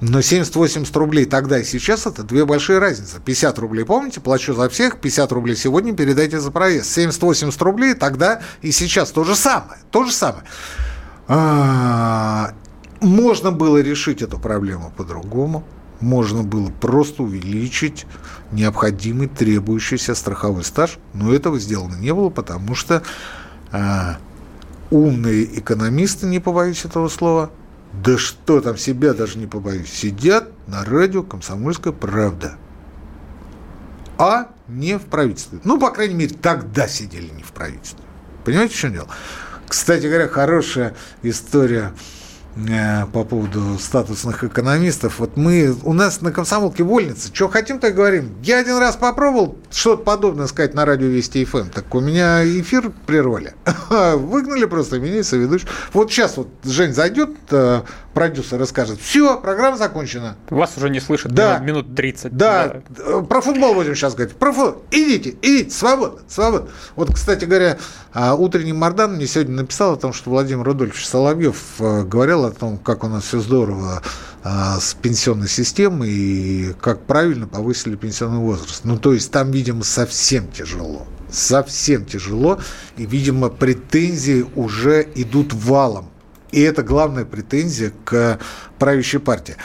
Но 0.00 0.20
70-80 0.20 0.96
рублей 0.96 1.24
тогда 1.24 1.58
и 1.58 1.64
сейчас 1.64 2.06
это 2.06 2.22
две 2.22 2.44
большие 2.44 2.78
разницы. 2.78 3.16
50 3.24 3.58
рублей, 3.58 3.84
помните, 3.84 4.20
плачу 4.20 4.54
за 4.54 4.68
всех, 4.68 5.00
50 5.00 5.32
рублей 5.32 5.56
сегодня 5.56 5.92
передайте 5.92 6.38
за 6.38 6.52
проезд. 6.52 6.96
70-80 6.96 7.64
рублей 7.64 7.94
тогда 7.94 8.40
и 8.62 8.70
сейчас 8.70 9.10
то 9.10 9.24
же 9.24 9.34
самое. 9.34 9.80
То 9.90 10.04
же 10.04 10.12
самое. 10.12 10.44
А, 11.26 12.54
можно 13.00 13.50
было 13.50 13.78
решить 13.78 14.22
эту 14.22 14.38
проблему 14.38 14.92
по-другому 14.96 15.64
можно 16.00 16.42
было 16.42 16.70
просто 16.70 17.22
увеличить 17.22 18.06
необходимый 18.52 19.28
требующийся 19.28 20.14
страховой 20.14 20.64
стаж, 20.64 20.98
но 21.14 21.32
этого 21.32 21.58
сделано 21.58 21.96
не 21.96 22.14
было, 22.14 22.30
потому 22.30 22.74
что 22.74 23.02
э, 23.72 24.14
умные 24.90 25.58
экономисты, 25.58 26.26
не 26.26 26.40
побоюсь 26.40 26.84
этого 26.84 27.08
слова, 27.08 27.50
да 27.92 28.18
что 28.18 28.60
там, 28.60 28.76
себя 28.76 29.14
даже 29.14 29.38
не 29.38 29.46
побоюсь, 29.46 29.90
сидят 29.90 30.50
на 30.66 30.84
радио 30.84 31.22
«Комсомольская 31.22 31.92
правда», 31.92 32.54
а 34.18 34.48
не 34.66 34.98
в 34.98 35.02
правительстве. 35.02 35.60
Ну, 35.64 35.78
по 35.78 35.90
крайней 35.90 36.14
мере, 36.14 36.34
тогда 36.34 36.88
сидели 36.88 37.30
не 37.30 37.42
в 37.42 37.52
правительстве. 37.52 38.04
Понимаете, 38.44 38.74
в 38.74 38.78
чем 38.78 38.92
дело? 38.92 39.08
Кстати 39.66 40.06
говоря, 40.06 40.28
хорошая 40.28 40.94
история– 41.22 41.92
по 43.12 43.24
поводу 43.24 43.78
статусных 43.78 44.44
экономистов. 44.44 45.18
Вот 45.18 45.36
мы, 45.36 45.74
у 45.84 45.92
нас 45.92 46.20
на 46.20 46.32
комсомолке 46.32 46.82
вольница, 46.82 47.30
что 47.32 47.48
хотим, 47.48 47.78
так 47.78 47.94
говорим. 47.94 48.34
Я 48.42 48.58
один 48.58 48.78
раз 48.78 48.96
попробовал 48.96 49.56
что-то 49.70 50.02
подобное 50.02 50.46
сказать 50.46 50.74
на 50.74 50.84
радио 50.84 51.06
Вести 51.06 51.44
ФМ, 51.44 51.58
эм. 51.58 51.70
так 51.70 51.94
у 51.94 52.00
меня 52.00 52.44
эфир 52.44 52.92
прервали. 53.06 53.54
Выгнали 53.90 54.64
просто 54.64 54.98
меня 54.98 55.20
и 55.20 55.22
соведущий. 55.22 55.68
Вот 55.92 56.10
сейчас 56.10 56.36
вот 56.36 56.48
Жень 56.64 56.92
зайдет, 56.92 57.30
э, 57.50 57.82
продюсер 58.14 58.58
расскажет, 58.58 59.00
все, 59.00 59.38
программа 59.40 59.76
закончена. 59.76 60.36
Вас 60.50 60.76
уже 60.76 60.90
не 60.90 61.00
слышат 61.00 61.32
да. 61.32 61.58
минут 61.58 61.94
30. 61.94 62.36
Да. 62.36 62.80
да, 62.88 63.20
про 63.20 63.40
футбол 63.40 63.74
будем 63.74 63.94
сейчас 63.94 64.14
говорить. 64.14 64.34
Про 64.36 64.52
футбол. 64.52 64.82
Идите, 64.90 65.36
идите, 65.42 65.70
свободно, 65.70 66.20
свободно. 66.28 66.68
Вот, 66.96 67.14
кстати 67.14 67.44
говоря, 67.44 67.78
утренний 68.14 68.72
Мардан 68.72 69.14
мне 69.14 69.26
сегодня 69.26 69.54
написал 69.54 69.92
о 69.92 69.96
том, 69.96 70.12
что 70.12 70.30
Владимир 70.30 70.64
Рудольфович 70.64 71.06
Соловьев 71.06 71.56
э, 71.78 72.02
говорил 72.04 72.44
о 72.44 72.47
том, 72.50 72.78
как 72.78 73.04
у 73.04 73.08
нас 73.08 73.24
все 73.24 73.40
здорово 73.40 74.02
а, 74.42 74.78
с 74.80 74.94
пенсионной 74.94 75.48
системой 75.48 76.10
и 76.10 76.72
как 76.80 77.06
правильно 77.06 77.46
повысили 77.46 77.96
пенсионный 77.96 78.38
возраст. 78.38 78.84
Ну, 78.84 78.98
то 78.98 79.12
есть 79.12 79.30
там, 79.30 79.50
видимо, 79.50 79.84
совсем 79.84 80.50
тяжело. 80.50 81.06
Совсем 81.30 82.04
тяжело. 82.04 82.58
И, 82.96 83.06
видимо, 83.06 83.48
претензии 83.48 84.46
уже 84.54 85.06
идут 85.14 85.52
валом 85.52 86.10
и 86.50 86.60
это 86.62 86.82
главная 86.82 87.24
претензия 87.24 87.92
к 88.04 88.38
правящей 88.78 89.20
партии. 89.20 89.56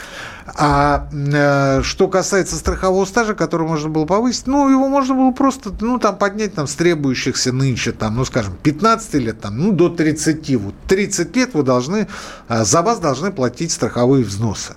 А 0.46 1.08
э, 1.10 1.82
что 1.82 2.08
касается 2.08 2.56
страхового 2.56 3.06
стажа, 3.06 3.34
который 3.34 3.66
можно 3.66 3.88
было 3.88 4.04
повысить, 4.04 4.46
ну, 4.46 4.68
его 4.68 4.88
можно 4.88 5.14
было 5.14 5.30
просто, 5.30 5.72
ну, 5.80 5.98
там, 5.98 6.16
поднять 6.16 6.54
там 6.54 6.66
с 6.66 6.74
требующихся 6.74 7.50
нынче, 7.50 7.92
там, 7.92 8.16
ну, 8.16 8.24
скажем, 8.26 8.54
15 8.62 9.14
лет, 9.14 9.40
там, 9.40 9.58
ну, 9.58 9.72
до 9.72 9.88
30. 9.88 10.56
Вот 10.56 10.74
30 10.86 11.34
лет 11.36 11.54
вы 11.54 11.62
должны, 11.62 12.08
э, 12.48 12.64
за 12.64 12.82
вас 12.82 12.98
должны 12.98 13.32
платить 13.32 13.72
страховые 13.72 14.24
взносы. 14.24 14.74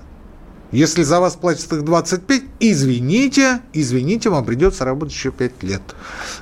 Если 0.71 1.03
за 1.03 1.21
вас 1.21 1.35
платят 1.35 1.71
их 1.71 1.83
25, 1.83 2.43
извините, 2.59 3.61
извините, 3.71 4.29
вам 4.29 4.43
придется 4.43 4.83
работать 4.83 5.13
еще 5.13 5.31
5 5.31 5.63
лет. 5.63 5.81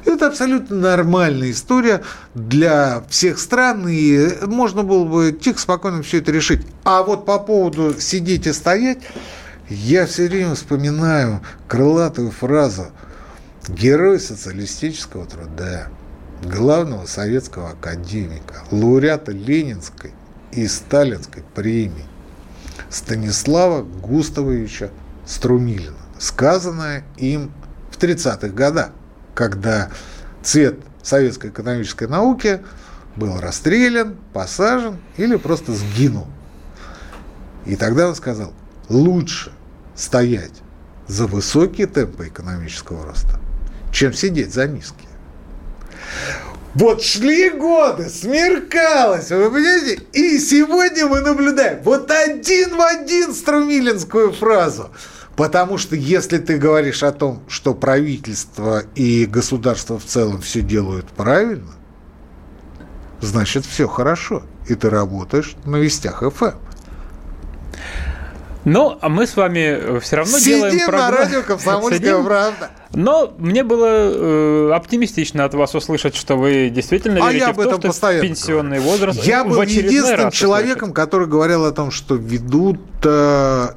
Это 0.03 0.27
абсолютно 0.27 0.75
нормальная 0.77 1.51
история 1.51 2.01
для 2.33 3.03
всех 3.09 3.37
стран, 3.37 3.87
и 3.87 4.45
можно 4.47 4.83
было 4.83 5.05
бы 5.05 5.31
тихо, 5.31 5.59
спокойно 5.59 6.01
все 6.01 6.19
это 6.19 6.31
решить. 6.31 6.65
А 6.83 7.03
вот 7.03 7.25
по 7.25 7.37
поводу 7.37 7.95
сидеть 7.99 8.47
и 8.47 8.53
стоять, 8.53 8.99
я 9.69 10.07
все 10.07 10.27
время 10.27 10.55
вспоминаю 10.55 11.41
крылатую 11.67 12.31
фразу 12.31 12.87
«Герой 13.67 14.19
социалистического 14.19 15.25
труда, 15.25 15.87
главного 16.43 17.05
советского 17.05 17.71
академика, 17.71 18.63
лауреата 18.71 19.31
Ленинской 19.31 20.13
и 20.51 20.67
Сталинской 20.67 21.43
премии, 21.53 22.05
Станислава 22.95 23.81
Густавовича 23.83 24.89
Струмилина, 25.25 25.97
сказанное 26.17 27.03
им 27.17 27.51
в 27.91 27.97
30-х 27.97 28.47
годах, 28.47 28.91
когда 29.33 29.89
цвет 30.41 30.79
советской 31.03 31.49
экономической 31.49 32.07
науки 32.07 32.61
был 33.17 33.37
расстрелян, 33.41 34.15
посажен 34.31 34.97
или 35.17 35.35
просто 35.35 35.73
сгинул. 35.73 36.25
И 37.65 37.75
тогда 37.75 38.07
он 38.07 38.15
сказал, 38.15 38.53
лучше 38.87 39.51
стоять 39.93 40.53
за 41.05 41.27
высокие 41.27 41.87
темпы 41.87 42.29
экономического 42.29 43.05
роста, 43.05 43.41
чем 43.91 44.13
сидеть 44.13 44.53
за 44.53 44.69
низкие. 44.69 45.09
Вот 46.75 47.01
шли 47.01 47.51
годы, 47.51 48.09
смеркалось, 48.09 49.31
вы 49.31 49.49
понимаете? 49.49 50.03
И 50.11 50.37
сегодня 50.39 51.07
мы 51.07 51.21
наблюдаем 51.21 51.81
вот 51.83 52.11
один 52.11 52.75
в 52.75 52.81
один 52.81 53.33
струмилинскую 53.33 54.33
фразу. 54.33 54.91
Потому 55.37 55.77
что 55.77 55.95
если 55.95 56.37
ты 56.37 56.57
говоришь 56.57 57.01
о 57.03 57.13
том, 57.13 57.41
что 57.47 57.73
правительство 57.73 58.83
и 58.93 59.25
государство 59.25 59.97
в 59.97 60.03
целом 60.03 60.41
все 60.41 60.61
делают 60.61 61.07
правильно, 61.07 61.71
значит 63.21 63.65
все 63.65 63.87
хорошо. 63.87 64.43
И 64.67 64.75
ты 64.75 64.89
работаешь 64.89 65.55
на 65.63 65.77
вестях 65.77 66.23
ФМ. 66.29 66.57
Ну, 68.65 68.97
а 68.99 69.09
мы 69.09 69.27
с 69.27 69.35
вами 69.35 69.99
все 69.99 70.15
равно 70.17 70.39
Сидим 70.39 70.57
делаем 70.57 70.87
прогноз. 70.87 70.99
на 70.99 71.11
радио 71.11 71.41
«Комсомольская 71.43 72.23
правда». 72.23 72.71
Но 72.93 73.33
мне 73.37 73.63
было 73.63 73.85
э, 73.87 74.71
оптимистично 74.73 75.45
от 75.45 75.53
вас 75.53 75.75
услышать, 75.75 76.15
что 76.15 76.35
вы 76.35 76.69
действительно 76.69 77.19
а 77.23 77.29
верите 77.29 77.45
я 77.45 77.51
об 77.51 77.59
этом 77.59 77.77
в 77.77 77.81
то, 77.81 77.93
что 77.93 78.19
пенсионный 78.21 78.77
говорю. 78.77 78.91
возраст 78.91 79.23
Я 79.23 79.43
был 79.43 79.61
единственным 79.61 80.31
человеком, 80.31 80.89
услышать. 80.89 80.95
который 80.95 81.27
говорил 81.27 81.65
о 81.65 81.71
том, 81.71 81.91
что 81.91 82.15
ведут 82.15 82.79
э, 83.03 83.67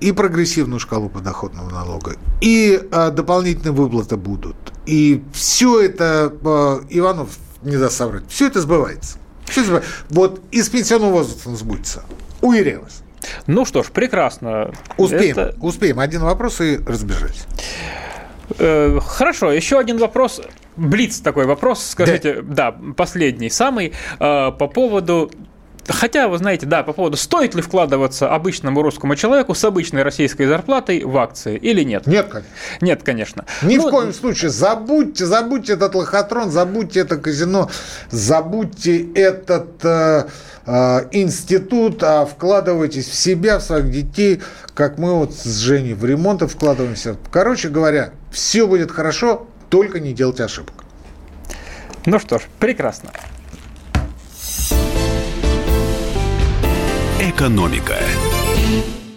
и 0.00 0.12
прогрессивную 0.12 0.80
шкалу 0.80 1.08
подоходного 1.08 1.70
налога, 1.70 2.16
и 2.40 2.80
э, 2.90 3.10
дополнительные 3.10 3.72
выплаты 3.72 4.16
будут. 4.16 4.56
И 4.86 5.22
все 5.32 5.80
это, 5.82 6.32
э, 6.44 6.80
Иванов 6.90 7.28
не 7.62 7.76
даст 7.76 7.96
соврать, 7.96 8.24
все 8.28 8.48
это 8.48 8.60
сбывается. 8.60 9.18
Все 9.44 9.62
сбывается. 9.62 9.90
Вот 10.10 10.40
из 10.50 10.68
пенсионного 10.68 11.12
возраста 11.12 11.54
сбудется. 11.54 12.02
Уверяю 12.40 12.82
вас. 12.82 13.02
Ну 13.46 13.64
что 13.64 13.82
ж, 13.82 13.90
прекрасно. 13.90 14.72
Успеем, 14.96 15.38
это... 15.38 15.54
успеем. 15.60 16.00
Один 16.00 16.22
вопрос 16.22 16.60
и 16.60 16.78
разбежались. 16.78 17.46
Э, 18.58 18.98
хорошо, 19.04 19.52
еще 19.52 19.78
один 19.78 19.98
вопрос. 19.98 20.40
Блиц 20.76 21.20
такой 21.20 21.46
вопрос, 21.46 21.84
скажите, 21.84 22.42
да, 22.42 22.72
да 22.72 22.92
последний, 22.96 23.50
самый, 23.50 23.92
э, 24.18 24.52
по 24.52 24.68
поводу 24.68 25.30
Хотя, 25.88 26.28
вы 26.28 26.38
знаете, 26.38 26.66
да, 26.66 26.82
по 26.82 26.92
поводу, 26.92 27.16
стоит 27.16 27.54
ли 27.54 27.62
вкладываться 27.62 28.32
обычному 28.32 28.82
русскому 28.82 29.16
человеку 29.16 29.54
с 29.54 29.64
обычной 29.64 30.02
российской 30.02 30.46
зарплатой 30.46 31.04
в 31.04 31.16
акции 31.16 31.56
или 31.56 31.82
нет? 31.82 32.06
Нет, 32.06 32.28
конечно. 32.28 32.50
Нет, 32.80 33.02
конечно. 33.02 33.44
Ни 33.62 33.76
ну, 33.76 33.88
в 33.88 33.90
коем 33.90 34.12
случае. 34.12 34.50
Забудьте, 34.50 35.26
забудьте 35.26 35.74
этот 35.74 35.94
лохотрон, 35.94 36.50
забудьте 36.50 37.00
это 37.00 37.16
казино, 37.16 37.70
забудьте 38.10 39.12
этот 39.14 39.84
э, 39.84 40.24
э, 40.66 41.08
институт, 41.12 42.02
а 42.02 42.26
вкладывайтесь 42.26 43.08
в 43.08 43.14
себя, 43.14 43.58
в 43.58 43.62
своих 43.62 43.90
детей, 43.90 44.42
как 44.74 44.98
мы 44.98 45.14
вот 45.14 45.34
с 45.34 45.58
Женей 45.58 45.94
в 45.94 46.04
ремонты 46.04 46.46
вкладываемся. 46.46 47.16
Короче 47.30 47.68
говоря, 47.68 48.10
все 48.30 48.66
будет 48.66 48.90
хорошо, 48.90 49.46
только 49.70 50.00
не 50.00 50.12
делайте 50.12 50.44
ошибок. 50.44 50.84
Ну 52.06 52.18
что 52.18 52.38
ж, 52.38 52.42
прекрасно. 52.58 53.10
Экономика. 57.28 57.98